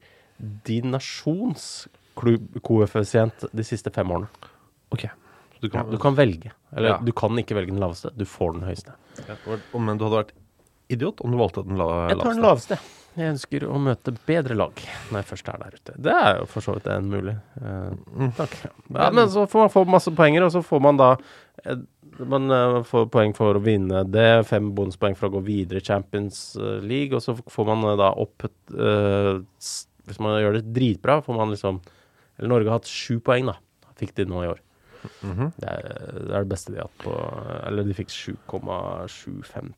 din 0.65 0.89
nasjons 0.95 1.87
koeffisient 2.15 3.45
de 3.51 3.65
siste 3.67 3.91
fem 3.93 4.09
årene. 4.15 4.29
Ok. 4.95 5.05
Du 5.61 5.67
Ja, 5.67 5.81
kan, 5.81 5.91
du 5.91 5.97
kan 6.01 6.15
velge. 6.17 6.51
Eller 6.75 6.89
Ja. 6.95 6.97
du 7.03 7.11
kan 7.11 7.37
ikke 7.39 7.55
velge 7.55 7.71
den 7.73 7.79
laveste, 7.81 8.11
du 8.15 8.25
får 8.25 8.53
den 8.53 8.63
høyeste. 8.67 8.93
Ja, 9.27 9.35
Men 9.77 9.97
du 9.97 10.05
hadde 10.05 10.23
vært 10.23 10.33
idiot 10.89 11.21
om 11.25 11.31
du 11.33 11.37
valgte 11.39 11.63
den 11.65 11.77
la 11.79 11.87
Jeg 12.11 12.19
tar 12.21 12.33
den 12.35 12.43
laveste. 12.45 12.77
Jeg 13.15 13.31
ønsker 13.31 13.63
å 13.71 13.77
møte 13.79 14.11
bedre 14.27 14.55
lag 14.59 14.75
når 15.07 15.21
jeg 15.21 15.27
først 15.29 15.47
er 15.53 15.59
der 15.61 15.75
ute. 15.79 15.93
Det 16.03 16.11
er 16.19 16.39
jo 16.41 16.47
for 16.51 16.65
så 16.65 16.73
vidt 16.75 16.87
en 16.91 17.05
mulig. 17.13 17.35
Eh, 17.61 18.31
takk. 18.35 18.55
Ja, 18.91 19.09
men 19.15 19.29
så 19.31 19.45
får 19.47 19.61
man 19.65 19.71
få 19.71 19.83
masse 19.87 20.11
poenger, 20.17 20.43
og 20.43 20.51
så 20.51 20.61
får 20.67 20.81
man 20.83 20.99
da 20.99 21.13
eh, 21.63 21.77
Man 22.27 22.51
eh, 22.51 22.81
får 22.87 23.07
poeng 23.11 23.33
for 23.35 23.55
å 23.55 23.63
vinne 23.63 24.03
det, 24.07 24.27
fem 24.47 24.69
bonuspoeng 24.75 25.15
for 25.19 25.27
å 25.29 25.33
gå 25.37 25.41
videre 25.47 25.79
i 25.79 25.85
Champions 25.87 26.41
eh, 26.59 26.77
League, 26.83 27.15
og 27.15 27.23
så 27.23 27.37
får 27.39 27.69
man 27.71 27.87
eh, 27.93 27.95
da 28.03 28.11
opp 28.23 28.43
et 28.49 28.75
s- 29.63 29.87
Hvis 30.05 30.19
man 30.21 30.35
gjør 30.43 30.59
det 30.59 30.73
dritbra, 30.75 31.21
får 31.25 31.35
man 31.39 31.49
liksom 31.55 31.79
Eller 32.37 32.51
Norge 32.51 32.67
har 32.69 32.77
hatt 32.81 32.91
sju 32.91 33.19
poeng, 33.23 33.47
da. 33.47 33.55
Fikk 33.95 34.11
de 34.19 34.25
nå 34.27 34.43
i 34.43 34.51
år. 34.51 34.59
det, 35.23 35.69
er, 35.69 35.83
det 36.19 36.33
er 36.35 36.43
det 36.43 36.49
beste 36.51 36.71
de 36.73 36.79
har 36.81 36.87
hatt 36.89 37.03
på 37.03 37.15
Eller 37.69 37.83
de 37.87 37.93
fikk 37.95 38.09
7,75 38.11 39.71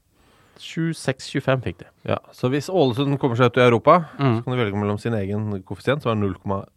7,625 0.62 1.62
fikk 1.64 1.78
de. 1.84 1.88
Ja, 2.14 2.18
så 2.36 2.49
hvis 2.53 2.70
Ålesund 2.70 3.18
kommer 3.22 3.38
seg 3.39 3.51
ut 3.51 3.58
i 3.62 3.66
Europa, 3.68 3.97
Mm. 4.20 4.39
så 4.39 4.43
kan 4.47 4.53
de 4.58 4.64
velge 4.64 4.80
mellom 4.82 4.99
sin 4.99 5.14
egen 5.14 5.64
koeffisient, 5.64 6.01
som 6.03 6.12
er 6.12 6.22
0,13, 6.28 6.68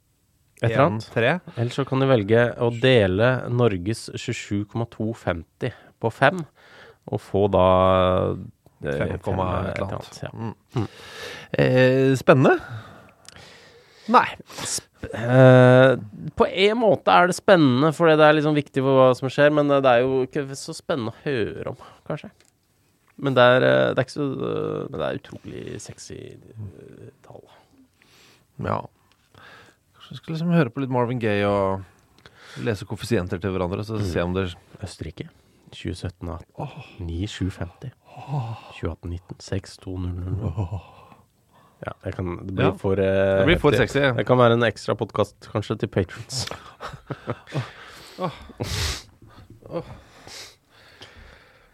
Et 0.63 1.41
eller 1.57 1.71
så 1.73 1.87
kan 1.89 2.01
de 2.01 2.07
velge 2.11 2.43
å 2.61 2.69
dele 2.81 3.49
Norges 3.49 4.11
27,250 4.15 5.73
på 6.01 6.11
fem, 6.13 6.43
og 7.11 7.21
få 7.21 7.47
da 7.51 7.67
eh, 8.85 8.99
5, 8.99 9.15
et 9.17 9.27
eller 9.27 9.87
annet. 9.87 10.21
Ja. 10.23 10.31
Mm. 10.35 10.87
Eh, 11.53 12.15
spennende. 12.21 12.59
Nei. 14.11 14.27
Eh, 15.15 15.97
på 16.37 16.47
en 16.51 16.77
måte 16.81 17.09
er 17.15 17.31
det 17.31 17.37
spennende, 17.39 17.93
fordi 17.97 18.17
det 18.21 18.27
er 18.27 18.37
liksom 18.37 18.57
viktig 18.59 18.83
for 18.85 18.99
hva 18.99 19.09
som 19.17 19.31
skjer, 19.33 19.53
men 19.55 19.71
eh, 19.71 19.81
det 19.85 19.91
er 19.97 20.05
jo 20.05 20.23
ikke 20.27 20.45
så 20.59 20.75
spennende 20.77 21.13
å 21.15 21.21
høre 21.25 21.73
om, 21.73 21.77
kanskje. 22.09 22.31
Men 23.21 23.35
det 23.37 23.43
er, 23.45 23.65
eh, 23.69 23.89
det 23.95 24.05
er 24.07 24.13
så 24.15 24.25
eh, 24.33 24.87
det 24.95 25.01
er 25.07 25.19
utrolig 25.21 25.65
sexy 25.85 26.17
eh, 26.33 27.11
tall. 27.27 27.43
Ja. 28.65 28.79
Kanskje 29.97 30.15
vi 30.15 30.21
skal 30.23 30.35
liksom 30.37 30.55
høre 30.57 30.73
på 30.73 30.81
litt 30.85 30.93
Marvin 30.95 31.21
Gaye 31.23 31.45
og 31.49 31.85
lese 32.65 32.87
koeffisienter 32.89 33.39
til 33.41 33.53
hverandre, 33.55 33.85
så 33.87 34.01
se 34.03 34.23
om 34.25 34.33
det 34.35 34.49
Østerrike 34.83 35.29
2017 35.71 36.33
9750. 37.05 37.93
2018-19 38.81 39.39
6200. 39.39 40.81
Ja, 41.81 41.93
det, 42.05 42.11
kan, 42.17 42.35
det 42.45 42.53
blir 42.59 42.67
Ja. 42.67 42.73
for 42.77 42.99
eh, 43.01 43.39
Det 43.41 43.47
blir 43.47 43.61
for 43.63 43.73
heftig. 43.73 43.89
sexy. 43.89 44.03
Det 44.19 44.27
kan 44.29 44.37
være 44.41 44.59
en 44.59 44.67
ekstra 44.67 44.97
podkast 45.01 45.49
kanskje 45.53 45.79
til 45.81 45.89
patrons. 45.89 46.43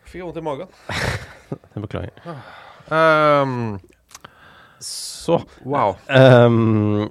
Fikk 0.07 0.23
vondt 0.23 0.39
i 0.39 0.45
magen. 0.47 0.69
Beklager. 1.85 2.13
Um, 2.91 3.79
Så 4.79 5.41
wow. 5.67 5.97
Um, 6.07 7.09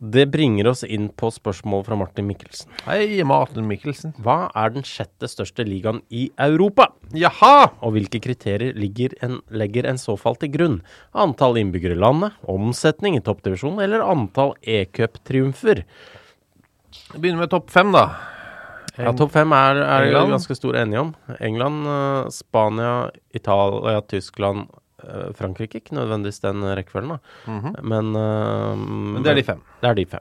Det 0.00 0.24
bringer 0.32 0.70
oss 0.70 0.80
inn 0.86 1.10
på 1.12 1.28
spørsmål 1.34 1.82
fra 1.84 1.96
Martin 1.98 2.24
Mikkelsen. 2.28 2.70
Hei, 2.86 3.18
Martin 3.26 3.66
Mikkelsen. 3.68 4.14
Hva 4.24 4.46
er 4.56 4.72
den 4.72 4.86
sjette 4.86 5.28
største 5.28 5.66
ligaen 5.66 6.00
i 6.08 6.30
Europa? 6.40 6.86
Jaha! 7.12 7.66
Og 7.84 7.92
hvilke 7.98 8.22
kriterier 8.24 8.72
en, 9.20 9.40
legger 9.52 9.90
en 9.90 10.00
så 10.00 10.16
fall 10.16 10.38
til 10.40 10.54
grunn? 10.54 10.78
Antall 11.12 11.60
innbyggere 11.60 11.98
i 11.98 12.00
landet, 12.00 12.38
omsetning 12.48 13.18
i 13.18 13.24
toppdivisjonen 13.26 13.82
eller 13.84 14.06
antall 14.06 14.54
e-cuptriumfer? 14.62 15.82
Vi 17.10 17.18
begynner 17.20 17.44
med 17.44 17.52
topp 17.52 17.68
fem, 17.74 17.92
da. 17.92 18.06
Ja, 19.04 19.12
Topp 19.16 19.32
fem 19.32 19.52
er, 19.52 19.80
er 19.82 20.06
England. 20.08 20.30
ganske 20.34 20.54
stor 20.56 20.76
enige 20.76 21.00
om. 21.00 21.14
England, 21.40 21.86
eh, 21.86 22.30
Spania, 22.30 23.10
Italia, 23.34 24.00
Tyskland, 24.08 24.66
eh, 25.02 25.30
Frankrike. 25.38 25.80
Ikke 25.80 25.94
nødvendigvis 25.96 26.40
den 26.44 26.62
rekkefølgen, 26.62 27.16
da. 27.16 27.20
Men, 27.82 28.14
eh, 28.16 28.74
Mhm. 28.76 29.12
Men 29.14 29.22
det 29.22 29.30
er 29.30 29.34
de 29.40 29.42
fem. 29.42 29.62
Det 29.80 29.90
er 29.90 29.94
de 29.94 30.06
fem. 30.06 30.20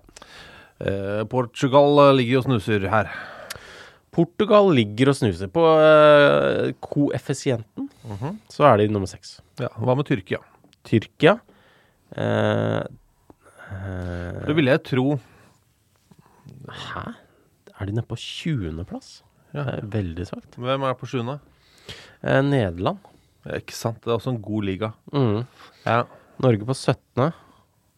Uh, 0.80 1.26
Portugal 1.28 2.16
ligger 2.16 2.38
og 2.40 2.44
snuser 2.46 2.86
her. 2.90 3.10
Portugal 4.16 4.70
ligger 4.74 5.10
og 5.10 5.16
snuser. 5.16 5.48
På 5.52 5.60
uh, 5.76 6.72
koeffisienten 6.82 7.90
Mhm. 8.08 8.38
så 8.50 8.64
er 8.64 8.78
de 8.78 8.88
nummer 8.88 9.06
seks. 9.08 9.42
Ja, 9.60 9.68
Hva 9.78 9.96
med 9.98 10.06
Tyrkia? 10.08 10.38
Tyrkia 10.86 11.34
uh, 12.18 12.84
Det 14.48 14.56
ville 14.56 14.72
jeg 14.72 14.84
tro. 14.88 15.20
Hæ? 16.70 17.04
Er 17.80 17.88
de 17.88 17.96
nede 17.96 18.08
på 18.10 18.18
20.-plass? 18.20 19.22
Ja. 19.54 19.64
Det 19.64 19.78
er 19.80 19.92
veldig 19.96 20.26
svakt. 20.30 20.58
Hvem 20.60 20.84
er 20.86 20.98
på 21.00 21.08
7.? 21.10 21.22
Eh, 22.22 22.42
Nederland. 22.46 23.00
Ikke 23.56 23.74
sant. 23.76 24.02
Det 24.04 24.12
er 24.12 24.18
også 24.20 24.34
en 24.36 24.42
god 24.44 24.66
liga. 24.68 24.92
Mm. 25.16 25.46
Ja. 25.86 26.02
Norge 26.44 26.68
på 26.68 26.76
17. 26.76 27.32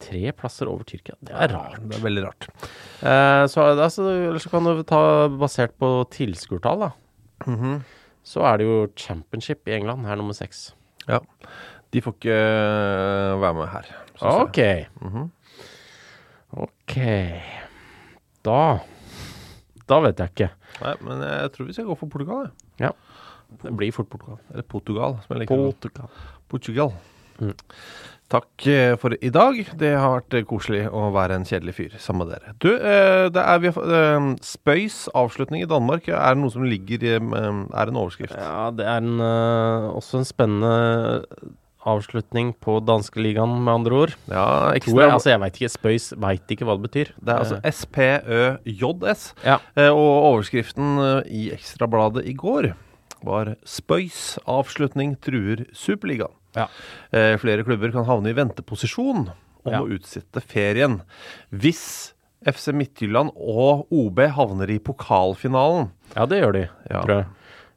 Tre 0.02 0.22
plasser 0.34 0.70
over 0.70 0.86
Tyrkia. 0.86 1.14
Det 1.22 1.34
er 1.34 1.52
rart. 1.54 1.82
Det 1.90 1.98
er 1.98 2.04
veldig 2.06 2.22
rart. 2.24 2.46
Eh, 3.02 3.42
så, 3.50 3.66
altså, 3.74 4.06
ellers 4.30 4.46
så 4.46 4.50
kan 4.54 4.66
du 4.66 4.82
ta 4.86 5.02
basert 5.30 5.74
på 5.78 5.90
tilskuertall, 6.14 6.86
da. 6.86 6.90
Mhm. 7.46 7.82
Så 8.22 8.42
er 8.46 8.58
det 8.60 8.66
jo 8.68 8.78
championship 8.94 9.66
i 9.66 9.74
England, 9.74 10.06
her 10.06 10.14
nummer 10.18 10.34
seks. 10.38 10.68
Ja. 11.08 11.18
De 11.92 12.00
får 12.00 12.14
ikke 12.14 12.36
eh, 12.38 13.40
være 13.42 13.54
med 13.58 13.70
her. 13.74 13.88
OK. 14.22 14.58
Mm. 15.02 15.08
Mhm. 15.10 15.30
Ok. 16.62 16.96
Da 18.46 18.58
Da 19.88 20.00
vet 20.04 20.18
jeg 20.22 20.30
ikke. 20.34 20.50
Nei, 20.82 20.94
men 21.02 21.20
jeg 21.26 21.52
tror 21.52 21.66
vi 21.66 21.72
skal 21.76 21.88
gå 21.90 21.96
for 21.98 22.06
Portugal. 22.12 22.50
jeg. 22.78 22.88
Ja. 22.88 22.92
Det 23.62 23.72
blir 23.76 23.92
fort 23.92 24.08
Portugal. 24.08 24.38
Eller 24.52 24.62
Portugal, 24.62 25.18
som 25.26 25.36
jeg 25.36 25.42
liker. 25.46 25.56
å- 25.56 25.72
Portugal. 25.74 26.08
Portugal. 26.48 26.92
Mm. 27.40 27.54
Takk 28.32 28.66
eh, 28.66 28.94
for 28.96 29.12
i 29.20 29.28
dag. 29.28 29.58
Det 29.76 29.90
har 29.98 30.14
vært 30.20 30.34
eh, 30.38 30.44
koselig 30.48 30.86
å 30.88 31.10
være 31.12 31.34
en 31.36 31.44
kjedelig 31.44 31.74
fyr 31.76 31.96
sammen 32.00 32.28
med 32.28 32.32
dere. 32.38 32.54
Du, 32.64 32.70
eh, 32.76 33.28
det 33.28 33.42
er 33.42 33.58
vi 33.60 33.68
har, 33.68 34.28
Spøys 34.40 35.02
avslutning 35.14 35.62
i 35.62 35.68
Danmark. 35.68 36.08
Er 36.08 36.32
det 36.34 36.40
noe 36.40 36.50
som 36.54 36.64
ligger 36.64 37.02
i 37.04 37.12
Er 37.18 37.86
en 37.92 37.98
overskrift? 38.00 38.32
Ja, 38.36 38.70
det 38.70 38.86
er 38.88 39.02
en, 39.02 39.18
også 39.92 40.22
en 40.22 40.24
spennende 40.24 41.34
avslutning 41.86 42.52
på 42.62 42.78
danskeligaen, 42.86 43.56
med 43.64 43.72
andre 43.74 43.92
ord. 44.04 44.14
Ja, 44.30 44.72
ekstra. 44.76 45.00
jeg, 45.02 45.10
altså 45.12 45.30
jeg 45.32 45.40
veit 45.40 45.54
ikke, 45.60 45.70
Spøys 45.72 46.12
veit 46.16 46.46
ikke 46.54 46.64
hva 46.68 46.76
det 46.78 46.84
betyr. 46.90 47.12
det 47.18 47.34
er 47.34 47.38
altså 47.42 47.58
Eh, 47.62 47.70
SPØJS. 47.72 49.24
Ja. 49.44 49.58
Eh, 49.76 49.90
og 49.90 50.28
overskriften 50.32 50.98
eh, 50.98 51.32
i 51.32 51.42
Ekstrabladet 51.54 52.24
i 52.26 52.34
går 52.38 52.72
var 53.22 53.54
'Spøys 53.64 54.38
avslutning 54.46 55.16
truer 55.20 55.66
Superligaen'. 55.74 56.32
Ja. 56.56 56.66
Eh, 57.12 57.36
flere 57.38 57.64
klubber 57.64 57.92
kan 57.92 58.04
havne 58.04 58.30
i 58.30 58.34
venteposisjon 58.36 59.28
om 59.64 59.72
Ja. 59.72 59.80
å 59.80 59.88
utsette 59.88 60.42
ferien 60.42 61.00
hvis 61.52 62.12
FC 62.44 62.72
Midtjylland 62.74 63.30
og 63.36 63.86
OB 63.92 64.18
havner 64.34 64.68
i 64.70 64.78
pokalfinalen. 64.78 65.90
ja, 66.16 66.26
det 66.26 66.42
gjør 66.42 66.52
de, 66.52 66.68
Ja. 66.90 67.00
tror 67.02 67.16
jeg. 67.22 67.26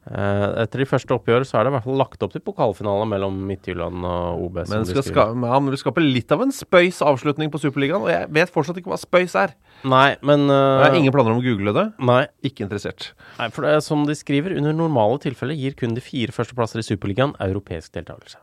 Eh, 0.05 0.47
etter 0.61 0.83
de 0.83 0.85
første 0.85 1.15
oppgjør 1.15 1.47
så 1.49 1.57
er 1.57 1.65
det 1.65 1.71
i 1.71 1.75
hvert 1.75 1.85
fall 1.87 1.97
lagt 1.97 2.21
opp 2.21 2.33
til 2.35 2.43
pokalfinale 2.45 3.07
mellom 3.09 3.39
Midtjylland 3.49 4.05
og 4.05 4.43
OB. 4.45 4.59
Men 4.69 4.85
skal 4.85 5.05
ska 5.07 5.25
ja, 5.33 5.59
vil 5.65 5.79
skape 5.81 6.03
litt 6.03 6.33
av 6.35 6.43
en 6.45 6.53
Spøys 6.53 7.01
avslutning 7.05 7.49
på 7.53 7.61
Superligaen. 7.63 8.05
Og 8.05 8.11
jeg 8.13 8.29
vet 8.37 8.53
fortsatt 8.53 8.77
ikke 8.81 8.93
hva 8.93 8.99
Spøys 9.01 9.33
er. 9.41 9.55
Nei, 9.85 10.13
men 10.25 10.45
Jeg 10.51 10.61
eh, 10.61 10.85
har 10.85 10.99
ingen 10.99 11.15
planer 11.15 11.33
om 11.33 11.41
å 11.41 11.45
google 11.45 11.73
det. 11.75 11.87
Nei, 12.05 12.21
Ikke 12.45 12.67
interessert. 12.67 13.11
Nei, 13.39 13.49
for 13.55 13.65
det 13.65 13.79
som 13.85 14.05
de 14.05 14.13
skriver, 14.17 14.53
under 14.59 14.75
normale 14.77 15.17
tilfeller 15.23 15.57
gir 15.57 15.73
kun 15.79 15.97
de 15.97 16.03
fire 16.05 16.35
førsteplasser 16.35 16.83
i 16.83 16.85
Superligaen 16.85 17.33
europeisk 17.41 17.97
deltakelse. 17.97 18.37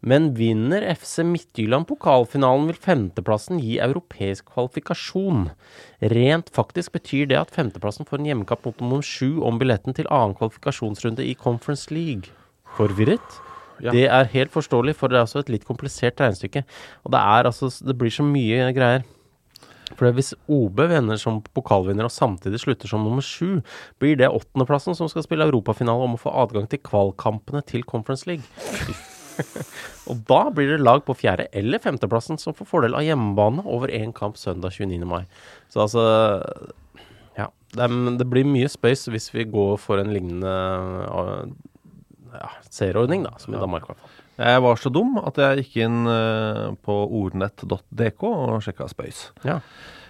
Men 0.00 0.30
vinner 0.38 0.84
FC 0.94 1.22
Midtjylland 1.26 1.86
pokalfinalen, 1.88 2.68
vil 2.70 2.80
femteplassen 2.80 3.60
gi 3.62 3.78
europeisk 3.82 4.48
kvalifikasjon. 4.54 5.50
Rent 6.14 6.52
faktisk 6.54 6.94
betyr 6.96 7.28
det 7.30 7.40
at 7.40 7.54
femteplassen 7.54 8.08
får 8.08 8.22
en 8.22 8.30
hjemmekamp 8.30 8.64
mot 8.68 8.80
nummer 8.80 9.04
sju 9.04 9.42
om 9.44 9.60
billetten 9.60 9.96
til 9.96 10.08
annen 10.10 10.36
kvalifikasjonsrunde 10.38 11.24
i 11.24 11.36
Conference 11.38 11.92
League. 11.92 12.32
Forvirret? 12.78 13.40
Ja. 13.82 13.90
Det 13.90 14.06
er 14.06 14.30
helt 14.30 14.54
forståelig, 14.54 14.94
for 14.96 15.10
det 15.10 15.18
er 15.18 15.26
også 15.26 15.42
et 15.42 15.50
litt 15.50 15.66
komplisert 15.66 16.20
regnestykke. 16.22 16.64
Og 17.04 17.12
det 17.12 17.20
er 17.20 17.50
altså 17.50 17.72
Det 17.84 17.98
blir 17.98 18.12
så 18.14 18.24
mye 18.26 18.70
greier. 18.72 19.04
For 19.94 20.10
hvis 20.16 20.32
OB 20.50 20.80
vender 20.90 21.18
som 21.20 21.42
pokalvinner 21.54 22.08
og 22.08 22.14
samtidig 22.14 22.62
slutter 22.62 22.90
som 22.90 23.04
nummer 23.04 23.22
sju, 23.22 23.60
blir 24.00 24.16
det 24.18 24.30
åttendeplassen 24.32 24.96
som 24.96 25.10
skal 25.10 25.26
spille 25.26 25.46
europafinale 25.46 26.06
om 26.06 26.16
å 26.16 26.22
få 26.22 26.32
adgang 26.32 26.66
til 26.70 26.82
kvalkampene 26.82 27.62
til 27.68 27.84
Conference 27.86 28.26
League. 28.26 29.04
og 30.10 30.22
da 30.28 30.40
blir 30.54 30.74
det 30.74 30.80
lag 30.82 31.04
på 31.06 31.16
fjerde- 31.18 31.48
eller 31.52 31.82
femteplassen 31.82 32.40
som 32.40 32.56
får 32.56 32.68
fordel 32.70 32.96
av 32.98 33.04
hjemmebane 33.06 33.64
over 33.64 33.92
én 33.92 34.14
kamp 34.16 34.38
søndag 34.40 34.76
29. 34.76 35.04
mai. 35.08 35.24
Så 35.72 35.84
altså 35.86 36.04
Ja. 37.38 37.50
Det, 37.74 38.26
blir 38.30 38.46
mye 38.46 38.68
space 38.70 39.10
hvis 39.10 39.32
vi 39.34 39.48
går 39.50 39.78
for 39.82 39.98
en 39.98 40.12
lignende 40.14 40.52
uh, 41.10 41.42
ja, 42.34 42.50
serieordning, 42.70 43.24
da, 43.26 43.34
som 43.42 43.54
i 43.54 43.58
Danmark. 43.58 43.88
i 43.88 43.92
hvert 43.92 44.04
fall. 44.04 44.20
Jeg 44.34 44.62
var 44.64 44.80
så 44.82 44.90
dum 44.90 45.18
at 45.22 45.36
jeg 45.38 45.62
gikk 45.62 45.76
inn 45.84 46.08
eh, 46.10 46.72
på 46.82 46.94
ordnett.dk 47.22 48.24
og 48.26 48.64
sjekka 48.66 48.88
Spøys. 48.90 49.28
Ja. 49.46 49.60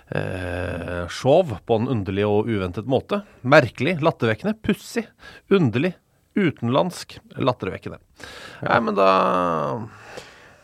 Eh, 0.08 1.04
Sjov 1.12 1.52
på 1.68 1.78
en 1.80 1.90
underlig 1.92 2.24
og 2.28 2.48
uventet 2.48 2.88
måte. 2.88 3.22
Merkelig, 3.44 3.98
lattervekkende, 4.04 4.56
pussig, 4.64 5.04
underlig, 5.52 5.94
utenlandsk, 6.36 7.18
lattervekkende. 7.38 8.00
Nei, 8.64 8.80
men 8.84 8.96
da 8.98 9.08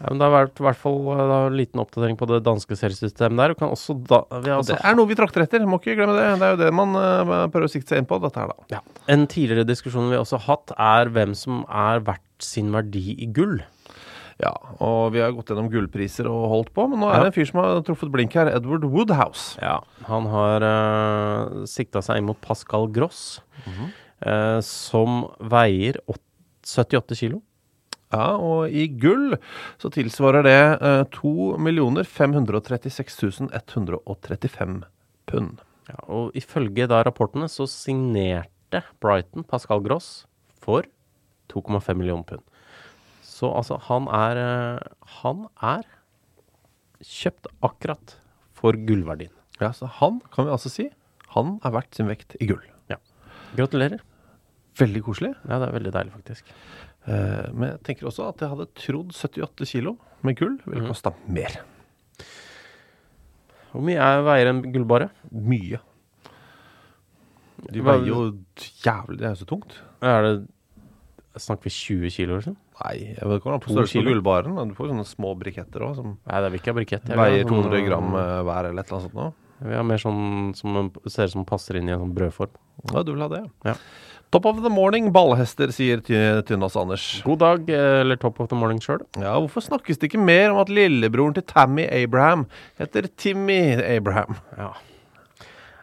Ja, 0.00 0.08
men 0.08 0.16
det 0.16 0.24
har 0.24 0.32
vært 0.32 0.60
i 0.62 0.64
hvert 0.64 0.78
fall 0.80 0.94
da, 1.04 1.38
en 1.50 1.56
liten 1.58 1.80
oppdatering 1.82 2.16
på 2.16 2.24
det 2.30 2.38
danske 2.46 2.72
seriesystemet 2.78 3.36
der. 3.36 3.52
Og 3.52 3.58
kan 3.60 3.68
også 3.74 3.98
da, 4.08 4.22
vi 4.40 4.48
har 4.48 4.62
Det 4.64 4.78
er 4.80 4.94
noe 4.96 5.10
vi 5.10 5.16
trakter 5.18 5.44
etter, 5.44 5.66
må 5.68 5.76
ikke 5.76 5.98
glemme 5.98 6.14
det. 6.16 6.28
Det 6.40 6.46
er 6.46 6.54
jo 6.54 6.60
det 6.62 6.70
man 6.72 6.96
uh, 6.96 7.42
prøver 7.52 7.66
å 7.68 7.72
sikte 7.74 7.92
seg 7.92 8.00
inn 8.00 8.08
på, 8.08 8.16
dette 8.22 8.40
her, 8.40 8.48
da. 8.54 8.64
Ja. 8.72 8.80
En 9.12 9.26
tidligere 9.28 9.68
diskusjon 9.68 10.08
vi 10.08 10.16
også 10.16 10.40
har 10.40 10.46
hatt, 10.54 10.72
er 10.80 11.12
hvem 11.12 11.36
som 11.36 11.66
er 11.68 12.00
verdt 12.06 12.24
sin 12.40 12.72
verdi 12.72 13.12
i 13.20 13.28
gull. 13.28 13.58
Ja, 14.40 14.54
og 14.80 15.10
vi 15.12 15.20
har 15.20 15.34
gått 15.36 15.50
gjennom 15.52 15.68
gullpriser 15.68 16.24
og 16.32 16.46
holdt 16.48 16.70
på, 16.72 16.86
men 16.88 17.02
nå 17.02 17.10
er 17.10 17.18
Ja. 17.18 17.24
det 17.26 17.34
en 17.34 17.36
fyr 17.36 17.50
som 17.50 17.60
har 17.60 17.82
truffet 17.84 18.08
blink 18.14 18.32
her, 18.32 18.48
Edward 18.48 18.86
Woodhouse. 18.88 19.58
Ja. 19.60 19.82
Han 20.08 20.24
har 20.32 20.64
uh, 20.64 21.66
sikta 21.68 22.00
seg 22.00 22.22
inn 22.22 22.30
mot 22.30 22.40
Pascal 22.40 22.88
Gross, 22.88 23.42
eh, 24.26 24.60
som 24.64 25.26
veier 25.40 26.00
åt- 26.06 26.20
78 26.66 27.16
kilo. 27.16 27.40
Ja, 28.10 28.34
og 28.42 28.72
i 28.74 28.88
gull 28.88 29.36
så 29.78 29.90
tilsvarer 29.94 30.42
det 30.42 30.56
eh, 30.82 31.04
2 31.14 31.56
536 32.04 33.50
135 33.54 34.80
pund. 35.30 35.60
Ja, 35.90 35.98
og 36.10 36.34
ifølge 36.38 36.86
da 36.90 37.02
rapportene 37.06 37.48
så 37.50 37.66
signerte 37.70 38.82
Brighton 39.02 39.44
Pascal 39.46 39.80
Gross 39.82 40.26
for 40.60 40.84
2,5 41.50 41.94
millioner 41.98 42.26
pund. 42.26 42.42
Så 43.22 43.48
altså, 43.56 43.78
han 43.88 44.06
er 44.12 44.36
eh, 44.36 44.90
Han 45.22 45.46
er 45.62 45.86
kjøpt 47.00 47.46
akkurat 47.64 48.18
for 48.52 48.76
gullverdien. 48.76 49.32
Ja, 49.60 49.72
så 49.72 49.86
han 50.00 50.20
kan 50.32 50.46
vi 50.46 50.52
altså 50.52 50.70
si 50.72 50.90
han 51.34 51.58
er 51.64 51.72
verdt 51.72 51.94
sin 51.96 52.08
vekt 52.10 52.34
i 52.42 52.46
gull. 52.50 52.62
Ja. 52.90 52.96
Gratulerer. 53.56 54.02
Veldig 54.78 55.02
koselig. 55.04 55.32
Ja, 55.48 55.58
det 55.58 55.68
er 55.68 55.74
veldig 55.74 55.92
deilig, 55.96 56.12
faktisk. 56.14 56.52
Eh, 57.08 57.48
men 57.56 57.72
jeg 57.72 57.82
tenker 57.88 58.10
også 58.10 58.28
at 58.28 58.44
jeg 58.44 58.52
hadde 58.52 58.68
trodd 58.78 59.12
78 59.16 59.68
kilo 59.72 59.96
med 60.26 60.36
gull 60.38 60.58
ville 60.66 60.84
mm. 60.84 60.90
kosta 60.92 61.12
mer. 61.32 61.60
Hvor 63.70 63.84
mye 63.86 64.02
er, 64.02 64.24
veier 64.26 64.50
en 64.50 64.62
gullbare? 64.74 65.10
Mye. 65.30 65.80
De 67.70 67.82
Hva- 67.82 67.98
veier 67.98 68.08
jo 68.08 68.22
jævlig 68.56 69.18
Det 69.20 69.26
er 69.28 69.34
jo 69.34 69.42
så 69.42 69.48
tungt. 69.48 69.76
Er 70.00 70.22
det 70.24 70.34
Snakker 71.40 71.68
vi 71.68 71.70
20 71.70 72.10
kilo, 72.10 72.36
liksom? 72.40 72.56
Nei, 72.80 72.94
jeg 73.14 73.28
vet 73.28 73.38
ikke 73.38 73.52
er 73.54 73.60
på 73.62 73.68
To 73.68 73.74
størrelse 73.76 73.92
kilo. 73.92 74.10
gullbaren. 74.10 74.54
men 74.56 74.68
Du 74.68 74.74
får 74.74 74.88
jo 74.88 74.94
sånne 74.94 75.06
små 75.06 75.38
briketter 75.38 75.84
òg 75.86 75.94
som 75.94 76.18
Nei, 76.26 76.40
det 76.40 76.50
vil 76.50 76.60
ikke 76.60 76.72
ha 76.72 76.78
brikett. 76.80 77.04
Jeg 77.06 77.14
vil 77.14 77.22
ha 77.22 77.28
veier 77.28 77.44
sånn, 77.44 77.70
200 77.70 77.86
gram 77.86 78.08
eh, 78.18 78.42
hver 78.48 78.68
eller 78.70 78.82
et 78.82 78.90
eller 78.90 78.98
annet 78.98 79.06
sånt. 79.06 79.14
nå. 79.14 79.32
Vi 79.60 79.76
har 79.76 79.84
mer 79.84 80.00
sånn 80.00 80.54
som 80.56 80.88
ser 81.06 81.28
ut 81.28 81.34
som 81.34 81.48
passer 81.48 81.76
inn 81.76 81.88
i 81.90 81.92
en 81.94 82.00
sånn 82.04 82.14
brødform. 82.16 82.54
Ja, 82.94 83.02
du 83.04 83.12
vil 83.12 83.24
ha 83.24 83.28
det? 83.32 83.42
Ja. 83.66 83.74
Top 84.30 84.46
of 84.46 84.60
the 84.62 84.70
morning, 84.70 85.08
ballhester, 85.10 85.72
sier 85.74 85.98
Tynas 86.06 86.44
Tynnas 86.46 86.76
Anders. 86.78 87.06
God 87.26 87.40
dag, 87.42 87.70
eh, 87.70 88.00
eller 88.04 88.16
top 88.16 88.38
of 88.40 88.48
the 88.48 88.56
morning 88.56 88.78
sjøl. 88.78 89.02
Ja, 89.18 89.34
hvorfor 89.34 89.64
snakkes 89.64 89.98
det 89.98 90.12
ikke 90.12 90.22
mer 90.22 90.52
om 90.52 90.60
at 90.62 90.70
lillebroren 90.70 91.34
til 91.34 91.42
Tammy 91.50 91.88
Abraham 91.90 92.46
heter 92.78 93.08
Timmy 93.18 93.74
Abraham? 93.82 94.38
Ja. 94.56 94.70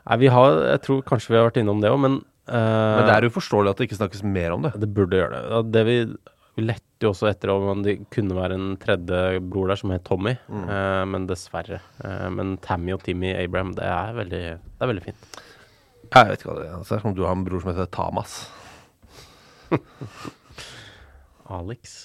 Nei, 0.07 0.17
vi 0.23 0.31
har 0.31 0.63
Jeg 0.63 0.81
tror 0.85 1.03
kanskje 1.03 1.33
vi 1.33 1.35
har 1.35 1.49
vært 1.49 1.59
innom 1.59 1.83
det 1.83 1.91
òg, 1.91 1.99
men 1.99 2.17
uh, 2.47 2.55
Men 2.55 3.03
det 3.09 3.17
er 3.17 3.27
uforståelig 3.27 3.73
at 3.73 3.77
det 3.77 3.89
ikke 3.89 3.99
snakkes 3.99 4.23
mer 4.23 4.55
om 4.55 4.63
det. 4.63 4.71
Det 4.79 4.93
burde 4.95 5.19
gjøre 5.19 5.41
det. 5.43 5.61
Det 5.75 5.83
vi, 5.89 5.97
vi 6.57 6.63
lette 6.65 7.05
jo 7.05 7.11
også 7.13 7.27
etter 7.29 7.51
om 7.53 7.83
det 7.85 7.99
kunne 8.13 8.33
være 8.33 8.55
en 8.57 8.71
tredje 8.81 9.39
bror 9.45 9.69
der 9.69 9.77
som 9.77 9.91
het 9.93 10.03
Tommy, 10.07 10.33
eh, 10.49 11.03
men 11.05 11.27
dessverre. 11.29 11.77
Eh, 12.01 12.27
men 12.33 12.55
Tammy 12.65 12.95
og 12.95 13.03
Timmy 13.05 13.29
Abraham, 13.37 13.75
det 13.77 13.85
er 13.85 14.15
veldig, 14.17 14.41
det 14.57 14.81
er 14.81 14.89
veldig 14.91 15.03
fint. 15.05 15.27
Jeg 16.07 16.29
vet 16.31 16.39
ikke 16.41 16.49
hva 16.49 16.55
det 16.57 16.67
er. 16.71 16.77
Det 16.81 16.95
er 16.97 17.01
som 17.03 17.11
om 17.11 17.17
du 17.17 17.23
har 17.27 17.35
en 17.37 17.43
bror 17.45 17.61
som 17.61 17.69
heter 17.73 17.89
Tamas. 17.93 18.37
Alex. 21.57 21.97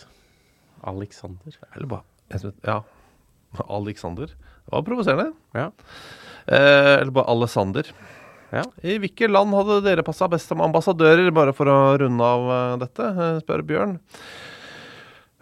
Alexander. 0.82 1.58
Eller 1.74 1.86
bare 1.86 2.02
Ja. 2.66 2.82
Alexander. 3.68 4.26
Det 4.26 4.72
var 4.72 4.82
provoserende. 4.82 5.32
Ja. 5.54 5.70
Eh, 6.46 7.00
eller 7.00 7.10
bare 7.14 7.30
Alessander. 7.30 7.88
Ja. 8.52 8.62
I 8.84 8.98
hvilke 9.00 9.30
land 9.30 9.54
hadde 9.56 9.80
dere 9.86 10.04
passa 10.04 10.28
best 10.28 10.50
som 10.50 10.60
ambassadører, 10.64 11.30
bare 11.32 11.54
for 11.56 11.70
å 11.72 11.76
runde 12.02 12.32
av 12.36 12.48
eh, 12.52 12.78
dette, 12.84 13.08
eh, 13.12 13.38
spør 13.40 13.64
Bjørn. 13.68 13.94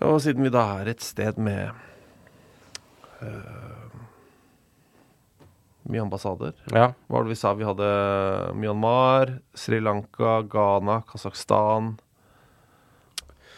Og 0.06 0.20
siden 0.22 0.46
vi 0.46 0.52
da 0.54 0.62
er 0.80 0.92
et 0.94 1.02
sted 1.04 1.36
med 1.42 1.74
uh, 3.20 3.90
mye 5.90 6.04
ambassader 6.06 6.54
Ja. 6.72 6.86
Hva 7.04 7.18
var 7.18 7.26
det 7.26 7.34
vi 7.34 7.36
sa? 7.36 7.52
Vi 7.58 7.66
hadde 7.68 7.90
Myanmar, 8.56 9.34
Sri 9.52 9.82
Lanka, 9.84 10.38
Ghana, 10.48 11.02
Kasakhstan 11.10 11.98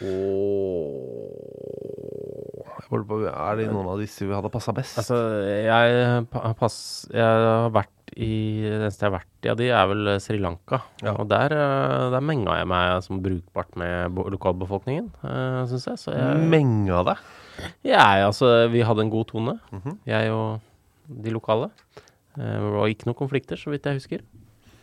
og 0.03 1.39
Er 2.91 3.55
det 3.61 3.69
noen 3.71 3.87
av 3.93 4.01
disse 4.01 4.25
vi 4.27 4.35
hadde 4.35 4.51
passa 4.51 4.73
best? 4.75 4.99
Altså, 4.99 5.15
jeg, 5.47 6.25
pass, 6.59 6.77
jeg 7.07 7.23
har 7.23 7.71
vært 7.73 8.02
i 8.15 8.61
Det 8.63 8.73
eneste 8.77 9.05
jeg 9.05 9.11
har 9.11 9.15
vært 9.19 9.45
i 9.47 9.49
av 9.51 9.57
de, 9.59 9.67
er 9.73 9.87
vel 9.89 10.09
eh, 10.13 10.19
Sri 10.21 10.37
Lanka. 10.41 10.79
Ja. 11.03 11.15
Og 11.17 11.27
der, 11.31 11.53
eh, 11.55 12.09
der 12.13 12.25
menga 12.25 12.57
jeg 12.59 12.69
meg 12.69 13.03
som 13.05 13.21
brukbart 13.23 13.75
med 13.79 14.19
lokalbefolkningen, 14.35 15.09
uh, 15.23 15.63
syns 15.71 15.87
jeg. 15.89 16.13
Jeg, 16.13 16.45
Menga 16.51 17.03
deg? 17.09 17.23
jeg, 17.85 18.23
altså, 18.27 18.51
vi 18.73 18.81
hadde 18.85 19.05
en 19.05 19.13
god 19.13 19.27
tone, 19.29 19.59
Mhm. 19.71 19.97
jeg 20.09 20.31
og 20.31 20.61
de 21.07 21.31
lokale. 21.31 21.69
Eh, 22.37 22.41
Det 22.43 22.71
var 22.73 22.87
ikke 22.87 23.05
noen 23.09 23.19
konflikter, 23.19 23.57
så 23.57 23.69
vidt 23.71 23.83
jeg 23.83 23.99
husker. 24.01 24.21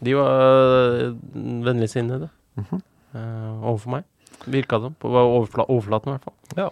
De 0.03 0.15
var 0.15 1.15
vennligsinnede 1.35 2.31
mm 2.57 2.65
-hmm. 2.65 2.83
overfor 3.63 3.91
meg. 3.91 4.05
Virka 4.47 4.79
det. 4.79 4.99
På 4.99 5.09
overfla 5.09 5.65
overflaten, 5.69 6.09
i 6.09 6.17
hvert 6.17 6.25
fall. 6.25 6.35
Ja. 6.57 6.69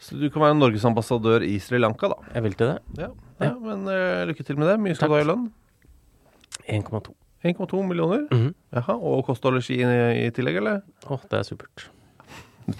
Så 0.00 0.18
du 0.18 0.28
kan 0.30 0.42
være 0.42 0.54
Norges 0.58 0.84
ambassadør 0.84 1.42
i 1.42 1.58
Sri 1.58 1.78
Lanka, 1.78 2.08
da. 2.08 2.14
Jeg 2.34 2.42
vil 2.42 2.54
til 2.54 2.66
det. 2.66 2.78
Ja, 2.98 3.08
ja 3.40 3.54
men 3.54 3.86
uh, 3.86 4.26
lykke 4.26 4.44
til 4.44 4.58
med 4.58 4.68
det. 4.68 4.80
Mye 4.80 4.94
skal 4.94 5.08
du 5.08 5.14
ha 5.14 5.20
i 5.20 5.24
lønn? 5.24 5.52
1,2. 6.72 7.14
1,2 7.42 7.82
millioner? 7.86 8.28
-hmm. 8.30 8.52
Jaha, 8.72 8.94
Og 8.96 9.24
kost 9.26 9.44
og 9.44 9.52
losji 9.52 9.80
i, 9.82 10.26
i 10.26 10.30
tillegg, 10.30 10.56
eller? 10.56 10.82
Å, 11.06 11.18
det 11.30 11.38
er 11.38 11.42
supert. 11.42 11.88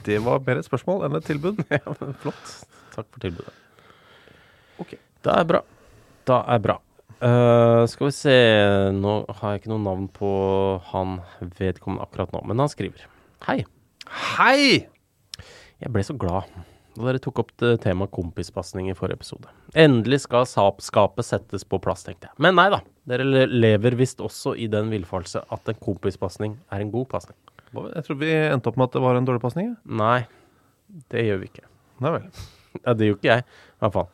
Det 0.07 0.19
var 0.23 0.41
mer 0.47 0.61
et 0.61 0.69
spørsmål 0.69 1.05
enn 1.07 1.17
et 1.19 1.27
tilbud. 1.27 1.59
Ja, 1.71 1.93
Flott. 2.23 2.55
Takk 2.95 3.07
for 3.11 3.21
tilbudet. 3.21 3.53
Ok. 4.79 4.97
Det 5.25 5.33
er 5.33 5.45
bra. 5.45 5.63
Det 6.27 6.39
er 6.55 6.59
bra. 6.59 6.79
Uh, 7.23 7.87
skal 7.87 8.09
vi 8.09 8.15
se 8.17 8.37
Nå 8.97 9.13
har 9.29 9.53
jeg 9.53 9.61
ikke 9.61 9.71
noe 9.71 9.85
navn 9.85 10.09
på 10.11 10.31
han 10.91 11.21
vedkommende 11.59 12.03
akkurat 12.03 12.33
nå, 12.35 12.43
men 12.47 12.59
han 12.59 12.71
skriver. 12.71 13.07
Hei. 13.47 13.63
Hei! 14.39 14.89
Jeg 15.83 15.93
ble 15.93 16.03
så 16.07 16.15
glad 16.19 16.51
da 16.93 17.07
dere 17.09 17.21
tok 17.25 17.41
opp 17.41 17.53
temaet 17.81 18.13
kompispasning 18.13 18.91
i 18.93 18.97
forrige 18.97 19.21
episode. 19.21 19.53
Endelig 19.79 20.23
skal 20.27 20.45
Saab-skapet 20.49 21.25
settes 21.27 21.65
på 21.65 21.81
plass, 21.83 22.05
tenkte 22.05 22.29
jeg. 22.29 22.37
Men 22.45 22.59
nei 22.59 22.69
da. 22.73 22.83
Dere 23.09 23.47
lever 23.49 23.97
visst 23.99 24.21
også 24.23 24.55
i 24.61 24.69
den 24.71 24.93
villfarelse 24.93 25.45
at 25.53 25.73
en 25.73 25.81
kompispasning 25.83 26.59
er 26.73 26.85
en 26.85 26.93
god 26.93 27.09
pasning. 27.15 27.39
Jeg 27.73 28.05
tror 28.05 28.19
vi 28.21 28.33
endte 28.37 28.69
opp 28.69 28.77
med 28.77 28.91
at 28.91 28.99
det 28.99 29.05
var 29.05 29.17
en 29.17 29.29
dårlig 29.29 29.43
pasning. 29.43 29.73
Nei, 29.89 30.27
det 31.13 31.25
gjør 31.25 31.41
vi 31.41 31.49
ikke. 31.53 31.69
Nei 32.05 32.19
vel. 32.19 32.29
Ja, 32.73 32.95
det 32.97 33.05
gjør 33.05 33.17
ikke 33.19 33.29
jeg, 33.29 33.43
i 33.45 33.83
hvert 33.85 33.93
fall. 33.93 34.07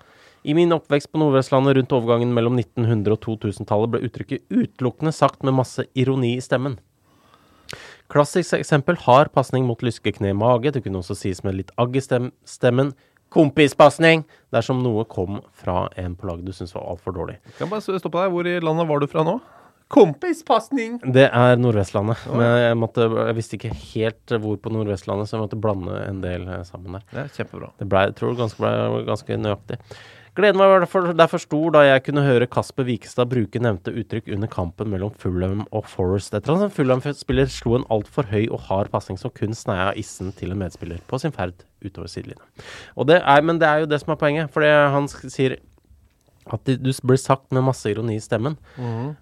I 0.51 0.55
min 0.59 0.75
oppvekst 0.75 1.13
på 1.13 1.21
Nordvestlandet 1.23 1.77
rundt 1.77 1.93
overgangen 1.95 2.33
mellom 2.35 2.57
1900- 2.59 3.15
og 3.15 3.21
2000-tallet 3.23 3.93
ble 3.93 4.01
uttrykket 4.09 4.51
utelukkende 4.51 5.13
sagt 5.15 5.47
med 5.47 5.55
masse 5.55 5.85
ironi 5.95 6.33
i 6.35 6.43
stemmen. 6.43 6.75
Klassisk 8.09 8.57
eksempel 8.57 8.97
har 9.05 9.29
pasning 9.35 9.67
mot 9.69 9.83
lyske 9.85 10.15
kne 10.17 10.31
i 10.33 10.37
mage. 10.37 10.73
Det 10.73 10.81
kunne 10.85 11.03
også 11.03 11.17
sies 11.19 11.43
med 11.45 11.59
litt 11.59 11.73
agg 11.77 11.97
i 11.99 12.01
stem 12.01 12.31
stemmen. 12.49 12.95
Kompispasning! 13.35 14.23
Dersom 14.55 14.81
noe 14.81 15.05
kom 15.05 15.43
fra 15.53 15.83
en 16.01 16.15
på 16.17 16.39
du 16.41 16.49
syntes 16.57 16.73
var 16.73 16.87
altfor 16.95 17.13
dårlig. 17.13 17.37
Jeg 17.45 17.59
Kan 17.59 17.69
bare 17.69 17.85
stoppe 17.85 18.23
deg. 18.23 18.33
Hvor 18.33 18.49
i 18.49 18.57
landet 18.65 18.89
var 18.89 19.05
du 19.05 19.07
fra 19.13 19.25
nå? 19.29 19.37
Kompispasning! 19.93 20.99
Det 21.13 21.27
er 21.29 21.61
Nordvestlandet. 21.61 22.25
Men 22.33 22.49
jeg, 22.61 22.77
måtte, 22.81 23.07
jeg 23.09 23.37
visste 23.37 23.57
ikke 23.57 23.75
helt 23.77 24.35
hvor 24.41 24.57
på 24.61 24.73
Nordvestlandet, 24.73 25.29
så 25.29 25.37
jeg 25.37 25.45
måtte 25.47 25.61
blande 25.61 26.01
en 26.05 26.23
del 26.25 26.49
eh, 26.49 26.65
sammen 26.69 26.97
der. 26.97 27.05
Det 27.13 27.23
er 27.23 27.31
kjempebra. 27.37 27.71
Det 27.81 27.89
ble, 27.89 28.03
jeg 28.09 28.17
tror 28.19 28.37
ganske, 28.41 28.61
ble 28.61 29.05
ganske 29.09 29.39
nøyaktig. 29.41 29.79
Gleden 30.39 30.61
var 30.61 30.79
derfor, 30.85 31.09
derfor 31.19 31.41
stor 31.43 31.73
da 31.75 31.81
jeg 31.83 32.05
kunne 32.07 32.23
høre 32.23 32.47
Kasper 32.47 32.87
Wikestad 32.87 33.27
bruke 33.27 33.59
nevnte 33.59 33.91
uttrykk 33.91 34.29
under 34.37 34.47
kampen 34.53 34.87
mellom 34.93 35.11
Fulham 35.19 35.65
og 35.75 35.89
Forest. 35.91 36.31
Etter 36.37 36.55
at 36.55 36.63
en 36.69 36.71
Fulham-spiller 36.71 37.51
slo 37.51 37.75
en 37.75 37.87
altfor 37.91 38.29
høy 38.31 38.45
og 38.47 38.61
hard 38.69 38.93
pasning 38.93 39.19
som 39.19 39.33
kun 39.35 39.57
sneia 39.59 39.89
issen 39.99 40.31
til 40.39 40.55
en 40.55 40.61
medspiller 40.63 41.01
på 41.11 41.19
sin 41.19 41.35
ferd 41.35 41.65
utover 41.83 42.07
sidelinja. 42.13 42.47
Men 43.43 43.59
det 43.59 43.67
er 43.67 43.83
jo 43.83 43.91
det 43.91 43.99
som 44.05 44.15
er 44.15 44.21
poenget, 44.23 44.53
for 44.55 44.63
han 44.63 45.11
sier 45.11 45.59
at 46.49 46.63
det, 46.71 46.79
du 46.87 46.93
blir 47.03 47.19
sagt 47.19 47.51
med 47.53 47.67
masse 47.67 47.91
ironi 47.91 48.15
i 48.17 48.23
stemmen. 48.23 48.55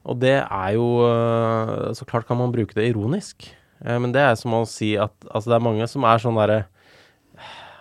Og 0.04 0.20
det 0.20 0.36
er 0.44 0.70
jo 0.76 1.00
øh, 1.08 1.94
Så 1.96 2.04
klart 2.04 2.26
kan 2.28 2.36
man 2.36 2.52
bruke 2.52 2.76
det 2.76 2.90
ironisk. 2.92 3.48
Eh, 3.84 3.98
Men 3.98 4.12
det 4.12 4.20
er 4.20 4.34
som 4.36 4.52
å 4.52 4.66
si 4.68 4.94
at 5.00 5.16
Altså, 5.32 5.48
det 5.50 5.56
er 5.56 5.64
mange 5.64 5.88
som 5.88 6.04
er 6.04 6.18
sånn 6.22 6.36
derre 6.36 6.66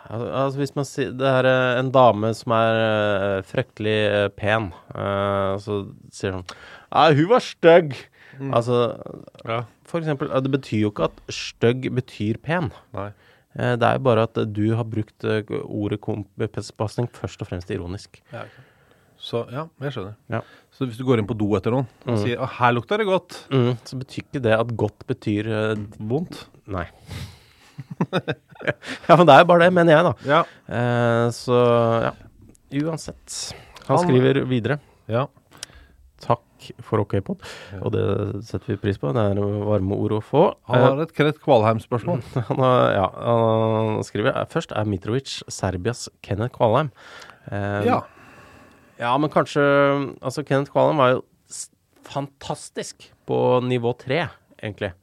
Altså 0.10 0.60
Hvis 0.62 0.76
man 0.78 0.86
sier 0.86 1.12
Det 1.18 1.26
er 1.26 1.48
eh, 1.50 1.80
en 1.80 1.92
dame 1.96 2.30
som 2.38 2.54
er 2.54 2.80
eh, 2.82 3.38
fryktelig 3.48 3.96
eh, 4.06 4.28
pen, 4.38 4.68
så 5.62 5.80
sier 6.14 6.38
hun 6.38 6.44
Ja, 6.46 7.08
hun 7.18 7.30
var 7.32 7.42
stygg. 7.44 7.96
Altså 8.54 8.78
For 9.90 10.02
eksempel 10.02 10.30
Det 10.46 10.52
betyr 10.54 10.84
jo 10.86 10.92
ikke 10.94 11.08
at 11.10 11.22
stygg 11.34 11.88
betyr 11.96 12.38
pen. 12.44 12.72
Nei. 12.96 13.10
Det 13.56 13.88
er 13.88 13.96
jo 13.96 14.04
bare 14.04 14.26
at 14.28 14.36
du 14.52 14.66
har 14.76 14.84
brukt 14.84 15.24
ordet 15.24 16.02
kompispasning 16.04 17.08
først 17.16 17.40
og 17.42 17.48
fremst 17.48 17.70
ironisk. 17.72 18.20
Så 19.16 19.46
ja, 19.48 19.64
jeg 19.80 19.94
skjønner. 19.96 20.18
Ja. 20.30 20.42
Så 20.76 20.86
hvis 20.90 20.98
du 21.00 21.06
går 21.08 21.22
inn 21.22 21.30
på 21.30 21.38
do 21.40 21.48
etter 21.56 21.72
noen 21.72 21.88
og 22.04 22.18
Mm. 22.18 22.20
sier 22.26 22.44
her 22.58 22.74
lukter 22.76 23.00
det 23.00 23.08
godt', 23.08 23.38
Mm, 23.50 23.78
så 23.88 23.96
betyr 23.98 24.24
ikke 24.28 24.42
det 24.44 24.52
at 24.60 24.76
godt 24.76 25.08
betyr 25.08 25.48
vondt 26.04 26.48
Nei. 26.68 26.86
ja, 29.10 29.16
men 29.16 29.26
det 29.28 29.34
er 29.36 29.42
jo 29.44 29.48
bare 29.52 29.66
det, 29.66 29.74
mener 29.76 29.96
jeg, 29.96 30.04
da. 30.08 30.14
Ja. 30.30 30.42
Eh, 30.68 31.26
så 31.36 31.60
ja. 32.10 32.14
Uansett. 32.86 33.36
Han 33.88 33.98
Han- 33.98 34.06
skriver 34.08 34.44
videre. 34.50 34.80
ja. 35.12 35.28
Takk 36.26 36.70
for 36.82 37.02
OK-pod, 37.04 37.44
og 37.84 37.92
det 37.94 38.04
setter 38.48 38.72
vi 38.72 38.78
pris 38.82 38.98
på. 38.98 39.12
Det 39.14 39.22
er 39.22 39.38
varme 39.68 39.94
ord 40.00 40.16
å 40.16 40.22
få. 40.24 40.46
Han 40.72 40.82
har 40.82 41.02
et 41.04 41.12
Kenneth 41.14 41.38
Kvalheim-spørsmål. 41.44 42.24
Han, 42.48 42.62
ja, 42.96 43.04
han 43.14 44.00
skriver 44.08 44.32
eh, 44.32 44.48
Først 44.50 44.72
er 44.74 44.88
Mitrovic 44.90 45.36
Serbias 45.52 46.08
Kenneth 46.26 46.56
Kvalheim. 46.56 46.90
Eh, 47.52 47.86
Ja. 47.86 48.00
ja, 48.98 49.12
men 49.22 49.30
kanskje 49.30 49.62
Altså, 50.24 50.42
Kenneth 50.48 50.72
Kvalheim 50.74 50.98
var 51.04 51.12
jo 51.18 51.22
fantastisk 52.08 53.12
på 53.28 53.38
nivå 53.66 53.92
tre, 54.00 54.24
egentlig, 54.62 54.94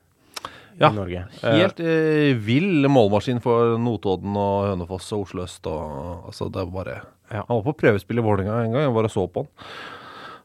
Ja, 0.81 0.91
i 0.91 0.97
Norge. 0.97 1.25
Helt 1.43 1.81
eh, 1.83 2.33
vill 2.39 2.87
målmaskin 2.89 3.43
for 3.45 3.77
Notodden 3.81 4.37
og 4.39 4.69
Hønefoss 4.71 5.11
og 5.17 5.27
Oslo 5.27 5.47
øst. 5.47 5.67
Og, 5.71 6.29
altså, 6.31 6.49
det 6.53 6.65
var 6.67 6.77
bare 6.85 7.01
Ja. 7.33 7.43
Han 7.49 7.59
var 7.59 7.67
på 7.71 7.79
prøvespill 7.85 8.21
i 8.21 8.25
Vålerenga 8.25 8.61
en 8.61 8.73
gang. 8.75 8.87
Jeg 8.87 8.95
bare 8.95 9.13
så 9.13 9.27
på 9.27 9.47
han. 9.47 9.53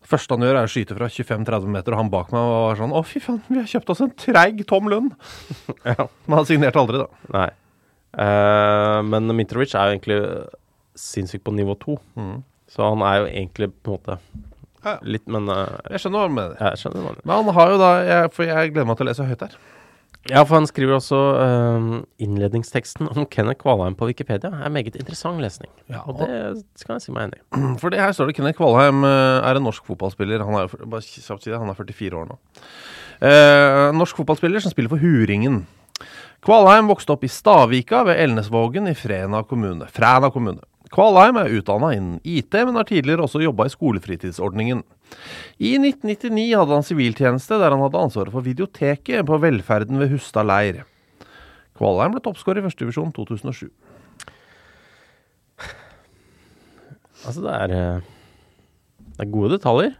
Første 0.07 0.37
han 0.37 0.45
gjør, 0.45 0.55
er 0.55 0.69
å 0.69 0.71
skyte 0.71 0.95
fra 0.95 1.09
25-30 1.11 1.71
meter, 1.71 1.91
og 1.91 1.99
han 1.99 2.11
bak 2.11 2.29
meg 2.31 2.45
var 2.47 2.77
sånn 2.79 2.93
Å, 2.95 3.01
fy 3.03 3.19
faen, 3.19 3.41
vi 3.49 3.59
har 3.59 3.67
kjøpt 3.67 3.89
oss 3.91 4.03
en 4.05 4.13
treig 4.15 4.61
Tom 4.69 4.87
Lund. 4.87 5.17
Men 5.83 6.37
han 6.37 6.47
signerte 6.47 6.79
aldri, 6.79 7.01
da. 7.01 7.25
Nei. 7.35 7.49
Eh, 8.17 8.99
men 9.05 9.29
Mitrovic 9.35 9.75
er 9.75 9.89
jo 9.89 9.97
egentlig 9.97 10.19
sinnssykt 10.97 11.43
på 11.45 11.53
nivå 11.53 11.75
to. 11.81 11.97
Så 12.71 12.87
han 12.87 13.03
er 13.05 13.19
jo 13.19 13.27
egentlig 13.29 13.69
på 13.83 13.93
en 13.93 13.99
måte 13.99 14.17
litt 15.03 15.25
Men 15.27 15.49
uh, 15.51 15.79
jeg 15.91 16.03
skjønner 16.03 16.21
hva 16.21 16.27
du 16.29 16.35
mener. 16.37 16.59
Men 17.25 17.41
han 17.41 17.55
har 17.57 17.71
jo 17.73 17.79
da 17.81 17.89
jeg, 18.07 18.29
For 18.35 18.47
jeg 18.47 18.71
gleder 18.71 18.87
meg 18.87 18.99
til 18.99 19.07
å 19.07 19.09
lese 19.09 19.27
høyt 19.27 19.43
her. 19.43 19.57
Ja, 20.27 20.41
for 20.43 20.57
han 20.57 20.67
skriver 20.67 20.97
også 20.97 21.19
eh, 21.39 21.85
innledningsteksten 22.25 23.07
om 23.13 23.25
Kenneth 23.31 23.61
Kvalheim 23.61 23.95
på 23.95 24.09
Wikipedia 24.09 24.51
er 24.51 24.73
meget 24.73 24.97
interessant 24.99 25.39
lesning. 25.43 25.71
Ja. 25.87 26.03
Og 26.03 26.19
det 26.19 26.65
skal 26.79 26.97
jeg 26.97 27.05
si 27.05 27.15
meg 27.15 27.29
enig 27.29 27.39
i. 27.39 27.63
For 27.81 27.93
det 27.93 28.01
her 28.01 28.11
står 28.15 28.31
det 28.31 28.37
Kenneth 28.39 28.59
Kvalheim 28.59 29.05
eh, 29.07 29.47
er 29.47 29.59
en 29.59 29.67
norsk 29.67 29.87
fotballspiller. 29.87 30.43
Han 30.43 30.59
er, 30.59 30.77
bare 30.83 31.05
kjapt 31.05 31.45
si 31.45 31.53
det, 31.53 31.59
han 31.61 31.71
er 31.71 31.79
44 31.79 32.19
år 32.19 32.31
nå. 32.31 32.39
Uh, 33.17 33.89
norsk 33.97 34.19
fotballspiller 34.19 34.61
som 34.61 34.69
spiller 34.69 34.91
for 34.91 35.01
Huringen. 35.01 35.63
Kvalheim 36.45 36.89
vokste 36.91 37.15
opp 37.15 37.23
i 37.25 37.31
Stavika 37.31 38.03
ved 38.05 38.19
Elnesvågen 38.21 38.91
i 38.91 38.93
Frena 38.97 39.41
kommune. 39.47 39.87
Fræna 39.89 40.29
kommune. 40.33 40.61
Kvalheim 40.93 41.39
er 41.41 41.51
utdanna 41.57 41.89
innen 41.95 42.19
IT, 42.23 42.53
men 42.53 42.77
har 42.77 42.87
tidligere 42.87 43.25
også 43.25 43.41
jobba 43.43 43.65
i 43.67 43.73
skolefritidsordningen. 43.73 44.83
I 45.57 45.73
1999 45.81 46.51
hadde 46.59 46.75
han 46.77 46.85
siviltjeneste 46.85 47.57
der 47.57 47.73
han 47.73 47.81
hadde 47.81 48.01
ansvaret 48.05 48.33
for 48.33 48.45
videoteket 48.45 49.25
på 49.25 49.39
Velferden 49.41 49.97
ved 50.01 50.11
Hustad 50.13 50.45
leir. 50.49 50.83
Kvalheim 51.77 52.13
ble 52.15 52.21
toppskårer 52.25 52.61
i 52.61 52.65
førstedivisjon 52.67 53.11
2007. 53.15 53.69
Altså, 57.25 57.41
det 57.43 57.53
er, 57.53 57.73
eh, 57.73 58.01
det 59.17 59.23
er 59.25 59.31
gode 59.33 59.55
detaljer. 59.57 59.95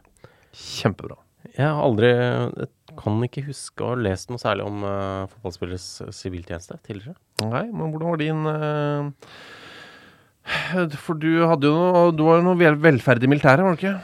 Kjempebra. 0.58 1.18
Jeg 1.58 1.66
har 1.66 1.82
aldri 1.82 2.10
Jeg 2.12 2.68
kan 2.98 3.18
ikke 3.26 3.44
huske 3.48 3.84
å 3.86 3.92
ha 3.94 3.98
lest 4.02 4.30
noe 4.30 4.42
særlig 4.42 4.66
om 4.66 4.82
uh, 4.86 5.28
fotballspillers 5.32 5.86
eh, 6.06 6.12
siviltjeneste 6.16 6.78
tidligere. 6.86 7.16
Nei, 7.46 7.64
men 7.72 7.92
hvordan 7.94 8.10
var 8.10 8.22
din 8.22 8.42
uh, 8.50 9.10
For 11.06 11.18
du 11.20 11.28
hadde 11.46 11.70
jo 11.70 11.76
noe 11.78 12.12
Du 12.18 12.24
var 12.26 12.40
jo 12.40 12.46
noe 12.48 12.58
vel- 12.58 12.80
velferd 12.82 13.26
i 13.26 13.30
militæret, 13.30 13.62
var 13.66 13.76
du 13.76 13.82
ikke? 13.82 13.96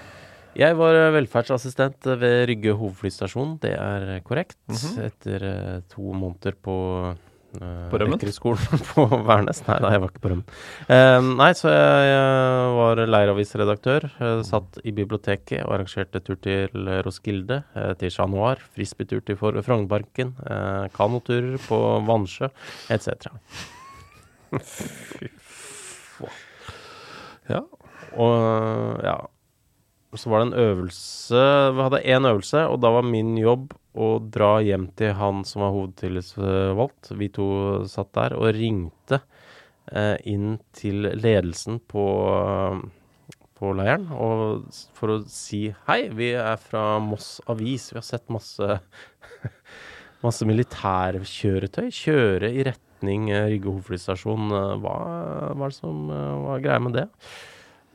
Jeg 0.54 0.78
var 0.78 0.94
eh, 0.94 1.12
velferdsassistent 1.16 2.06
ved 2.22 2.44
Rygge 2.52 2.74
hovedflystasjon, 2.78 3.56
det 3.64 3.74
er 3.74 4.20
korrekt. 4.26 4.60
Etter 5.02 5.46
eh, 5.50 5.80
to 5.90 6.14
måneder 6.14 6.54
på 6.62 6.76
uh, 7.10 7.90
På 7.90 7.98
rømmen? 8.02 8.22
På 8.92 9.08
Værnes. 9.26 9.64
Nei, 9.66 9.80
nei, 9.82 9.92
jeg 9.96 10.04
var 10.04 10.14
ikke 10.14 10.24
på 10.26 10.32
rømmen. 10.36 10.46
Uh, 10.86 11.32
nei, 11.42 11.50
så 11.58 11.74
jeg, 11.74 12.06
jeg 12.12 12.78
var 12.78 13.04
leiravisredaktør. 13.16 14.08
Uh, 14.22 14.46
satt 14.46 14.78
i 14.86 14.94
biblioteket 14.94 15.66
og 15.66 15.74
arrangerte 15.80 16.22
tur 16.22 16.38
til 16.46 16.94
Roskilde, 17.08 17.64
eh, 17.74 17.92
til 17.98 18.14
Chat 18.14 18.30
Noir, 18.30 18.62
frisbeetur 18.78 19.26
til 19.26 19.40
Frognerparken, 19.42 20.36
kanoturer 20.94 21.58
på 21.66 21.84
Vannsjø, 22.10 22.54
etc. 22.94 23.34
Ja. 27.50 27.60
Og 28.16 29.02
ja 29.04 29.18
Så 30.16 30.30
var 30.30 30.44
det 30.44 30.48
en 30.52 30.60
øvelse 30.62 31.40
Vi 31.74 31.82
hadde 31.86 32.02
én 32.06 32.28
øvelse, 32.30 32.66
og 32.70 32.82
da 32.84 32.92
var 32.94 33.06
min 33.08 33.36
jobb 33.40 33.74
å 33.94 34.08
dra 34.34 34.58
hjem 34.66 34.88
til 34.98 35.14
han 35.18 35.44
som 35.46 35.62
var 35.66 35.74
hovedtillitsvalgt. 35.76 37.12
Vi 37.18 37.30
to 37.34 37.48
satt 37.90 38.10
der 38.18 38.34
og 38.38 38.50
ringte 38.58 39.20
eh, 39.92 40.18
inn 40.30 40.58
til 40.74 41.12
ledelsen 41.14 41.78
på, 41.90 42.06
på 43.54 43.74
leiren 43.78 44.08
for 44.98 45.14
å 45.14 45.20
si 45.30 45.68
hei, 45.88 46.08
vi 46.10 46.32
er 46.38 46.58
fra 46.62 46.98
Moss 47.04 47.38
Avis. 47.50 47.92
Vi 47.94 48.00
har 48.02 48.08
sett 48.08 48.30
masse 48.34 48.80
Masse 50.24 50.46
militærkjøretøy 50.48 51.90
kjøre 51.92 52.48
i 52.56 52.64
retning 52.70 53.28
eh, 53.34 53.50
Rygge 53.52 53.68
hovedflystasjon. 53.74 54.54
Eh, 54.56 54.76
Hva, 54.80 54.94
hva 55.52 55.68
er 55.68 55.74
det 55.74 55.78
som 55.78 56.06
var 56.08 56.38
hva 56.46 56.54
er 56.58 56.64
greia 56.64 56.84
med 56.86 56.96
det? 56.98 57.08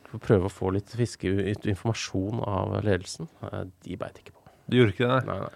Å 0.09 0.19
prøve 0.23 0.49
å 0.49 0.53
få 0.53 0.71
litt 0.73 0.89
fiskeinformasjon 0.97 2.39
av 2.49 2.79
ledelsen. 2.85 3.29
Eh, 3.45 3.63
De 3.85 3.97
beit 3.99 4.17
ikke 4.21 4.33
på. 4.33 4.41
Du 4.69 4.77
gjorde 4.79 4.93
ikke 4.95 5.09
det? 5.09 5.19
Nei, 5.29 5.39
nei. 5.45 5.51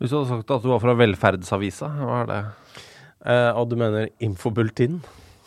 Hvis 0.00 0.10
du 0.10 0.16
hadde 0.18 0.30
sagt 0.32 0.50
at 0.56 0.64
du 0.64 0.70
var 0.72 0.82
fra 0.82 0.94
Velferdsavisa, 0.98 1.88
hva 2.00 2.20
er 2.22 2.30
det? 2.30 2.40
Eh, 3.24 3.50
og 3.56 3.70
du 3.70 3.76
mener 3.80 4.10
Infobultin? 4.24 4.98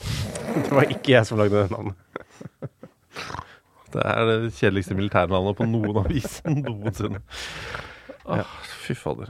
det 0.64 0.72
var 0.74 0.90
ikke 0.90 1.14
jeg 1.18 1.30
som 1.30 1.38
lagde 1.42 1.64
det 1.66 1.72
navnet. 1.74 1.98
Det 3.88 4.02
er 4.04 4.26
det 4.28 4.50
kjedeligste 4.58 4.98
militærnavnet 4.98 5.56
på 5.56 5.66
noen 5.66 5.96
avis 6.04 6.42
noensinne. 6.44 7.22
Åh, 8.28 8.50
fy 8.84 8.94
fader. 9.00 9.30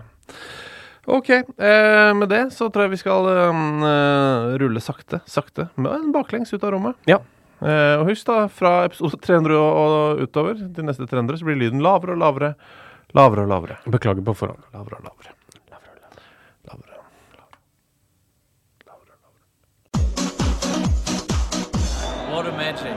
Ok, 1.08 1.30
eh, 1.30 2.10
med 2.18 2.26
det 2.34 2.40
så 2.56 2.66
tror 2.74 2.88
jeg 2.88 2.96
vi 2.96 3.00
skal 3.00 3.30
eh, 3.32 4.56
rulle 4.60 4.82
sakte, 4.84 5.22
sakte, 5.30 5.68
med 5.78 5.94
en 5.94 6.10
baklengs 6.16 6.50
ut 6.56 6.66
av 6.66 6.74
rommet. 6.74 6.98
Ja. 7.08 7.20
Eh, 7.58 7.96
og 7.98 8.06
husk 8.12 8.28
da, 8.30 8.44
fra 8.54 8.86
episode 8.86 9.18
300 9.28 9.56
og, 9.58 9.78
og 9.82 10.22
utover 10.28 10.60
til 10.60 10.86
neste 10.86 11.08
300 11.10 11.40
så 11.40 11.48
blir 11.48 11.58
lyden 11.58 11.82
lavere 11.86 12.14
og 12.14 12.22
lavere, 12.22 12.54
lavere 13.18 13.48
og 13.48 13.52
lavere. 13.54 13.80
Beklager 13.90 14.24
på 14.26 14.36
forhånd. 14.38 14.62
Lavere 14.76 15.00
og 15.00 15.04
lavere. 15.10 15.34
Lavere 15.72 15.92
og 15.94 16.00
lavere. 16.04 16.22
Lavere. 16.70 16.96
What 22.34 22.46
a 22.46 22.52
magic. 22.58 22.97